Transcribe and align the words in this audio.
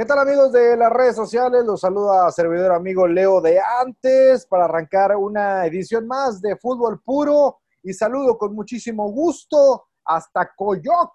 ¿Qué 0.00 0.06
tal 0.06 0.18
amigos 0.18 0.50
de 0.50 0.78
las 0.78 0.90
redes 0.90 1.14
sociales? 1.14 1.62
Los 1.62 1.82
saluda 1.82 2.30
servidor 2.30 2.72
amigo 2.72 3.06
Leo 3.06 3.42
de 3.42 3.60
antes 3.60 4.46
para 4.46 4.64
arrancar 4.64 5.14
una 5.14 5.66
edición 5.66 6.06
más 6.06 6.40
de 6.40 6.56
fútbol 6.56 7.02
puro 7.04 7.58
y 7.82 7.92
saludo 7.92 8.38
con 8.38 8.54
muchísimo 8.54 9.12
gusto 9.12 9.88
hasta 10.06 10.52
Coyoc 10.56 11.12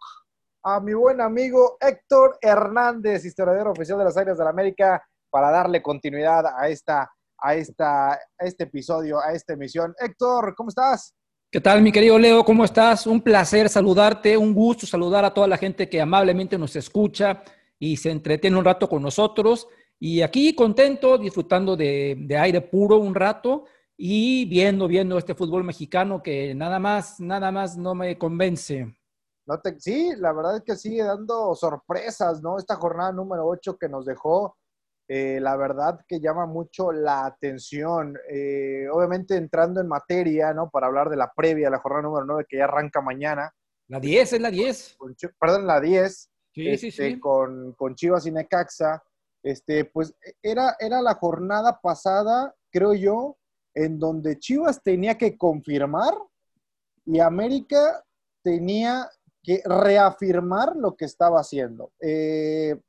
a 0.61 0.79
mi 0.81 0.93
buen 0.93 1.19
amigo 1.19 1.77
Héctor 1.79 2.37
Hernández, 2.39 3.25
historiador 3.25 3.69
oficial 3.69 3.97
de 3.97 4.03
las 4.03 4.17
Áreas 4.17 4.37
de 4.37 4.43
la 4.43 4.51
América, 4.51 5.03
para 5.31 5.49
darle 5.49 5.81
continuidad 5.81 6.45
a 6.55 6.69
esta, 6.69 7.09
a 7.39 7.55
esta, 7.55 8.11
a 8.11 8.19
este 8.37 8.65
episodio, 8.65 9.19
a 9.19 9.33
esta 9.33 9.53
emisión. 9.53 9.95
Héctor, 9.97 10.53
¿cómo 10.55 10.69
estás? 10.69 11.15
¿Qué 11.51 11.59
tal, 11.59 11.81
mi 11.81 11.91
querido 11.91 12.19
Leo? 12.19 12.45
¿Cómo 12.45 12.63
estás? 12.63 13.07
Un 13.07 13.19
placer 13.19 13.67
saludarte, 13.67 14.37
un 14.37 14.53
gusto 14.53 14.85
saludar 14.85 15.25
a 15.25 15.33
toda 15.33 15.47
la 15.47 15.57
gente 15.57 15.89
que 15.89 15.99
amablemente 15.99 16.55
nos 16.55 16.75
escucha 16.75 17.41
y 17.79 17.97
se 17.97 18.11
entretiene 18.11 18.57
un 18.57 18.65
rato 18.65 18.87
con 18.87 19.01
nosotros. 19.01 19.67
Y 19.99 20.21
aquí 20.21 20.53
contento, 20.55 21.17
disfrutando 21.17 21.75
de, 21.75 22.27
aire 22.39 22.61
puro 22.61 22.97
un 22.97 23.15
rato 23.15 23.65
y 23.97 24.45
viendo, 24.45 24.87
viendo 24.87 25.17
este 25.17 25.35
fútbol 25.35 25.63
mexicano 25.63 26.21
que 26.21 26.53
nada 26.53 26.79
más, 26.79 27.19
nada 27.19 27.51
más 27.51 27.77
no 27.77 27.95
me 27.95 28.17
convence. 28.17 28.93
No 29.47 29.59
te, 29.61 29.79
sí, 29.79 30.11
la 30.17 30.33
verdad 30.33 30.57
es 30.57 30.63
que 30.63 30.75
sigue 30.75 31.03
dando 31.03 31.53
sorpresas, 31.55 32.41
¿no? 32.41 32.57
Esta 32.57 32.75
jornada 32.75 33.11
número 33.11 33.45
8 33.47 33.77
que 33.77 33.87
nos 33.87 34.05
dejó, 34.05 34.57
eh, 35.07 35.39
la 35.39 35.55
verdad 35.55 35.99
que 36.07 36.19
llama 36.19 36.47
mucho 36.47 36.91
la 36.91 37.25
atención. 37.25 38.17
Eh, 38.29 38.87
obviamente 38.91 39.35
entrando 39.35 39.79
en 39.79 39.87
materia, 39.87 40.53
¿no? 40.53 40.69
Para 40.69 40.87
hablar 40.87 41.09
de 41.09 41.17
la 41.17 41.31
previa, 41.33 41.69
la 41.69 41.79
jornada 41.79 42.03
número 42.03 42.25
9 42.25 42.45
que 42.49 42.57
ya 42.57 42.63
arranca 42.63 43.01
mañana. 43.01 43.53
La 43.87 43.99
10 43.99 44.33
es 44.33 44.41
la 44.41 44.49
10. 44.49 44.97
Perdón, 45.39 45.67
la 45.67 45.79
10. 45.79 46.31
Este, 46.55 47.19
con, 47.19 47.73
con, 47.73 47.95
Chivas 47.95 48.25
y 48.25 48.31
Necaxa. 48.31 49.03
Este, 49.43 49.85
pues 49.85 50.15
era, 50.41 50.75
era 50.79 51.01
la 51.01 51.15
jornada 51.15 51.79
pasada, 51.81 52.55
creo 52.71 52.93
yo, 52.93 53.37
en 53.73 53.99
donde 53.99 54.39
Chivas 54.39 54.81
tenía 54.81 55.17
que 55.17 55.37
confirmar 55.37 56.13
y 57.05 57.19
América 57.19 58.03
tenía 58.41 59.09
que 59.43 59.61
reafirmar 59.65 60.75
lo 60.75 60.95
que 60.95 61.05
estaba 61.05 61.39
haciendo. 61.39 61.91
Eh, 61.99 62.79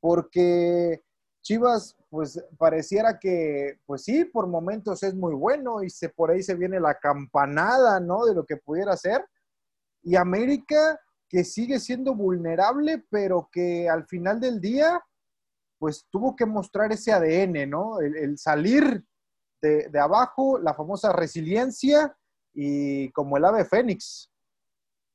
porque 0.00 1.02
Chivas, 1.42 1.96
pues 2.08 2.42
pareciera 2.58 3.18
que, 3.18 3.78
pues 3.86 4.04
sí, 4.04 4.24
por 4.24 4.46
momentos 4.46 5.02
es 5.02 5.14
muy 5.14 5.34
bueno 5.34 5.82
y 5.82 5.90
se, 5.90 6.08
por 6.08 6.30
ahí 6.30 6.42
se 6.42 6.54
viene 6.54 6.80
la 6.80 6.94
campanada, 6.94 8.00
¿no? 8.00 8.24
De 8.24 8.34
lo 8.34 8.44
que 8.46 8.56
pudiera 8.56 8.96
ser. 8.96 9.24
Y 10.02 10.16
América, 10.16 10.98
que 11.30 11.44
sigue 11.44 11.78
siendo 11.78 12.14
vulnerable, 12.14 13.04
pero 13.08 13.48
que 13.52 13.88
al 13.88 14.04
final 14.06 14.40
del 14.40 14.60
día, 14.60 15.00
pues 15.78 16.06
tuvo 16.10 16.34
que 16.34 16.44
mostrar 16.44 16.90
ese 16.90 17.12
ADN, 17.12 17.70
¿no? 17.70 18.00
El, 18.00 18.36
salir 18.36 19.04
de, 19.62 19.88
abajo, 19.98 20.58
la 20.58 20.74
famosa 20.74 21.12
resiliencia 21.12 22.14
y 22.52 23.10
como 23.12 23.36
el 23.36 23.44
ave 23.44 23.64
fénix. 23.64 24.28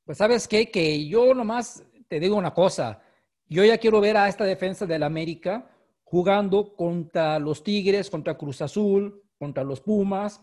Pues 0.05 0.17
sabes 0.17 0.47
qué, 0.47 0.71
que 0.71 1.05
yo 1.05 1.33
nomás 1.33 1.83
te 2.07 2.21
digo 2.21 2.37
una 2.37 2.53
cosa, 2.53 3.01
yo 3.49 3.65
ya 3.65 3.77
quiero 3.77 3.99
ver 3.99 4.15
a 4.15 4.29
esta 4.29 4.45
defensa 4.45 4.85
del 4.85 5.03
América 5.03 5.69
jugando 6.05 6.75
contra 6.75 7.39
los 7.39 7.61
Tigres, 7.61 8.09
contra 8.09 8.37
Cruz 8.37 8.61
Azul, 8.61 9.21
contra 9.37 9.65
los 9.65 9.81
Pumas, 9.81 10.41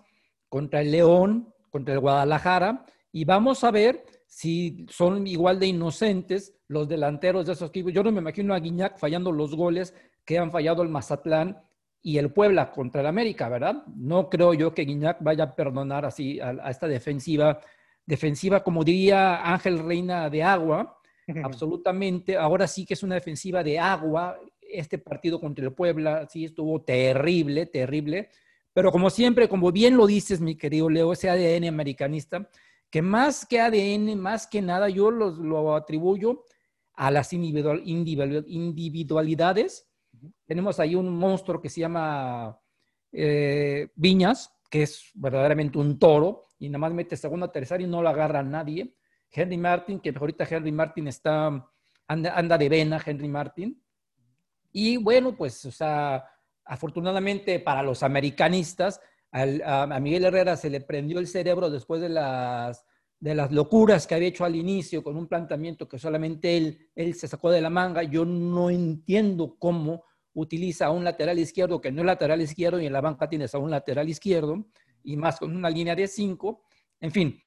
contra 0.51 0.83
el 0.83 0.91
León, 0.91 1.55
contra 1.71 1.95
el 1.95 2.01
Guadalajara, 2.01 2.85
y 3.11 3.25
vamos 3.25 3.65
a 3.65 3.71
ver 3.71 4.05
si 4.33 4.87
son 4.89 5.27
igual 5.27 5.61
de 5.61 5.67
inocentes 5.67 6.55
los 6.67 6.89
delanteros 6.89 7.45
de 7.45 7.53
esos 7.53 7.69
equipos. 7.69 7.93
Yo 7.93 8.03
no 8.03 8.11
me 8.11 8.21
imagino 8.23 8.55
a 8.55 8.61
Guiñac 8.61 8.97
fallando 8.97 9.31
los 9.31 9.55
goles 9.55 9.95
que 10.25 10.39
han 10.39 10.51
fallado 10.51 10.83
el 10.83 10.89
Mazatlán 10.89 11.61
y 12.01 12.17
el 12.17 12.33
Puebla 12.33 12.73
contra 12.73 13.03
el 13.03 13.09
América, 13.09 13.51
¿verdad? 13.51 13.85
No 13.95 14.31
creo 14.31 14.55
yo 14.55 14.73
que 14.73 14.87
Guiñac 14.87 15.19
vaya 15.21 15.45
a 15.45 15.55
perdonar 15.55 16.07
así 16.07 16.41
a, 16.41 16.71
esta 16.71 16.89
defensiva, 16.89 17.61
defensiva 18.07 18.65
como 18.65 18.83
diría 18.85 19.53
Ángel 19.53 19.81
Reina 19.81 20.31
de 20.31 20.43
agua, 20.43 20.99
absolutamente. 21.45 22.35
Ahora 22.35 22.67
sí 22.67 22.87
que 22.87 22.95
es 22.95 23.03
una 23.03 23.17
defensiva 23.17 23.63
de 23.63 23.79
agua. 23.79 24.41
Este 24.63 24.97
partido 24.97 25.39
contra 25.39 25.67
el 25.67 25.75
Puebla 25.75 26.27
sí 26.27 26.47
estuvo 26.47 26.81
terrible, 26.81 27.67
terrible. 27.67 28.31
Pero 28.73 28.91
como 28.91 29.11
siempre, 29.11 29.47
como 29.47 29.71
bien 29.73 29.99
lo 29.99 30.07
dices, 30.07 30.41
mi 30.41 30.57
querido 30.57 30.89
Leo, 30.89 31.13
ese 31.13 31.29
ADN 31.29 31.69
americanista, 31.69 32.49
que 32.93 33.03
más 33.03 33.45
que 33.47 33.59
ADN, 33.59 34.17
más 34.21 34.47
que 34.47 34.63
nada, 34.63 34.89
yo 34.89 35.11
lo 35.11 35.75
atribuyo 35.75 36.45
a 36.95 37.11
las 37.11 37.33
individualidades. 37.33 39.89
Tenemos 40.45 40.79
ahí 40.79 40.95
un 40.95 41.09
monstruo 41.09 41.61
que 41.61 41.71
se 41.71 41.81
llama 41.81 42.57
eh, 43.11 43.89
Viñas, 43.95 44.55
que 44.71 44.83
es 44.83 45.11
verdaderamente 45.15 45.79
un 45.79 45.99
toro, 45.99 46.45
y 46.59 46.69
nada 46.69 46.81
más 46.81 46.93
mete 46.93 47.17
segunda, 47.17 47.51
tercera 47.51 47.83
y 47.83 47.87
no 47.87 48.03
lo 48.03 48.11
agarra 48.11 48.41
a 48.41 48.45
nadie. 48.45 48.95
Henry 49.31 49.57
Martin, 49.57 49.99
que 49.99 50.13
ahorita 50.15 50.47
Henry 50.49 50.71
Martin 50.71 51.09
está, 51.09 51.67
anda, 52.07 52.59
de 52.59 52.69
vena, 52.69 53.03
Henry 53.05 53.29
Martin. 53.29 53.83
Y 54.71 54.99
bueno, 54.99 55.35
pues, 55.35 55.65
o 55.65 55.71
sea, 55.71 56.29
afortunadamente 56.65 57.59
para 57.59 57.83
los 57.83 58.03
americanistas, 58.03 59.01
a, 59.33 59.99
Miguel 60.01 60.27
Herrera 60.27 60.57
se 60.57 60.71
le 60.71 60.81
prendió 60.81 61.19
el 61.19 61.27
cerebro 61.27 61.71
después 61.71 62.01
de 62.01 62.11
las, 62.11 62.85
de 63.19 63.35
las 63.35 63.51
locuras 63.51 64.07
que 64.07 64.15
había 64.15 64.29
hecho 64.29 64.45
al 64.45 64.55
inicio 64.55 65.03
con 65.03 65.17
un 65.17 65.27
planteamiento 65.27 65.89
que 65.89 65.99
solamente 65.99 66.57
él, 66.95 67.15
se 67.15 67.29
sacó 67.29 67.51
de 67.51 67.63
la 67.63 67.71
manga. 67.71 68.03
Yo 68.03 68.25
no 68.25 68.69
entiendo 68.69 69.57
cómo 69.59 70.05
utiliza 70.35 70.87
a 70.87 70.91
un 70.91 71.05
lateral 71.05 71.39
izquierdo 71.39 71.81
que 71.81 71.91
no 71.91 72.03
es 72.03 72.07
lateral 72.07 72.41
izquierdo 72.43 72.81
y 72.81 72.87
en 72.87 72.93
la 72.93 73.01
banca 73.01 73.29
tienes 73.29 73.55
a 73.55 73.59
un 73.59 73.71
lateral 73.71 74.09
izquierdo 74.09 74.67
y 75.03 75.17
más 75.17 75.39
con 75.39 75.57
una 75.57 75.71
línea 75.71 75.97
de 75.97 76.09
cinco. 76.09 76.65
En 77.01 77.11
fin, 77.11 77.43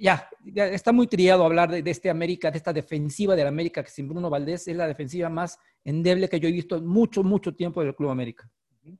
ya, 0.00 0.28
está 0.54 0.92
muy 0.92 1.08
triado 1.08 1.44
hablar 1.44 1.70
de, 1.70 1.82
de, 1.82 1.90
este 1.90 2.08
América, 2.08 2.50
de 2.50 2.56
esta 2.56 2.72
defensiva 2.72 3.36
del 3.36 3.46
América 3.46 3.82
que 3.82 3.90
sin 3.90 4.08
Bruno 4.08 4.30
Valdés 4.30 4.66
es 4.66 4.76
la 4.76 4.86
defensiva 4.86 5.28
más 5.28 5.58
endeble 5.84 6.28
que 6.28 6.40
yo 6.40 6.48
he 6.48 6.52
visto 6.52 6.76
en 6.76 6.86
mucho, 6.86 7.22
mucho 7.22 7.54
tiempo 7.54 7.82
del 7.82 7.94
Club 7.94 8.10
América. 8.10 8.50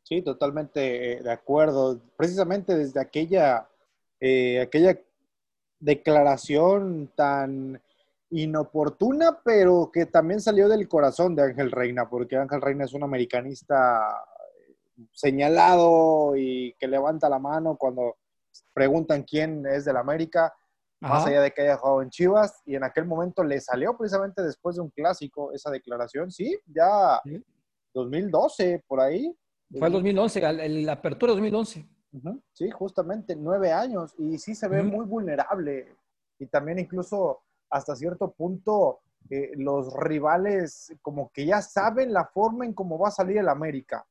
Sí, 0.03 0.23
totalmente 0.23 1.13
eh, 1.13 1.23
de 1.23 1.33
acuerdo. 1.33 2.01
Precisamente 2.17 2.77
desde 2.77 3.01
aquella, 3.01 3.69
eh, 4.21 4.61
aquella 4.61 4.99
declaración 5.81 7.13
tan 7.15 7.81
inoportuna, 8.31 9.41
pero 9.43 9.91
que 9.93 10.07
también 10.07 10.41
salió 10.41 10.69
del 10.69 10.89
corazón 10.89 11.35
de 11.35 11.43
Ángel 11.43 11.71
Reina, 11.71 12.09
porque 12.09 12.37
Ángel 12.37 12.61
Reina 12.61 12.85
es 12.85 12.93
un 12.93 13.03
americanista 13.03 14.25
señalado 15.13 16.37
y 16.37 16.75
que 16.79 16.89
levanta 16.89 17.29
la 17.29 17.39
mano 17.39 17.77
cuando 17.77 18.17
preguntan 18.75 19.23
quién 19.23 19.65
es 19.67 19.85
del 19.85 19.97
América, 19.97 20.53
más 21.01 21.27
allá 21.27 21.41
de 21.41 21.53
que 21.53 21.63
haya 21.63 21.77
jugado 21.77 22.03
en 22.03 22.11
Chivas, 22.11 22.61
y 22.67 22.75
en 22.75 22.83
aquel 22.83 23.05
momento 23.05 23.45
le 23.45 23.61
salió 23.61 23.97
precisamente 23.97 24.43
después 24.43 24.77
de 24.77 24.83
un 24.83 24.91
clásico 24.91 25.53
esa 25.53 25.71
declaración, 25.71 26.31
sí, 26.33 26.59
ya 26.67 27.21
2012, 27.95 28.85
por 28.87 29.01
ahí, 29.01 29.33
fue 29.77 29.87
el 29.87 29.93
2011, 29.93 30.53
la 30.85 30.93
apertura 30.93 31.33
2011. 31.33 31.87
Sí, 32.53 32.71
justamente, 32.71 33.37
nueve 33.37 33.73
años. 33.73 34.15
Y 34.19 34.39
sí 34.39 34.55
se 34.55 34.69
ve 34.69 34.83
muy 34.83 35.05
vulnerable. 35.05 35.97
Y 36.39 36.47
también 36.47 36.79
incluso 36.79 37.41
hasta 37.71 37.95
cierto 37.95 38.33
punto 38.33 39.01
eh, 39.29 39.51
los 39.57 39.93
rivales 39.95 40.95
como 41.03 41.31
que 41.31 41.45
ya 41.45 41.61
saben 41.61 42.13
la 42.13 42.25
forma 42.25 42.65
en 42.65 42.73
cómo 42.73 42.99
va 42.99 43.09
a 43.09 43.13
salir 43.13 43.39
el 43.39 43.49
América. 43.49 44.07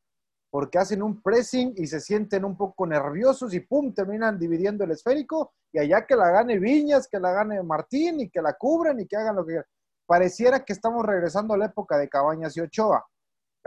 Porque 0.49 0.77
hacen 0.77 1.01
un 1.01 1.21
pressing 1.21 1.73
y 1.75 1.87
se 1.87 1.99
sienten 1.99 2.45
un 2.45 2.55
poco 2.55 2.85
nerviosos 2.85 3.53
y 3.53 3.59
pum, 3.59 3.93
terminan 3.93 4.39
dividiendo 4.39 4.83
el 4.83 4.91
esférico. 4.91 5.53
Y 5.73 5.79
allá 5.79 6.05
que 6.05 6.15
la 6.15 6.29
gane 6.29 6.59
Viñas, 6.59 7.07
que 7.07 7.19
la 7.19 7.31
gane 7.31 7.61
Martín 7.63 8.21
y 8.21 8.29
que 8.29 8.41
la 8.41 8.53
cubren 8.53 8.99
y 8.99 9.07
que 9.07 9.17
hagan 9.17 9.35
lo 9.35 9.45
que 9.45 9.61
Pareciera 10.05 10.63
que 10.63 10.71
estamos 10.71 11.05
regresando 11.05 11.53
a 11.53 11.57
la 11.57 11.65
época 11.65 11.97
de 11.97 12.07
Cabañas 12.07 12.55
y 12.55 12.61
Ochoa 12.61 13.05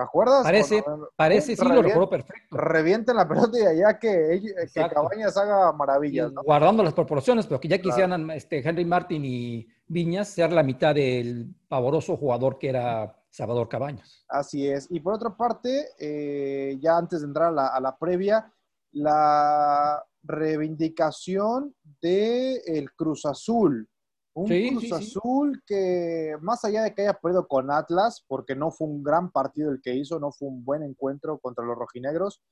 ¿Te 0.00 0.04
acuerdas? 0.04 0.42
Parece, 0.42 0.82
parece 1.14 1.54
sí, 1.54 1.62
lo 1.62 1.82
recuerdo 1.82 2.08
perfecto. 2.08 2.56
Revienten 2.56 3.16
la 3.16 3.28
pelota 3.28 3.58
y 3.58 3.66
allá 3.66 3.98
que, 3.98 4.40
que 4.72 4.88
Cabañas 4.88 5.36
haga 5.36 5.72
maravillas. 5.74 6.32
Guardando 6.42 6.82
las 6.82 6.94
proporciones, 6.94 7.46
pero 7.46 7.60
que 7.60 7.68
ya 7.68 7.82
quisieran 7.82 8.30
este, 8.30 8.66
Henry 8.66 8.86
Martin 8.86 9.22
y 9.26 9.68
Viñas 9.86 10.28
ser 10.28 10.52
la 10.52 10.62
mitad 10.62 10.94
del 10.94 11.54
pavoroso 11.68 12.16
jugador 12.16 12.58
que 12.58 12.70
era 12.70 13.14
Salvador 13.28 13.68
Cabañas. 13.68 14.24
Así 14.26 14.66
es. 14.66 14.86
Y 14.90 15.00
por 15.00 15.12
otra 15.12 15.36
parte, 15.36 15.88
eh, 15.98 16.78
ya 16.80 16.96
antes 16.96 17.20
de 17.20 17.26
entrar 17.26 17.48
a 17.48 17.52
la, 17.52 17.66
a 17.66 17.80
la 17.80 17.98
previa, 17.98 18.50
la 18.92 20.02
reivindicación 20.22 21.74
del 22.00 22.58
el 22.64 22.90
Cruz 22.94 23.26
Azul. 23.26 23.86
Un 24.32 24.46
Cruz 24.46 24.92
Azul 24.92 25.62
que, 25.66 26.36
más 26.40 26.64
allá 26.64 26.82
de 26.82 26.94
que 26.94 27.02
haya 27.02 27.18
perdido 27.18 27.48
con 27.48 27.70
Atlas, 27.70 28.24
porque 28.28 28.54
no 28.54 28.70
fue 28.70 28.86
un 28.86 29.02
gran 29.02 29.30
partido 29.30 29.70
el 29.70 29.80
que 29.82 29.94
hizo, 29.94 30.20
no 30.20 30.30
fue 30.30 30.48
un 30.48 30.64
buen 30.64 30.82
encuentro 30.82 31.38
contra 31.38 31.64
los 31.64 31.76
rojinegros, 31.76 32.42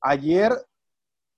ayer 0.00 0.52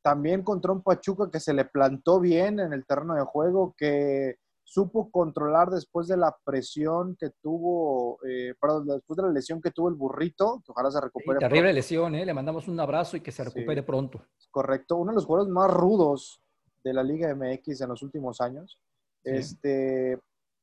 también 0.03 0.43
contra 0.43 0.73
un 0.73 0.83
Pachuca 0.83 1.31
que 1.31 1.41
se 1.41 1.55
le 1.55 1.65
plantó 1.65 2.21
bien 2.21 2.61
en 2.61 2.73
el 2.73 2.85
terreno 2.87 3.15
de 3.15 3.23
juego, 3.23 3.75
que 3.77 4.37
supo 4.63 5.11
controlar 5.11 5.71
después 5.71 6.09
de 6.09 6.17
la 6.17 6.37
presión 6.45 7.17
que 7.17 7.31
tuvo, 7.41 8.19
eh, 8.25 8.55
perdón, 8.61 8.87
después 8.87 9.17
de 9.17 9.23
la 9.23 9.31
lesión 9.31 9.63
que 9.63 9.71
tuvo 9.71 9.89
el 9.89 9.95
burrito, 9.95 10.61
que 10.65 10.73
ojalá 10.73 10.91
se 10.91 11.01
recupere. 11.01 11.39
terrible 11.39 11.73
lesión, 11.73 12.15
¿eh? 12.17 12.27
Le 12.27 12.35
mandamos 12.35 12.69
un 12.69 12.79
abrazo 12.79 13.17
y 13.17 13.21
que 13.21 13.33
se 13.33 13.45
recupere 13.45 13.83
pronto. 13.83 14.23
Correcto, 14.51 14.97
uno 14.97 15.13
de 15.13 15.17
los 15.17 15.25
jugadores 15.25 15.53
más 15.53 15.71
rudos 15.71 16.43
de 16.83 16.93
la 16.93 17.03
Liga 17.03 17.35
MX 17.35 17.81
en 17.81 17.89
los 17.89 18.03
últimos 18.03 18.41
años. 18.41 18.79
Este, 19.27 20.19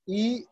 y 0.06 0.46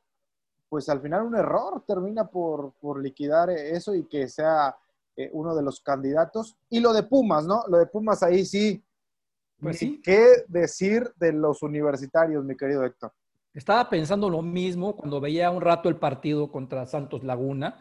pues 0.68 0.90
al 0.90 1.02
final 1.02 1.24
un 1.24 1.36
error 1.36 1.84
termina 1.88 2.28
por, 2.28 2.74
por 2.80 3.02
liquidar 3.02 3.50
eso 3.50 3.96
y 3.96 4.04
que 4.04 4.28
sea 4.28 4.76
eh, 5.16 5.30
uno 5.34 5.56
de 5.56 5.64
los 5.64 5.80
candidatos. 5.80 6.58
Y 6.70 6.80
lo 6.80 6.94
de 6.94 7.04
Pumas, 7.04 7.46
¿no? 7.46 7.64
Lo 7.68 7.78
de 7.78 7.86
Pumas 7.86 8.22
ahí 8.24 8.46
sí. 8.46 8.84
Pues 9.60 9.78
sí. 9.78 10.02
¿Qué 10.04 10.44
decir 10.48 11.14
de 11.18 11.34
los 11.34 11.62
universitarios, 11.64 12.44
mi 12.44 12.56
querido 12.58 12.84
Héctor? 12.84 13.14
Estaba 13.54 13.90
pensando 13.90 14.30
lo 14.30 14.42
mismo 14.42 14.96
cuando 14.96 15.20
veía 15.20 15.52
un 15.52 15.62
rato 15.62 15.90
el 15.90 15.98
partido 15.98 16.52
contra 16.52 16.86
Santos 16.86 17.24
Laguna. 17.24 17.80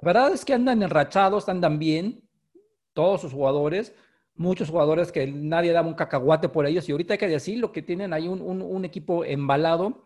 La 0.00 0.06
verdad 0.06 0.32
es 0.32 0.44
que 0.44 0.54
andan 0.54 0.82
enrachados, 0.82 1.48
andan 1.48 1.78
bien, 1.78 2.22
todos 2.94 3.20
sus 3.20 3.32
jugadores, 3.32 3.94
muchos 4.36 4.70
jugadores 4.70 5.12
que 5.12 5.26
nadie 5.26 5.72
daba 5.72 5.88
un 5.88 5.94
cacahuate 5.94 6.48
por 6.48 6.66
ellos. 6.66 6.88
Y 6.88 6.92
ahorita 6.92 7.14
hay 7.14 7.18
que 7.18 7.28
decir 7.28 7.58
lo 7.58 7.72
que 7.72 7.82
tienen 7.82 8.12
ahí 8.12 8.28
un, 8.28 8.40
un 8.40 8.84
equipo 8.84 9.24
embalado 9.24 10.04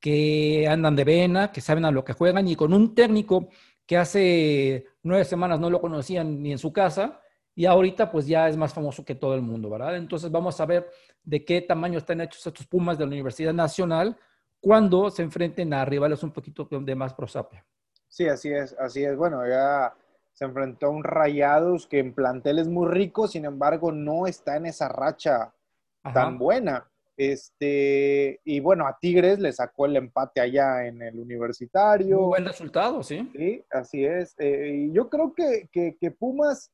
que 0.00 0.66
andan 0.68 0.96
de 0.96 1.04
vena, 1.04 1.52
que 1.52 1.60
saben 1.60 1.84
a 1.84 1.90
lo 1.90 2.04
que 2.04 2.12
juegan 2.12 2.46
y 2.48 2.56
con 2.56 2.72
un 2.72 2.94
técnico 2.94 3.48
que 3.84 3.96
hace 3.96 4.86
nueve 5.02 5.24
semanas 5.24 5.58
no 5.58 5.70
lo 5.70 5.80
conocían 5.80 6.42
ni 6.42 6.52
en 6.52 6.58
su 6.58 6.72
casa 6.72 7.20
y 7.54 7.66
ahorita 7.66 8.10
pues 8.12 8.26
ya 8.26 8.48
es 8.48 8.56
más 8.56 8.72
famoso 8.72 9.04
que 9.04 9.16
todo 9.16 9.34
el 9.34 9.42
mundo, 9.42 9.68
¿verdad? 9.68 9.96
Entonces 9.96 10.30
vamos 10.30 10.60
a 10.60 10.66
ver 10.66 10.88
de 11.24 11.44
qué 11.44 11.60
tamaño 11.60 11.98
están 11.98 12.20
hechos 12.20 12.46
estos 12.46 12.66
Pumas 12.66 12.96
de 12.98 13.04
la 13.04 13.10
Universidad 13.10 13.52
Nacional 13.52 14.16
cuando 14.60 15.10
se 15.10 15.22
enfrenten 15.22 15.72
a 15.74 15.84
rivales 15.84 16.22
un 16.22 16.30
poquito 16.30 16.68
de 16.70 16.94
más 16.94 17.14
prosapia. 17.14 17.66
Sí, 18.06 18.28
así 18.28 18.50
es, 18.50 18.76
así 18.78 19.02
es. 19.04 19.16
Bueno, 19.16 19.46
ya 19.46 19.92
se 20.38 20.44
enfrentó 20.44 20.86
a 20.86 20.90
un 20.90 21.02
Rayados 21.02 21.88
que 21.88 21.98
en 21.98 22.14
plantel 22.14 22.60
es 22.60 22.68
muy 22.68 22.86
rico, 22.88 23.26
sin 23.26 23.44
embargo 23.44 23.90
no 23.90 24.28
está 24.28 24.56
en 24.56 24.66
esa 24.66 24.88
racha 24.88 25.52
tan 26.14 26.38
buena. 26.38 26.88
Este, 27.16 28.40
y 28.44 28.60
bueno, 28.60 28.86
a 28.86 28.96
Tigres 29.00 29.40
le 29.40 29.52
sacó 29.52 29.86
el 29.86 29.96
empate 29.96 30.40
allá 30.40 30.86
en 30.86 31.02
el 31.02 31.18
universitario. 31.18 32.26
buen 32.26 32.44
resultado, 32.44 33.02
sí. 33.02 33.28
Sí, 33.34 33.64
así 33.68 34.04
es. 34.04 34.36
Eh, 34.38 34.86
y 34.86 34.92
yo 34.92 35.10
creo 35.10 35.34
que, 35.34 35.68
que, 35.72 36.10
Pumas, 36.12 36.70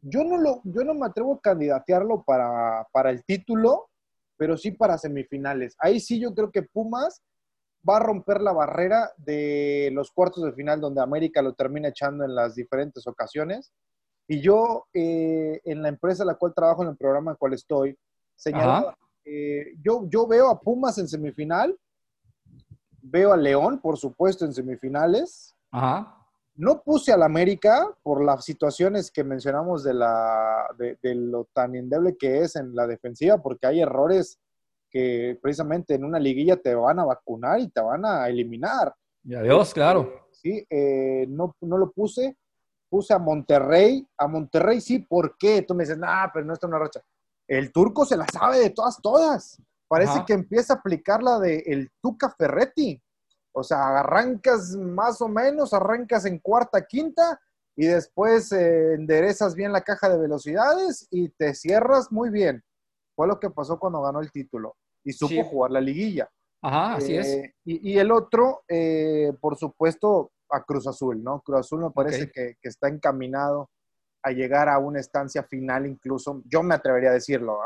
yo 0.00 0.24
no, 0.24 0.38
lo, 0.38 0.62
yo 0.64 0.82
no 0.82 0.94
me 0.94 1.04
atrevo 1.04 1.34
a 1.34 1.40
candidatearlo 1.42 2.22
para, 2.22 2.88
para 2.92 3.10
el 3.10 3.22
título, 3.26 3.90
pero 4.38 4.56
sí 4.56 4.70
para 4.70 4.96
semifinales. 4.96 5.76
Ahí 5.78 6.00
sí 6.00 6.18
yo 6.18 6.34
creo 6.34 6.50
que 6.50 6.62
Pumas 6.62 7.20
va 7.88 7.96
a 7.96 8.00
romper 8.00 8.40
la 8.40 8.52
barrera 8.52 9.10
de 9.16 9.90
los 9.92 10.10
cuartos 10.10 10.44
de 10.44 10.52
final 10.52 10.80
donde 10.80 11.02
América 11.02 11.42
lo 11.42 11.54
termina 11.54 11.88
echando 11.88 12.24
en 12.24 12.34
las 12.34 12.54
diferentes 12.54 13.06
ocasiones. 13.06 13.72
Y 14.28 14.40
yo, 14.40 14.86
eh, 14.94 15.60
en 15.64 15.82
la 15.82 15.88
empresa 15.88 16.22
en 16.22 16.28
la 16.28 16.36
cual 16.36 16.54
trabajo, 16.54 16.82
en 16.82 16.90
el 16.90 16.96
programa 16.96 17.30
en 17.30 17.34
el 17.34 17.38
cual 17.38 17.54
estoy, 17.54 17.98
señalaba, 18.36 18.96
eh, 19.24 19.74
yo, 19.82 20.08
yo 20.08 20.26
veo 20.26 20.48
a 20.48 20.60
Pumas 20.60 20.98
en 20.98 21.08
semifinal, 21.08 21.76
veo 23.02 23.32
a 23.32 23.36
León, 23.36 23.80
por 23.80 23.98
supuesto, 23.98 24.44
en 24.44 24.54
semifinales. 24.54 25.54
Ajá. 25.70 26.18
No 26.54 26.82
puse 26.82 27.12
al 27.12 27.22
América 27.22 27.88
por 28.02 28.22
las 28.22 28.44
situaciones 28.44 29.10
que 29.10 29.24
mencionamos 29.24 29.82
de, 29.82 29.94
la, 29.94 30.66
de, 30.78 31.14
lo 31.14 31.46
tan 31.52 31.74
endeble 31.74 32.16
que 32.18 32.42
es 32.42 32.56
en 32.56 32.74
la 32.74 32.86
defensiva, 32.86 33.38
porque 33.38 33.66
hay 33.66 33.80
errores 33.80 34.38
que 34.92 35.38
precisamente 35.40 35.94
en 35.94 36.04
una 36.04 36.18
liguilla 36.18 36.56
te 36.56 36.74
van 36.74 36.98
a 36.98 37.04
vacunar 37.04 37.58
y 37.60 37.68
te 37.68 37.80
van 37.80 38.04
a 38.04 38.28
eliminar. 38.28 38.94
Y 39.24 39.34
adiós, 39.34 39.72
claro. 39.72 40.28
Sí, 40.30 40.64
eh, 40.68 41.24
no, 41.28 41.56
no 41.62 41.78
lo 41.78 41.90
puse. 41.90 42.36
Puse 42.90 43.14
a 43.14 43.18
Monterrey. 43.18 44.06
A 44.18 44.28
Monterrey 44.28 44.80
sí, 44.80 44.98
¿por 44.98 45.36
qué? 45.38 45.62
Tú 45.62 45.74
me 45.74 45.84
dices, 45.84 45.98
nah, 45.98 46.28
pero 46.32 46.44
no 46.44 46.52
está 46.52 46.66
una 46.66 46.78
racha. 46.78 47.00
El 47.48 47.72
turco 47.72 48.04
se 48.04 48.16
la 48.16 48.26
sabe 48.26 48.58
de 48.58 48.70
todas, 48.70 49.00
todas. 49.00 49.62
Parece 49.88 50.24
que 50.26 50.34
empieza 50.34 50.74
a 50.74 50.76
aplicar 50.76 51.22
la 51.22 51.38
de 51.38 51.62
el 51.66 51.90
Tuca 52.00 52.30
Ferretti. 52.30 53.00
O 53.52 53.62
sea, 53.62 54.00
arrancas 54.00 54.74
más 54.76 55.20
o 55.20 55.28
menos, 55.28 55.72
arrancas 55.72 56.24
en 56.24 56.38
cuarta, 56.38 56.86
quinta 56.86 57.38
y 57.76 57.86
después 57.86 58.52
eh, 58.52 58.94
enderezas 58.94 59.54
bien 59.54 59.72
la 59.72 59.82
caja 59.82 60.08
de 60.08 60.18
velocidades 60.18 61.06
y 61.10 61.28
te 61.30 61.54
cierras 61.54 62.10
muy 62.10 62.30
bien. 62.30 62.62
Fue 63.14 63.26
lo 63.26 63.38
que 63.38 63.50
pasó 63.50 63.78
cuando 63.78 64.00
ganó 64.00 64.20
el 64.20 64.32
título 64.32 64.76
y 65.04 65.12
supo 65.12 65.44
jugar 65.44 65.70
la 65.70 65.80
liguilla. 65.80 66.28
Ajá, 66.62 66.94
así 66.94 67.16
es. 67.16 67.26
Eh, 67.26 67.54
y, 67.64 67.98
el 67.98 68.12
otro, 68.12 68.62
eh, 68.68 69.32
por 69.40 69.56
supuesto, 69.56 70.32
a 70.50 70.62
Cruz 70.62 70.86
Azul, 70.86 71.22
¿no? 71.22 71.40
Cruz 71.40 71.60
Azul 71.60 71.80
me 71.80 71.90
parece 71.90 72.30
que, 72.30 72.56
está 72.62 72.88
encaminado 72.88 73.70
a 74.22 74.30
llegar 74.30 74.68
a 74.68 74.78
una 74.78 75.00
estancia 75.00 75.42
final, 75.42 75.86
incluso, 75.86 76.42
yo 76.44 76.62
me 76.62 76.74
atrevería 76.74 77.10
a 77.10 77.14
decirlo, 77.14 77.58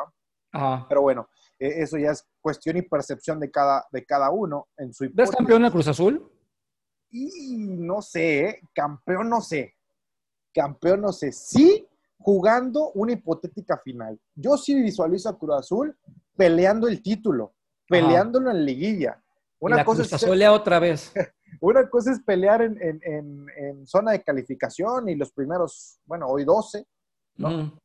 Ajá. 0.52 0.86
Pero 0.88 1.02
bueno, 1.02 1.28
eso 1.58 1.98
ya 1.98 2.12
es 2.12 2.26
cuestión 2.40 2.76
y 2.78 2.82
percepción 2.82 3.40
de 3.40 3.50
cada, 3.50 3.84
de 3.90 4.04
cada 4.04 4.30
uno 4.30 4.68
en 4.78 4.92
su 4.94 5.08
¿Ves 5.12 5.30
campeón 5.30 5.62
de 5.62 5.70
Cruz 5.70 5.88
Azul? 5.88 6.30
Y 7.10 7.56
no 7.56 8.00
sé, 8.00 8.44
¿eh? 8.44 8.60
campeón 8.74 9.28
no 9.28 9.40
sé. 9.40 9.74
Campeón 10.54 11.02
no 11.02 11.12
sé. 11.12 11.32
Sí, 11.32 11.86
jugando 12.18 12.90
una 12.92 13.12
hipotética 13.12 13.78
final. 13.78 14.18
Yo 14.34 14.56
sí 14.56 14.74
visualizo 14.80 15.28
a 15.28 15.38
Cruz 15.38 15.56
Azul 15.58 15.98
peleando 16.36 16.88
el 16.88 17.02
título, 17.02 17.54
peleándolo 17.88 18.50
en 18.50 18.64
liguilla. 18.64 19.22
Una 19.58 19.84
cosa 19.84 20.02
Cruz 20.02 20.12
Azul 20.12 20.42
es, 20.42 20.48
otra 20.48 20.78
vez. 20.78 21.12
Una 21.60 21.88
cosa 21.88 22.12
es 22.12 22.20
pelear 22.20 22.62
en, 22.62 22.78
en, 22.80 23.46
en, 23.56 23.86
zona 23.86 24.12
de 24.12 24.22
calificación 24.22 25.08
y 25.08 25.14
los 25.14 25.32
primeros, 25.32 25.98
bueno, 26.04 26.26
hoy 26.26 26.44
12, 26.44 26.86
¿no? 27.36 27.80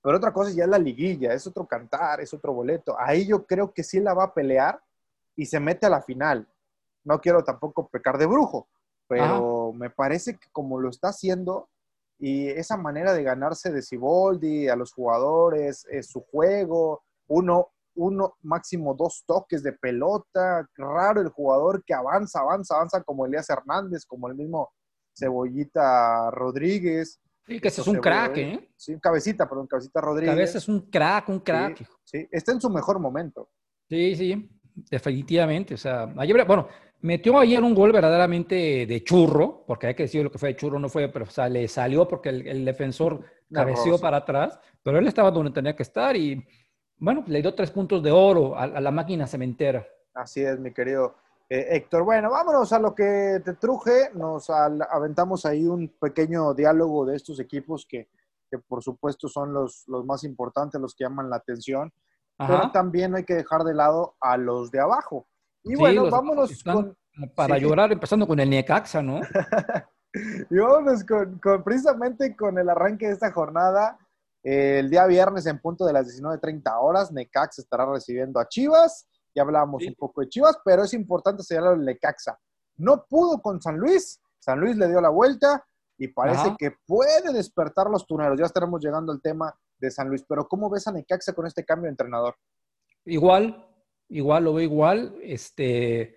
Pero 0.00 0.16
otra 0.16 0.32
cosa 0.32 0.52
ya 0.52 0.64
es 0.64 0.70
la 0.70 0.78
liguilla, 0.78 1.32
es 1.32 1.46
otro 1.46 1.66
cantar, 1.66 2.20
es 2.20 2.32
otro 2.32 2.52
boleto. 2.52 2.96
Ahí 2.98 3.26
yo 3.26 3.44
creo 3.44 3.72
que 3.72 3.82
sí 3.82 3.98
la 3.98 4.14
va 4.14 4.24
a 4.24 4.34
pelear 4.34 4.80
y 5.34 5.46
se 5.46 5.58
mete 5.58 5.86
a 5.86 5.90
la 5.90 6.02
final. 6.02 6.46
No 7.04 7.20
quiero 7.20 7.42
tampoco 7.42 7.88
pecar 7.88 8.16
de 8.18 8.26
brujo, 8.26 8.68
pero 9.08 9.72
me 9.72 9.90
parece 9.90 10.36
que 10.36 10.48
como 10.52 10.78
lo 10.78 10.90
está 10.90 11.08
haciendo 11.08 11.68
y 12.18 12.48
esa 12.48 12.76
manera 12.76 13.12
de 13.12 13.22
ganarse 13.22 13.72
de 13.72 13.82
Ciboldi, 13.82 14.68
a 14.68 14.76
los 14.76 14.92
jugadores, 14.92 15.86
es 15.90 16.08
su 16.08 16.20
juego, 16.22 17.02
uno, 17.28 17.68
uno, 17.98 18.36
máximo 18.42 18.94
dos 18.94 19.24
toques 19.26 19.62
de 19.62 19.72
pelota, 19.72 20.66
raro 20.76 21.20
el 21.20 21.28
jugador 21.28 21.82
que 21.84 21.94
avanza, 21.94 22.40
avanza, 22.40 22.76
avanza 22.76 23.02
como 23.02 23.26
Elías 23.26 23.50
Hernández, 23.50 24.06
como 24.06 24.28
el 24.28 24.36
mismo 24.36 24.70
Cebollita 25.16 26.30
Rodríguez. 26.30 27.20
Sí, 27.46 27.60
que 27.60 27.68
ese 27.68 27.80
es 27.80 27.86
un 27.86 27.96
crack, 27.96 28.36
¿eh? 28.36 28.70
Sí, 28.76 28.98
cabecita, 29.00 29.48
perdón, 29.48 29.66
cabecita 29.66 30.00
Rodríguez. 30.00 30.34
Cabeza 30.34 30.58
es 30.58 30.68
un 30.68 30.90
crack, 30.90 31.28
un 31.28 31.40
crack. 31.40 31.84
Sí, 32.04 32.26
está 32.30 32.52
en 32.52 32.60
su 32.60 32.70
mejor 32.70 33.00
momento. 33.00 33.50
Sí, 33.88 34.14
sí, 34.14 34.50
definitivamente. 34.90 35.74
O 35.74 35.78
sea, 35.78 36.12
ayer, 36.18 36.44
bueno, 36.46 36.68
metió 37.00 37.38
ayer 37.38 37.62
un 37.62 37.74
gol 37.74 37.90
verdaderamente 37.90 38.86
de 38.86 39.02
churro, 39.02 39.64
porque 39.66 39.88
hay 39.88 39.94
que 39.94 40.04
decir 40.04 40.22
lo 40.22 40.30
que 40.30 40.38
fue 40.38 40.50
de 40.50 40.56
churro, 40.56 40.78
no 40.78 40.88
fue, 40.88 41.08
pero 41.08 41.24
o 41.24 41.30
sea, 41.30 41.48
le 41.48 41.66
salió 41.66 42.06
porque 42.06 42.28
el, 42.28 42.64
defensor 42.64 43.24
cabeció 43.52 43.98
para 43.98 44.18
atrás, 44.18 44.60
pero 44.82 44.98
él 44.98 45.06
estaba 45.06 45.30
donde 45.30 45.52
tenía 45.52 45.74
que 45.74 45.82
estar 45.82 46.16
y, 46.16 46.46
bueno, 46.98 47.24
le 47.26 47.42
dio 47.42 47.54
tres 47.54 47.70
puntos 47.70 48.02
de 48.02 48.10
oro 48.10 48.56
a, 48.56 48.66
la 48.66 48.90
máquina 48.90 49.26
cementera. 49.26 49.86
Así 50.14 50.42
es, 50.42 50.58
mi 50.58 50.72
querido 50.72 51.14
eh, 51.50 51.76
Héctor, 51.76 52.02
bueno, 52.02 52.30
vámonos 52.30 52.72
a 52.72 52.78
lo 52.78 52.94
que 52.94 53.40
te 53.44 53.54
truje. 53.54 54.10
Nos 54.14 54.50
aventamos 54.50 55.46
ahí 55.46 55.66
un 55.66 55.88
pequeño 56.00 56.52
diálogo 56.52 57.06
de 57.06 57.16
estos 57.16 57.40
equipos 57.40 57.86
que, 57.86 58.08
por 58.66 58.82
supuesto 58.82 59.28
son 59.28 59.52
los, 59.52 59.84
los, 59.88 60.04
más 60.04 60.24
importantes, 60.24 60.80
los 60.80 60.94
que 60.94 61.04
llaman 61.04 61.30
la 61.30 61.36
atención. 61.36 61.92
Pero 62.36 62.70
también 62.70 63.16
hay 63.16 63.24
que 63.24 63.34
dejar 63.34 63.64
de 63.64 63.74
lado 63.74 64.14
a 64.20 64.36
los 64.36 64.70
de 64.70 64.80
abajo. 64.80 65.26
Y 65.64 65.74
bueno, 65.74 66.08
vámonos 66.08 66.62
con... 66.62 66.96
Para 67.34 67.58
llorar, 67.58 67.90
empezando 67.90 68.28
con 68.28 68.38
el 68.38 68.48
Necaxa, 68.48 69.02
¿no? 69.02 69.20
y 70.50 70.56
vámonos 70.56 71.04
con, 71.04 71.40
precisamente 71.64 72.36
con 72.36 72.56
el 72.58 72.68
arranque 72.68 73.06
de 73.08 73.14
esta 73.14 73.32
jornada. 73.32 73.98
El 74.50 74.90
día 74.90 75.06
viernes 75.06 75.46
en 75.46 75.60
punto 75.60 75.84
de 75.84 75.92
las 75.92 76.06
19.30 76.06 76.62
horas, 76.80 77.12
Necaxa 77.12 77.62
estará 77.62 77.86
recibiendo 77.86 78.40
a 78.40 78.48
Chivas 78.48 79.08
ya 79.38 79.42
hablábamos 79.42 79.84
un 79.86 79.94
poco 79.94 80.20
de 80.20 80.28
Chivas, 80.28 80.58
pero 80.64 80.82
es 80.82 80.92
importante 80.94 81.44
señalar 81.44 81.74
el 81.74 81.84
Necaxa. 81.84 82.38
No 82.76 83.06
pudo 83.08 83.40
con 83.40 83.60
San 83.60 83.76
Luis, 83.76 84.20
San 84.40 84.58
Luis 84.58 84.76
le 84.76 84.88
dio 84.88 85.00
la 85.00 85.10
vuelta 85.10 85.64
y 85.96 86.08
parece 86.08 86.56
que 86.58 86.72
puede 86.84 87.32
despertar 87.32 87.88
los 87.88 88.04
tuneros. 88.04 88.38
Ya 88.38 88.46
estaremos 88.46 88.82
llegando 88.82 89.12
al 89.12 89.20
tema 89.20 89.56
de 89.78 89.90
San 89.92 90.08
Luis, 90.08 90.24
pero 90.28 90.48
¿cómo 90.48 90.68
ves 90.68 90.88
a 90.88 90.92
Necaxa 90.92 91.34
con 91.34 91.46
este 91.46 91.64
cambio 91.64 91.84
de 91.84 91.90
entrenador? 91.90 92.34
Igual, 93.04 93.64
igual, 94.08 94.44
lo 94.44 94.54
veo 94.54 94.64
igual. 94.64 95.16
Este, 95.22 96.16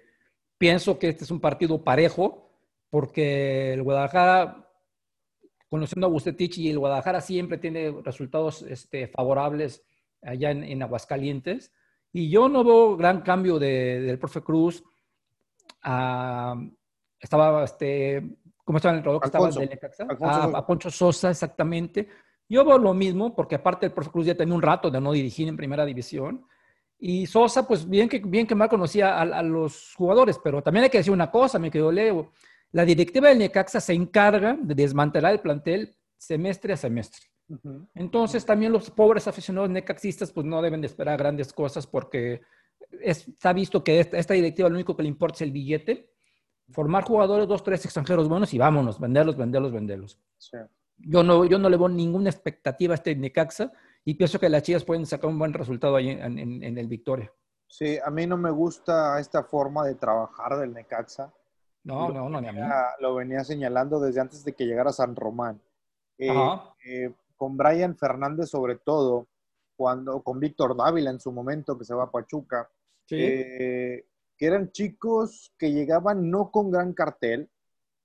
pienso 0.58 0.98
que 0.98 1.10
este 1.10 1.24
es 1.24 1.32
un 1.32 1.42
partido 1.42 1.84
parejo, 1.84 2.50
porque 2.90 3.74
el 3.74 3.84
Guadalajara, 3.84 4.71
conociendo 5.72 6.06
a 6.06 6.10
Bustetich, 6.10 6.58
y 6.58 6.70
el 6.70 6.80
Guadalajara 6.80 7.22
siempre 7.22 7.58
tiene 7.58 7.96
resultados 8.04 8.62
este, 8.63 9.08
favorables 9.08 9.82
allá 10.22 10.51
en, 10.51 10.66
en 10.66 10.84
Aguascalientes 10.84 11.72
Y 12.12 12.30
yo 12.30 12.50
no 12.50 12.66
veo 12.66 12.98
gran 12.98 13.22
cambio 13.22 13.58
de, 13.58 14.01
del 14.01 14.20
profe 14.20 14.42
Cruz. 14.42 14.84
estaba, 17.22 17.63
este, 17.63 18.38
¿cómo 18.66 18.80
estaba 18.80 18.98
en 18.98 19.04
el 19.08 19.20
que 19.22 19.25
estaba 19.25 19.50
de 19.50 19.68
Necaxa? 19.68 20.08
A, 20.20 20.68
Poncho 20.68 20.92
Sosa, 20.92 21.30
exactamente. 21.30 22.10
Yo 22.50 22.66
veo 22.66 22.78
lo 22.78 22.94
mismo, 22.94 23.34
porque 23.34 23.56
aparte 23.56 23.86
el 23.86 23.94
profe 23.94 24.12
Cruz 24.12 24.25
ya 24.25 24.36
tenía 24.36 24.54
un 24.54 24.62
rato 24.62 24.92
de 24.92 25.00
no 25.00 25.13
dirigir 25.13 25.48
en 25.48 25.56
primera 25.56 25.86
división. 25.86 26.46
Y 27.00 27.28
Sosa, 27.28 27.66
pues 27.66 27.88
bien 27.88 28.10
que, 28.10 28.20
bien 28.20 28.46
que 28.46 28.56
mal 28.56 28.68
conocía 28.68 29.22
a, 29.22 29.42
los 29.42 29.96
jugadores, 29.96 30.38
pero 30.44 30.62
también 30.62 30.84
hay 30.84 30.90
que 30.90 30.98
decir 30.98 31.13
una 31.13 31.32
cosa, 31.32 31.60
me 31.60 31.72
quedó 31.72 31.94
Leo. 31.94 32.34
La 32.72 32.86
directiva 32.86 33.30
del 33.30 33.40
Necaxa 33.40 33.82
se 33.82 33.94
encarga 33.94 34.58
de 34.62 34.75
desmantelar 34.75 35.34
el 35.34 35.42
plantel 35.42 35.96
semestre 36.18 36.74
a 36.74 36.78
semestre. 36.78 37.32
Entonces 37.96 38.46
también 38.46 38.72
los 38.72 38.90
pobres 38.90 39.28
aficionados 39.28 39.70
necaxistas 39.70 40.32
pues 40.32 40.46
no 40.46 40.62
deben 40.62 40.82
de 40.82 40.88
esperar 40.88 41.18
grandes 41.18 41.51
cosas 41.51 41.86
porque 41.86 42.42
está 43.01 43.54
visto 43.54 43.84
que 43.84 44.00
esta, 44.00 44.18
esta, 44.18 44.34
directiva 44.34 44.70
lo 44.70 44.75
único 44.75 44.96
que 44.96 45.04
le 45.04 45.10
importa 45.10 45.36
es 45.36 45.42
el 45.42 45.51
billete, 45.51 46.10
formar 46.70 47.04
jugadores, 47.04 47.48
dos, 47.48 47.63
tres 47.63 47.84
extranjeros 47.86 48.30
buenos 48.30 48.54
y 48.54 48.58
vámonos, 48.58 49.00
venderlos, 49.00 49.38
venderlos, 49.38 49.72
venderlos. 49.72 50.20
Yo, 50.98 51.24
no, 51.24 51.46
yo 51.46 51.60
no 51.60 51.70
le 51.70 51.78
veo 51.78 51.90
ninguna 51.90 52.30
expectativa 52.30 52.94
a 52.94 52.96
este 52.96 53.16
Necaxa 53.16 53.72
y 54.06 54.16
pienso 54.16 54.40
que 54.40 54.50
las 54.50 54.63
chicas 54.63 54.84
pueden 54.84 55.06
sacar 55.06 55.30
un 55.30 55.40
buen 55.40 55.54
resultado 55.54 55.96
ahí 55.96 56.10
en, 56.10 56.38
en, 56.40 56.78
el 56.78 56.88
Victoria. 56.88 57.32
Sí, 57.68 57.98
a 58.04 58.10
mí 58.10 58.28
no 58.28 58.38
me 58.38 58.51
gusta 58.51 59.20
esta 59.20 59.44
forma 59.44 59.86
de 59.86 59.96
trabajar 59.96 60.58
del 60.58 60.74
Necaxa. 60.74 61.34
No, 61.84 62.10
no, 62.10 62.30
no, 62.30 62.42
ni 62.42 62.48
a 62.48 62.52
mí. 62.52 62.60
Lo 63.00 63.16
venía 63.16 63.44
señalando 63.44 64.00
desde 64.00 64.22
antes 64.22 64.44
de 64.44 64.54
que 64.54 64.66
llegara 64.66 64.92
San 64.92 65.16
Román. 65.16 65.60
Eh, 66.18 66.30
eh, 66.86 67.12
con 67.36 67.58
Brian 67.58 67.96
Fernández 67.96 68.50
sobre 68.50 68.76
todo, 68.76 69.28
cuando 69.76 70.22
con 70.22 70.40
Víctor 70.40 70.78
Dávila 70.78 71.10
en 71.10 71.20
su 71.20 71.32
momento 71.32 71.78
que 71.78 71.86
se 71.86 71.96
va 71.96 72.04
a 72.04 72.12
Pachuca, 72.12 72.70
eh, 73.10 74.06
que 74.38 74.46
eran 74.46 74.72
chicos 74.72 75.52
que 75.58 75.72
llegaban 75.72 76.30
no 76.30 76.52
con 76.52 76.70
gran 76.70 76.94
cartel. 76.94 77.50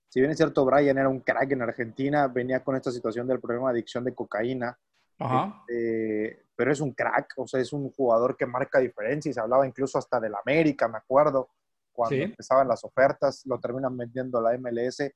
Si 0.08 0.20
bien 0.20 0.30
es 0.30 0.38
cierto, 0.38 0.64
Brian 0.64 0.96
era 0.96 1.08
un 1.08 1.20
crack 1.20 1.52
en 1.52 1.62
Argentina, 1.62 2.28
venía 2.28 2.64
con 2.64 2.76
esta 2.76 2.90
situación 2.90 3.26
del 3.26 3.40
problema 3.40 3.68
de 3.68 3.78
adicción 3.78 4.04
de 4.04 4.14
cocaína. 4.14 4.78
Este, 5.18 6.46
pero 6.54 6.72
es 6.72 6.80
un 6.80 6.92
crack, 6.92 7.34
o 7.36 7.46
sea, 7.46 7.60
es 7.60 7.72
un 7.72 7.90
jugador 7.90 8.36
que 8.36 8.46
marca 8.46 8.78
diferencia 8.78 9.30
y 9.30 9.34
se 9.34 9.40
hablaba 9.40 9.66
incluso 9.66 9.98
hasta 9.98 10.18
del 10.18 10.34
América, 10.34 10.88
me 10.88 10.98
acuerdo, 10.98 11.50
cuando 11.96 12.16
empezaban 12.16 12.68
las 12.68 12.84
ofertas, 12.84 13.42
lo 13.46 13.58
terminan 13.58 13.96
vendiendo 13.96 14.40
la 14.40 14.56
MLS. 14.56 15.10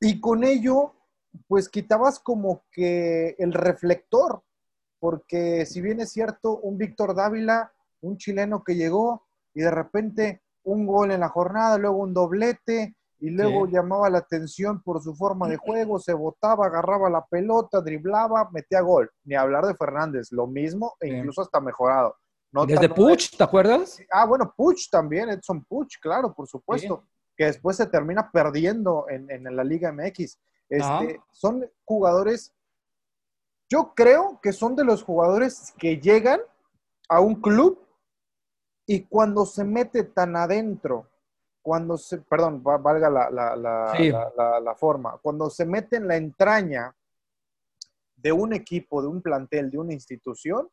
Y 0.00 0.20
con 0.20 0.44
ello 0.44 0.94
pues 1.46 1.68
quitabas 1.68 2.20
como 2.20 2.64
que 2.70 3.34
el 3.38 3.52
reflector, 3.52 4.42
porque 5.00 5.66
si 5.66 5.80
bien 5.80 6.00
es 6.00 6.10
cierto, 6.10 6.58
un 6.58 6.78
Víctor 6.78 7.14
Dávila, 7.14 7.72
un 8.00 8.16
chileno 8.16 8.62
que 8.64 8.74
llegó 8.74 9.26
y 9.54 9.60
de 9.60 9.70
repente 9.70 10.42
un 10.64 10.86
gol 10.86 11.10
en 11.10 11.20
la 11.20 11.28
jornada, 11.28 11.78
luego 11.78 11.98
un 11.98 12.14
doblete, 12.14 12.96
y 13.20 13.30
luego 13.30 13.66
llamaba 13.66 14.08
la 14.10 14.18
atención 14.18 14.80
por 14.82 15.02
su 15.02 15.14
forma 15.14 15.48
de 15.48 15.56
juego, 15.56 15.98
se 15.98 16.12
botaba, 16.12 16.66
agarraba 16.66 17.10
la 17.10 17.24
pelota, 17.26 17.80
driblaba, 17.80 18.48
metía 18.52 18.80
gol. 18.80 19.10
Ni 19.24 19.34
hablar 19.34 19.66
de 19.66 19.74
Fernández, 19.74 20.30
lo 20.30 20.46
mismo 20.46 20.94
e 21.00 21.08
incluso 21.08 21.42
hasta 21.42 21.60
mejorado. 21.60 22.14
Desde 22.66 22.88
Puch, 22.88 23.36
¿te 23.36 23.44
acuerdas? 23.44 24.00
Ah, 24.10 24.24
bueno, 24.24 24.52
Puch 24.56 24.88
también, 24.90 25.28
Edson 25.28 25.64
Puch, 25.64 25.98
claro, 26.00 26.34
por 26.34 26.48
supuesto, 26.48 27.04
que 27.36 27.44
después 27.44 27.76
se 27.76 27.86
termina 27.86 28.30
perdiendo 28.30 29.06
en, 29.08 29.30
en 29.30 29.54
la 29.54 29.62
Liga 29.62 29.92
MX. 29.92 30.38
Este, 30.68 31.20
son 31.30 31.70
jugadores, 31.84 32.54
yo 33.70 33.92
creo 33.94 34.38
que 34.42 34.52
son 34.52 34.76
de 34.76 34.84
los 34.84 35.02
jugadores 35.02 35.72
que 35.78 35.98
llegan 35.98 36.40
a 37.08 37.20
un 37.20 37.36
club 37.40 37.86
y 38.86 39.04
cuando 39.04 39.46
se 39.46 39.64
mete 39.64 40.04
tan 40.04 40.36
adentro, 40.36 41.08
cuando 41.62 41.98
se, 41.98 42.18
perdón, 42.18 42.62
valga 42.62 43.10
la, 43.10 43.30
la, 43.30 44.74
forma, 44.76 45.18
cuando 45.18 45.50
se 45.50 45.66
mete 45.66 45.96
en 45.96 46.08
la 46.08 46.16
entraña 46.16 46.94
de 48.16 48.32
un 48.32 48.52
equipo, 48.52 49.02
de 49.02 49.08
un 49.08 49.20
plantel, 49.20 49.70
de 49.70 49.78
una 49.78 49.92
institución, 49.92 50.68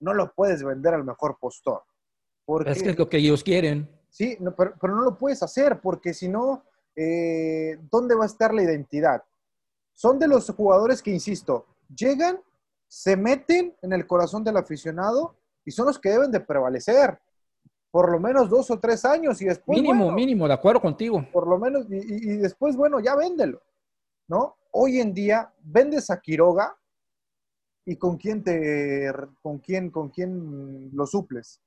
no 0.00 0.14
lo 0.14 0.32
puedes 0.32 0.62
vender 0.62 0.94
al 0.94 1.04
mejor 1.04 1.38
postor. 1.40 1.82
Porque, 2.44 2.70
es 2.70 2.82
que 2.82 2.90
es 2.90 2.98
lo 2.98 3.08
que 3.08 3.18
ellos 3.18 3.44
quieren. 3.44 3.88
Sí, 4.08 4.36
pero, 4.56 4.74
no 4.82 5.02
lo 5.02 5.16
puedes 5.16 5.42
hacer 5.42 5.80
porque 5.80 6.12
si 6.12 6.28
no, 6.28 6.64
eh, 6.96 7.78
¿dónde 7.90 8.14
va 8.14 8.24
a 8.24 8.26
estar 8.26 8.52
la 8.52 8.62
identidad? 8.62 9.22
son 10.00 10.18
de 10.18 10.26
los 10.26 10.48
jugadores 10.48 11.02
que, 11.02 11.10
insisto, 11.10 11.66
llegan, 11.94 12.40
se 12.88 13.18
meten 13.18 13.76
en 13.82 13.92
el 13.92 14.06
corazón 14.06 14.42
del 14.42 14.56
aficionado 14.56 15.36
y 15.62 15.72
son 15.72 15.88
los 15.88 15.98
que 15.98 16.08
deben 16.08 16.30
de 16.30 16.40
prevalecer. 16.40 17.18
Por 17.90 18.10
lo 18.10 18.18
menos 18.18 18.48
dos 18.48 18.70
o 18.70 18.80
tres 18.80 19.04
años 19.04 19.42
y 19.42 19.44
después. 19.44 19.78
Mínimo, 19.78 20.10
mínimo, 20.10 20.48
de 20.48 20.54
acuerdo 20.54 20.80
contigo. 20.80 21.22
Por 21.30 21.46
lo 21.46 21.58
menos, 21.58 21.84
y, 21.90 22.38
después, 22.38 22.76
bueno, 22.76 22.98
ya 22.98 23.14
véndelo, 23.14 23.60
¿no? 24.26 24.56
Hoy 24.70 25.00
en 25.00 25.12
día, 25.12 25.52
vendes 25.62 26.08
a 26.08 26.18
Quiroga 26.18 26.74
y 27.84 27.96
con 27.96 28.16
quién 28.16 28.42
te, 28.42 29.10
con 29.42 29.58
quién, 29.58 29.90
con 29.90 30.10
quién 30.10 30.90
lo 30.92 31.06
suples. 31.06 31.60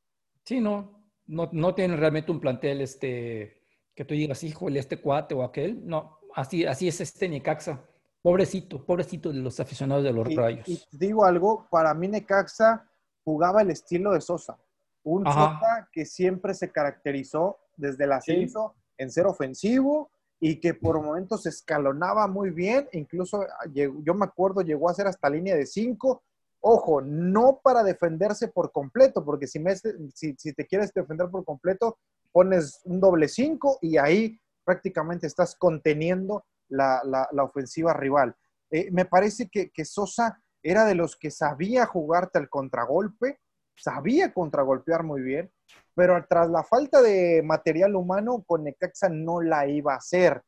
Sí, 0.44 0.60
no, 0.60 1.04
no, 1.28 1.50
no 1.52 1.74
tienen 1.74 1.98
realmente 1.98 2.32
un 2.32 2.40
plantel 2.40 2.82
este, 2.82 3.64
que 3.96 4.06
tú 4.06 4.14
digas, 4.14 4.44
híjole, 4.44 4.80
este 4.80 5.00
cuate 5.00 5.34
o 5.36 5.44
aquel. 5.44 5.86
No, 5.86 6.20
así, 6.36 6.66
así 6.66 6.88
es 6.88 7.02
este 7.02 7.30
Necaxa. 7.30 7.82
Pobrecito, 8.22 8.86
pobrecito 8.86 9.34
de 9.34 9.40
los 9.40 9.60
aficionados 9.60 10.04
de 10.04 10.14
los 10.14 10.34
Rayos. 10.34 10.68
Y 10.68 10.78
te 10.78 10.98
digo 10.98 11.26
algo, 11.26 11.68
para 11.70 11.94
mí 11.94 12.08
Necaxa 12.08 12.90
jugaba 13.24 13.62
el 13.62 13.72
estilo 13.72 14.14
de 14.14 14.22
Sosa. 14.22 14.58
Un 15.04 15.26
Sosa 15.26 15.90
que 15.92 16.06
siempre 16.06 16.54
se 16.54 16.72
caracterizó 16.72 17.58
desde 17.76 18.06
el 18.06 18.14
ascenso 18.14 18.76
en 18.98 19.12
ser 19.12 19.26
ofensivo 19.26 20.10
y 20.46 20.60
que 20.60 20.74
por 20.74 21.02
momentos 21.02 21.46
escalonaba 21.46 22.28
muy 22.28 22.50
bien. 22.50 22.90
Incluso 22.92 23.44
ah, 23.44 23.66
yo 23.74 24.14
me 24.14 24.26
acuerdo 24.26 24.60
llegó 24.60 24.90
a 24.90 24.94
ser 24.94 25.08
hasta 25.08 25.30
línea 25.30 25.56
de 25.56 25.66
cinco. 25.66 26.22
Ojo, 26.60 27.02
no 27.02 27.62
para 27.64 27.82
defenderse 27.82 28.50
por 28.50 28.74
completo, 28.74 29.24
porque 29.24 29.48
si, 29.48 29.60
me, 29.60 29.74
si, 29.76 30.36
si 30.38 30.54
te 30.54 30.68
quieres 30.68 30.94
defender 30.94 31.30
por 31.30 31.46
completo, 31.46 31.98
pones 32.34 32.82
un 32.84 33.00
doble 33.00 33.30
cinco 33.30 33.80
y 33.82 33.96
ahí 33.96 34.38
prácticamente 34.66 35.28
estás 35.28 35.56
conteniendo 35.56 36.44
la, 36.68 37.30
ofensiva 37.42 37.94
rival. 37.94 38.36
Eh, 38.70 38.90
me 38.92 39.06
parece 39.06 39.48
que, 39.48 39.86
Sosa 39.86 40.42
era 40.62 40.84
de 40.84 40.96
los 40.96 41.16
que 41.16 41.32
sabía 41.32 41.86
jugarte 41.86 42.38
al 42.38 42.50
contragolpe, 42.50 43.40
sabía 43.78 44.34
contragolpear 44.34 45.04
muy 45.04 45.22
bien, 45.22 45.52
pero 45.96 46.24
tras 46.28 46.50
la 46.50 46.64
falta 46.64 47.02
de 47.02 47.42
material 47.44 47.96
humano, 47.96 48.44
con 48.46 48.64
Necaxa 48.64 49.10
no 49.10 49.42
la 49.42 49.68
iba 49.68 49.94
a 49.94 49.98
hacer, 49.98 50.42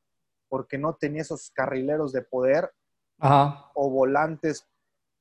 porque 0.50 0.78
no 0.78 0.96
tenía 0.96 1.22
esos 1.22 1.52
carrileros 1.52 2.12
de 2.12 2.22
poder 2.22 2.72
o 3.20 3.90
volantes 3.90 4.68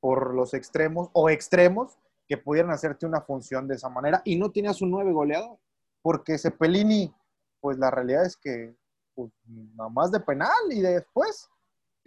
por 0.01 0.35
los 0.35 0.53
extremos 0.53 1.09
o 1.13 1.31
extremos 1.31 1.99
que 2.27 2.37
pudieran 2.37 2.71
hacerte 2.71 3.07
una 3.07 3.21
función 3.21 3.69
de 3.69 3.77
esa 3.77 3.89
manera 3.89 4.23
y 4.25 4.37
no 4.37 4.51
tenías 4.51 4.81
un 4.83 4.91
nueve 4.91 5.13
goleador, 5.13 5.59
porque 6.03 6.39
Cepelini, 6.39 7.15
pues 7.61 7.79
la 7.79 7.91
realidad 7.91 8.25
es 8.25 8.37
que 8.37 8.75
pues, 9.15 9.31
nada 9.47 9.91
más 9.91 10.11
de 10.11 10.21
penal 10.21 10.51
y 10.71 10.81
después. 10.81 11.49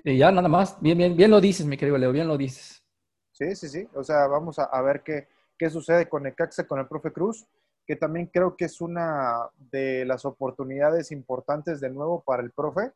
Y 0.04 0.18
ya 0.18 0.32
nada 0.32 0.48
más, 0.48 0.80
bien, 0.82 0.98
bien, 0.98 1.16
bien 1.16 1.32
lo 1.32 1.42
dices, 1.42 1.66
mi 1.66 1.78
querido 1.78 1.98
Leo, 1.98 2.12
bien 2.12 2.28
lo 2.28 2.38
dices. 2.38 2.84
Sí, 3.32 3.56
sí, 3.56 3.68
sí. 3.70 3.88
O 3.94 4.04
sea, 4.04 4.28
vamos 4.28 4.58
a, 4.60 4.82
ver 4.82 5.04
qué, 5.04 5.28
qué 5.58 5.70
sucede 5.70 6.10
con 6.10 6.24
Necaxa, 6.24 6.68
con 6.68 6.80
el 6.80 6.88
profe 6.88 7.12
Cruz, 7.12 7.48
que 7.88 7.96
también 7.96 8.28
creo 8.28 8.58
que 8.58 8.66
es 8.66 8.82
una 8.82 9.50
de 9.72 10.04
las 10.06 10.26
oportunidades 10.26 11.12
importantes 11.12 11.80
de 11.80 11.90
nuevo 11.90 12.22
para 12.24 12.44
el 12.44 12.52
profe. 12.52 12.92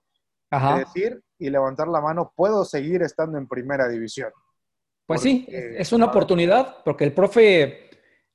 De 0.52 0.80
decir 0.80 1.24
y 1.40 1.50
levantar 1.50 1.88
la 1.88 2.02
mano, 2.02 2.34
puedo 2.36 2.66
seguir 2.66 3.02
estando 3.04 3.38
en 3.38 3.48
primera 3.48 3.88
división. 3.88 4.32
Pues 5.06 5.22
sí, 5.22 5.48
es 5.50 5.94
una 5.94 6.08
oportunidad, 6.08 6.84
porque 6.84 7.06
el 7.06 7.14
profe, 7.14 7.90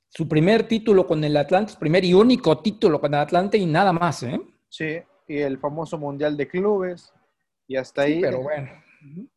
su 0.09 0.27
primer 0.27 0.67
título 0.67 1.05
con 1.05 1.23
el 1.23 1.37
Atlante, 1.37 1.73
primer 1.79 2.03
y 2.03 2.15
único 2.15 2.59
título 2.59 2.99
con 2.99 3.13
el 3.13 3.19
Atlante 3.19 3.59
y 3.59 3.67
nada 3.67 3.93
más, 3.93 4.23
¿eh? 4.23 4.41
Sí, 4.67 4.97
y 5.27 5.37
el 5.37 5.59
famoso 5.59 5.99
Mundial 5.99 6.35
de 6.35 6.47
Clubes, 6.47 7.13
y 7.67 7.75
hasta 7.75 8.03
ahí. 8.03 8.19
Pero 8.19 8.41
bueno. 8.41 8.67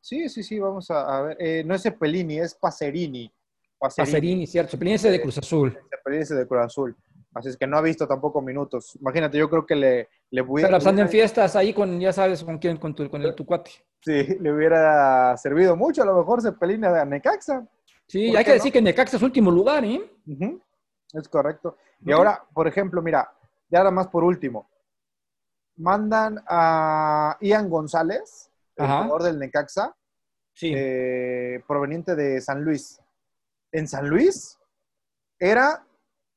Sí, 0.01 0.31
sí, 0.31 0.43
sí, 0.43 0.59
vamos 0.59 0.91
a, 0.91 1.21
ver. 1.21 1.37
Eh, 1.39 1.63
no 1.67 1.75
es 1.75 1.83
Cepelini, 1.83 2.39
es 2.39 2.55
Pacerini. 2.55 3.31
Pacerini, 3.79 4.47
cierto. 4.47 4.73
Cepelini 4.73 4.95
es 4.95 5.03
de 5.03 5.21
Cruz 5.21 5.37
Azul. 5.37 5.79
Cepelini 5.91 6.23
es 6.23 6.29
de 6.31 6.47
Cruz 6.47 6.63
Azul. 6.63 6.97
Así 7.35 7.49
es 7.49 7.57
que 7.57 7.67
no 7.67 7.77
ha 7.77 7.83
visto 7.83 8.09
tampoco 8.09 8.43
minutos. 8.43 8.97
Imagínate, 9.01 9.39
yo 9.39 9.49
creo 9.49 9.65
que 9.65 9.77
le, 9.77 10.09
le 10.31 10.43
voy 10.43 10.63
a... 10.63 10.67
Pero 10.67 10.79
están 10.79 10.99
en 10.99 11.09
fiestas 11.09 11.55
ahí 11.55 11.73
con, 11.73 12.01
ya 12.01 12.13
sabes, 12.13 12.43
con 12.43 12.59
quién, 12.59 12.77
con, 12.77 12.95
tu, 12.95 13.09
con 13.09 13.23
el, 13.23 13.35
tu 13.35 13.47
cuate. 13.47 13.71
Sí, 14.01 14.37
le 14.41 14.53
hubiera 14.53 15.37
servido 15.37 15.77
mucho 15.77 16.03
a 16.03 16.07
lo 16.07 16.17
mejor 16.17 16.43
Cepelini 16.43 16.89
de 16.89 17.07
Necaxa. 17.07 17.67
Sí, 18.07 18.35
hay 18.35 18.45
que 18.45 18.55
decir 18.55 18.73
que 18.73 18.83
Necaxa 18.83 19.17
es 19.17 19.23
último 19.23 19.51
lugar, 19.51 19.85
¿eh? 19.85 20.11
Es 21.13 21.29
correcto. 21.29 21.77
Y 22.05 22.11
ahora, 22.11 22.43
por 22.53 22.67
ejemplo, 22.67 23.01
mira, 23.01 23.31
ya 23.69 23.79
nada 23.79 23.91
más 23.91 24.09
por 24.09 24.25
último 24.25 24.69
mandan 25.77 26.43
a 26.47 27.39
Ian 27.41 27.71
González, 27.71 28.51
el 28.77 28.87
jugador 28.87 29.23
del 29.23 29.39
Necaxa, 29.39 29.95
eh, 30.63 31.63
proveniente 31.67 32.15
de 32.15 32.41
San 32.41 32.63
Luis. 32.63 33.01
En 33.73 33.89
San 33.89 34.09
Luis 34.09 34.59
era 35.39 35.87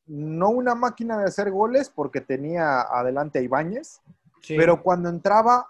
no 0.06 0.50
una 0.50 0.76
máquina 0.76 1.18
de 1.18 1.26
hacer 1.26 1.52
goles 1.52 1.90
porque 1.90 2.22
tenía 2.22 2.82
adelante 2.82 3.40
a 3.40 3.42
Ibáñez, 3.42 4.02
pero 4.48 4.84
cuando 4.84 5.10
entraba 5.10 5.68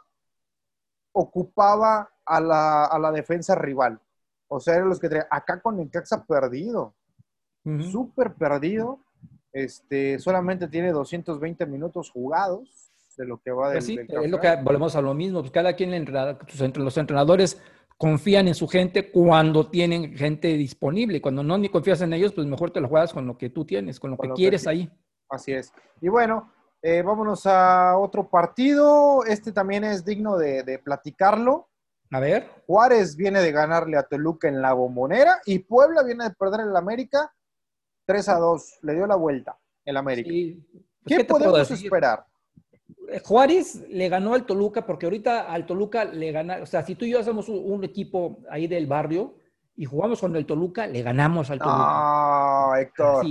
ocupaba 1.12 2.10
a 2.26 2.40
la, 2.40 3.12
defensa 3.14 3.56
rival. 3.56 4.00
O 4.48 4.60
sea, 4.60 4.76
eran 4.76 4.90
los 4.90 5.00
que 5.00 5.10
traían. 5.10 5.28
Acá 5.30 5.62
con 5.62 5.80
el 5.80 5.90
Caxa 5.90 6.24
perdido, 6.26 6.94
súper 7.92 8.34
perdido. 8.34 9.00
Este, 9.52 10.18
solamente 10.18 10.68
tiene 10.68 10.92
220 10.92 11.68
minutos 11.68 12.10
jugados 12.10 12.92
de 13.18 13.26
lo 13.26 13.38
que 13.38 13.52
va 13.52 13.72
pues 13.72 13.86
del, 13.86 14.08
sí, 14.08 14.14
es 14.24 14.32
lo 14.32 14.40
que 14.40 14.56
volvemos 14.64 14.96
a 14.96 15.02
lo 15.02 15.14
mismo. 15.14 15.42
Pues 15.42 15.52
cada 15.52 15.74
quien, 15.74 16.06
los 16.76 16.98
entrenadores 16.98 17.62
confían 17.98 18.48
en 18.48 18.56
su 18.56 18.68
gente 18.68 19.12
cuando 19.12 19.70
tienen 19.70 20.16
gente 20.16 20.50
disponible. 20.50 21.22
Cuando 21.22 21.44
no 21.44 21.58
ni 21.58 21.70
confías 21.70 22.02
en 22.02 22.14
ellos, 22.14 22.34
pues 22.34 22.48
mejor 22.48 22.72
te 22.72 22.82
lo 22.82 22.88
juegas 22.88 23.14
con 23.14 23.28
lo 23.28 23.38
que 23.38 23.50
tú 23.50 23.66
tienes, 23.66 24.00
con 24.00 24.12
lo 24.12 24.18
que 24.18 24.30
quieres 24.30 24.68
ahí. 24.68 24.90
Así 25.30 25.54
es. 25.54 25.72
Y 26.02 26.10
bueno, 26.10 26.52
eh, 26.82 27.02
vámonos 27.02 27.46
a 27.46 27.98
otro 27.98 28.30
partido. 28.30 29.24
Este 29.26 29.52
también 29.52 29.84
es 29.84 30.04
digno 30.04 30.38
de, 30.38 30.80
platicarlo. 30.84 31.70
A 32.12 32.20
ver. 32.20 32.48
Juárez 32.68 33.16
viene 33.16 33.42
de 33.42 33.52
ganarle 33.52 33.98
a 33.98 34.04
Toluca 34.04 34.48
en 34.48 34.62
la 34.62 34.74
bombonera 34.74 35.42
y 35.46 35.60
Puebla 35.60 36.04
viene 36.04 36.26
de 36.26 36.32
perder 36.32 36.62
en 36.62 36.70
el 36.70 36.76
América 36.76 37.34
3 38.06 38.30
a 38.30 38.36
2. 38.36 38.80
Le 38.82 38.96
dio 38.96 39.08
la 39.08 39.16
vuelta 39.16 39.58
el 39.86 39.98
América. 39.98 40.30
Pues, 41.04 41.18
¿Qué, 41.18 41.26
podemos 41.26 41.72
esperar? 41.72 42.26
Juárez 43.22 43.84
le 43.90 44.10
ganó 44.10 44.34
al 44.34 44.46
Toluca 44.46 44.86
porque 44.86 45.06
ahorita 45.06 45.52
al 45.52 45.66
Toluca 45.66 46.06
le 46.06 46.32
gana, 46.32 46.60
o 46.62 46.66
sea, 46.66 46.84
si 46.84 46.96
tú 46.96 47.06
y 47.06 47.12
yo 47.12 47.20
hacemos 47.20 47.50
un, 47.50 47.84
equipo 47.84 48.40
ahí 48.50 48.68
del 48.68 48.88
barrio 48.88 49.36
y 49.76 49.86
jugamos 49.86 50.22
con 50.22 50.36
el 50.36 50.46
Toluca, 50.46 50.88
le 50.88 51.02
ganamos 51.02 51.50
al 51.50 51.60
Toluca. 51.60 51.78
Ah, 51.78 52.74
Héctor. 52.80 53.26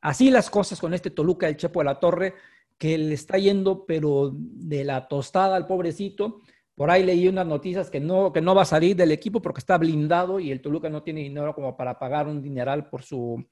Así, 0.00 0.30
las 0.30 0.48
cosas 0.50 0.80
con 0.80 0.94
este 0.94 1.10
Toluca, 1.10 1.48
el 1.48 1.56
Chepo 1.56 1.80
de 1.80 1.84
la 1.84 1.98
Torre, 2.00 2.34
que 2.78 2.96
le 2.96 3.14
está 3.14 3.38
yendo, 3.38 3.84
pero 3.84 4.32
de 4.34 4.84
la 4.84 5.08
tostada 5.08 5.56
al 5.56 5.66
pobrecito. 5.66 6.40
Por 6.74 6.90
ahí 6.90 7.04
leí 7.04 7.26
unas 7.26 7.46
noticias 7.46 7.90
que 7.90 7.98
no, 7.98 8.32
que 8.32 8.40
no 8.40 8.54
va 8.54 8.62
a 8.62 8.66
salir 8.66 8.94
del 8.94 9.10
equipo 9.10 9.42
porque 9.42 9.58
está 9.58 9.76
blindado 9.78 10.38
y 10.38 10.52
el 10.52 10.60
Toluca 10.60 10.88
no 10.88 11.02
tiene 11.02 11.20
dinero 11.22 11.54
como 11.54 11.76
para 11.76 11.98
pagar 11.98 12.28
un 12.28 12.40
dineral 12.40 12.88
por 12.88 13.02
su, 13.02 13.44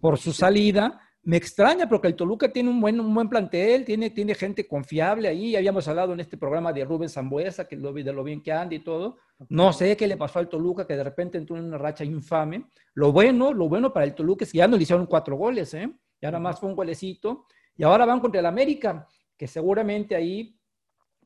por 0.00 0.18
su 0.18 0.32
salida. 0.32 0.98
Me 1.24 1.36
extraña 1.36 1.88
porque 1.88 2.08
el 2.08 2.16
Toluca 2.16 2.52
tiene 2.52 2.68
un 2.68 2.80
buen, 2.80 2.98
un 2.98 3.14
buen 3.14 3.28
plantel, 3.28 3.84
tiene, 3.84 4.10
tiene 4.10 4.34
gente 4.34 4.66
confiable 4.66 5.28
ahí. 5.28 5.54
Habíamos 5.54 5.86
hablado 5.86 6.12
en 6.14 6.20
este 6.20 6.36
programa 6.36 6.72
de 6.72 6.84
Rubén 6.84 7.08
Zambuesa, 7.08 7.68
que 7.68 7.76
lo, 7.76 7.92
de 7.92 8.12
lo 8.12 8.24
bien 8.24 8.42
que 8.42 8.50
anda 8.50 8.74
y 8.74 8.80
todo. 8.80 9.18
No 9.48 9.72
sé 9.72 9.96
qué 9.96 10.08
le 10.08 10.16
pasó 10.16 10.40
al 10.40 10.48
Toluca, 10.48 10.84
que 10.84 10.96
de 10.96 11.04
repente 11.04 11.38
entró 11.38 11.56
en 11.56 11.66
una 11.66 11.78
racha 11.78 12.04
infame. 12.04 12.66
Lo 12.94 13.12
bueno, 13.12 13.52
lo 13.52 13.68
bueno 13.68 13.92
para 13.92 14.04
el 14.04 14.16
Toluca 14.16 14.44
es 14.44 14.50
que 14.50 14.58
ya 14.58 14.66
no 14.66 14.76
le 14.76 14.82
hicieron 14.82 15.06
cuatro 15.06 15.36
goles, 15.36 15.72
¿eh? 15.74 15.88
Ya 16.20 16.30
nada 16.32 16.40
más 16.40 16.58
fue 16.58 16.68
un 16.68 16.74
golecito. 16.74 17.46
Y 17.76 17.84
ahora 17.84 18.04
van 18.04 18.18
contra 18.18 18.40
el 18.40 18.46
América, 18.46 19.06
que 19.36 19.46
seguramente 19.46 20.16
ahí 20.16 20.58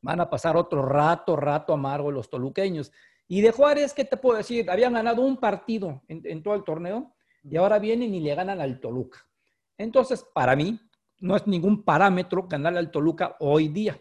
van 0.03 0.21
a 0.21 0.29
pasar 0.29 0.55
otro 0.57 0.83
rato, 0.85 1.35
rato 1.35 1.73
amargo 1.73 2.11
los 2.11 2.29
toluqueños. 2.29 2.91
Y 3.27 3.41
de 3.41 3.51
Juárez, 3.51 3.95
¿qué 3.95 4.05
te 4.05 4.15
puedo 4.15 4.37
decir? 4.37 4.69
Habían 4.69 4.93
ganado 4.93 5.23
un 5.23 5.37
partido 5.37 6.03
en, 6.07 6.21
en 6.23 6.43
todo 6.43 6.53
el 6.53 6.63
torneo 6.63 7.15
y 7.43 7.57
ahora 7.57 7.79
vienen 7.79 8.13
y 8.13 8.19
le 8.19 8.35
ganan 8.35 8.61
al 8.61 8.79
Toluca. 8.79 9.26
Entonces, 9.77 10.25
para 10.33 10.55
mí, 10.55 10.79
no 11.19 11.35
es 11.35 11.47
ningún 11.47 11.83
parámetro 11.83 12.47
ganarle 12.47 12.79
al 12.79 12.91
Toluca 12.91 13.35
hoy 13.39 13.67
día. 13.69 13.99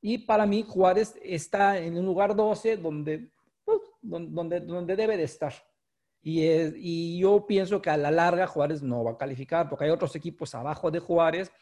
Y 0.00 0.18
para 0.18 0.46
mí, 0.46 0.64
Juárez 0.66 1.14
está 1.22 1.78
en 1.78 1.96
un 1.98 2.04
lugar 2.04 2.36
12 2.36 2.76
donde, 2.76 3.30
pues, 3.64 3.80
donde, 4.02 4.60
donde 4.60 4.96
debe 4.96 5.16
de 5.16 5.24
estar. 5.24 5.54
Y, 6.22 6.42
y, 6.42 7.18
yo 7.18 7.46
pienso 7.46 7.82
que 7.82 7.90
a 7.90 7.96
la 7.96 8.10
larga 8.10 8.46
Juárez 8.46 8.82
no 8.82 9.04
va 9.04 9.12
a 9.12 9.18
calificar, 9.18 9.68
porque 9.68 9.84
hay 9.84 9.90
otros 9.90 10.14
equipos 10.16 10.54
abajo 10.54 10.90
de 10.90 10.98
Juárez, 10.98 11.52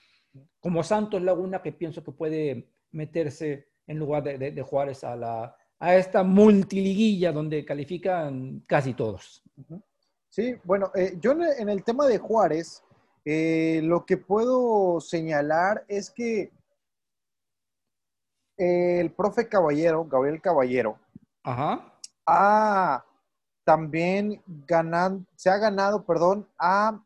como 0.60 0.82
Santos 0.82 1.22
Laguna, 1.22 1.62
que 1.62 1.72
pienso 1.72 2.02
que 2.02 2.12
puede 2.12 2.68
meterse 2.92 3.68
en 3.86 3.98
lugar 3.98 4.22
de, 4.22 4.38
de, 4.52 4.62
Juárez 4.62 5.02
a, 5.04 5.16
la, 5.16 5.56
a 5.78 5.96
esta 5.96 6.22
multiliguilla 6.22 7.32
donde 7.32 7.64
califican 7.64 8.60
casi 8.66 8.94
todos. 8.94 9.42
Sí, 10.28 10.54
bueno, 10.64 10.90
eh, 10.94 11.18
yo 11.20 11.32
en 11.32 11.68
el 11.68 11.84
tema 11.84 12.06
de 12.06 12.18
Juárez, 12.18 12.82
eh, 13.24 13.80
lo 13.82 14.04
que 14.04 14.16
puedo 14.16 15.00
señalar 15.00 15.84
es 15.88 16.10
que 16.10 16.52
el 18.56 19.12
profe 19.12 19.48
Caballero, 19.48 20.04
Gabriel 20.04 20.40
Caballero, 20.40 20.98
ha 22.26 23.04
también 23.64 24.42
ganado, 24.46 25.24
se 25.36 25.50
ha 25.50 25.56
ganado, 25.56 26.04
perdón, 26.04 26.48
a, 26.58 27.00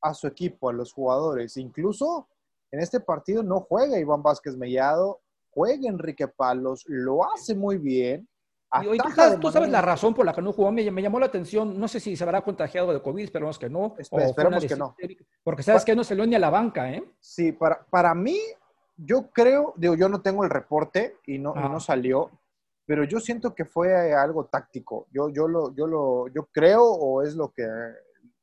a 0.00 0.14
su 0.14 0.26
equipo, 0.26 0.68
a 0.68 0.72
los 0.72 0.92
jugadores. 0.92 1.56
Incluso 1.56 2.28
en 2.70 2.80
este 2.80 3.00
partido 3.00 3.42
no 3.42 3.60
juega 3.60 3.98
Iván 3.98 4.22
Vázquez 4.22 4.56
Mellado, 4.56 5.20
juega 5.50 5.88
Enrique 5.88 6.28
Palos, 6.28 6.84
lo 6.86 7.24
hace 7.32 7.54
muy 7.54 7.78
bien. 7.78 8.28
Y 8.82 8.98
tú, 9.40 9.50
sabes, 9.50 9.70
la 9.70 9.80
razón 9.80 10.12
por 10.12 10.26
la 10.26 10.34
que 10.34 10.42
no 10.42 10.52
jugó, 10.52 10.70
me, 10.70 10.84
llamó 10.84 11.18
la 11.18 11.26
atención, 11.26 11.78
no 11.78 11.88
sé 11.88 12.00
si 12.00 12.16
se 12.16 12.24
habrá 12.24 12.42
contagiado 12.42 12.92
de 12.92 13.00
COVID, 13.00 13.24
esperemos 13.24 13.58
que 13.58 13.70
no. 13.70 13.94
esperemos 13.98 14.64
que 14.64 14.76
no. 14.76 14.94
Porque 15.42 15.62
sabes 15.62 15.84
que 15.84 15.96
no 15.96 16.04
se 16.04 16.14
lo 16.14 16.26
ni 16.26 16.34
a 16.34 16.38
la 16.38 16.50
banca, 16.50 16.90
¿eh? 16.92 17.02
Sí, 17.18 17.52
para, 17.52 17.82
para 17.86 18.14
mí, 18.14 18.38
yo 18.96 19.30
creo, 19.30 19.72
digo, 19.76 19.94
yo 19.94 20.08
no 20.08 20.20
tengo 20.20 20.44
el 20.44 20.50
reporte 20.50 21.16
y 21.26 21.38
no, 21.38 21.54
no 21.54 21.80
salió, 21.80 22.30
pero 22.84 23.04
yo 23.04 23.20
siento 23.20 23.54
que 23.54 23.64
fue 23.64 24.14
algo 24.14 24.46
táctico. 24.46 25.06
Yo, 25.12 25.30
yo, 25.30 25.48
lo, 25.48 25.74
yo, 25.74 25.86
lo, 25.86 26.28
yo 26.28 26.46
creo 26.52 26.84
o 26.84 27.22
es 27.22 27.34
lo 27.34 27.50
que... 27.50 27.66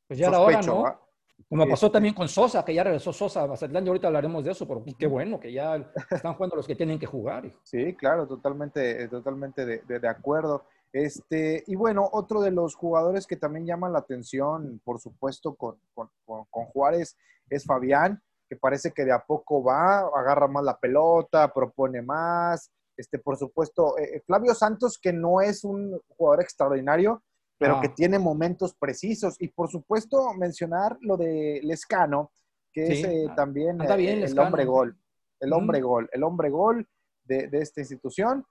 Pues 0.08 0.18
ya 0.18 0.30
sospecho, 0.32 0.80
hora, 0.80 0.90
¿no? 0.90 1.05
Como 1.48 1.68
pasó 1.68 1.90
también 1.92 2.12
con 2.12 2.28
Sosa, 2.28 2.64
que 2.64 2.74
ya 2.74 2.82
regresó 2.82 3.12
Sosa 3.12 3.42
a 3.42 3.46
Mazatlán, 3.46 3.84
y 3.84 3.88
ahorita 3.88 4.08
hablaremos 4.08 4.44
de 4.44 4.50
eso, 4.50 4.66
pero 4.66 4.84
qué 4.98 5.06
bueno 5.06 5.38
que 5.38 5.52
ya 5.52 5.76
están 6.10 6.34
jugando 6.34 6.56
los 6.56 6.66
que 6.66 6.74
tienen 6.74 6.98
que 6.98 7.06
jugar. 7.06 7.52
Sí, 7.62 7.94
claro, 7.94 8.26
totalmente, 8.26 9.06
totalmente 9.08 9.64
de, 9.64 9.78
de, 9.86 10.08
acuerdo. 10.08 10.64
Este, 10.92 11.62
y 11.68 11.76
bueno, 11.76 12.08
otro 12.12 12.40
de 12.40 12.50
los 12.50 12.74
jugadores 12.74 13.28
que 13.28 13.36
también 13.36 13.64
llama 13.64 13.88
la 13.88 14.00
atención, 14.00 14.80
por 14.84 14.98
supuesto, 14.98 15.54
con, 15.54 15.76
con, 15.94 16.08
con, 16.24 16.64
Juárez, 16.66 17.16
es 17.48 17.64
Fabián, 17.64 18.20
que 18.48 18.56
parece 18.56 18.90
que 18.92 19.04
de 19.04 19.12
a 19.12 19.24
poco 19.24 19.62
va, 19.62 20.00
agarra 20.00 20.48
más 20.48 20.64
la 20.64 20.78
pelota, 20.78 21.52
propone 21.52 22.02
más. 22.02 22.72
Este, 22.96 23.20
por 23.20 23.36
supuesto, 23.36 23.96
eh, 23.98 24.20
Flavio 24.26 24.54
Santos, 24.54 24.98
que 24.98 25.12
no 25.12 25.40
es 25.40 25.62
un 25.62 26.00
jugador 26.16 26.42
extraordinario, 26.42 27.22
pero 27.58 27.80
que 27.80 27.88
tiene 27.88 28.18
momentos 28.18 28.74
precisos. 28.74 29.36
Y 29.40 29.48
por 29.48 29.70
supuesto, 29.70 30.32
mencionar 30.34 30.96
lo 31.00 31.16
de 31.16 31.60
Lescano, 31.62 32.32
que 32.72 32.86
es 32.92 33.04
eh, 33.04 33.26
también 33.34 33.80
eh, 33.80 34.24
el 34.24 34.38
hombre 34.38 34.64
gol. 34.64 34.96
El 35.40 35.52
hombre 35.52 35.80
gol, 35.80 36.08
el 36.12 36.22
hombre 36.22 36.50
gol 36.50 36.86
de, 37.24 37.48
esta 37.52 37.80
institución. 37.80 38.44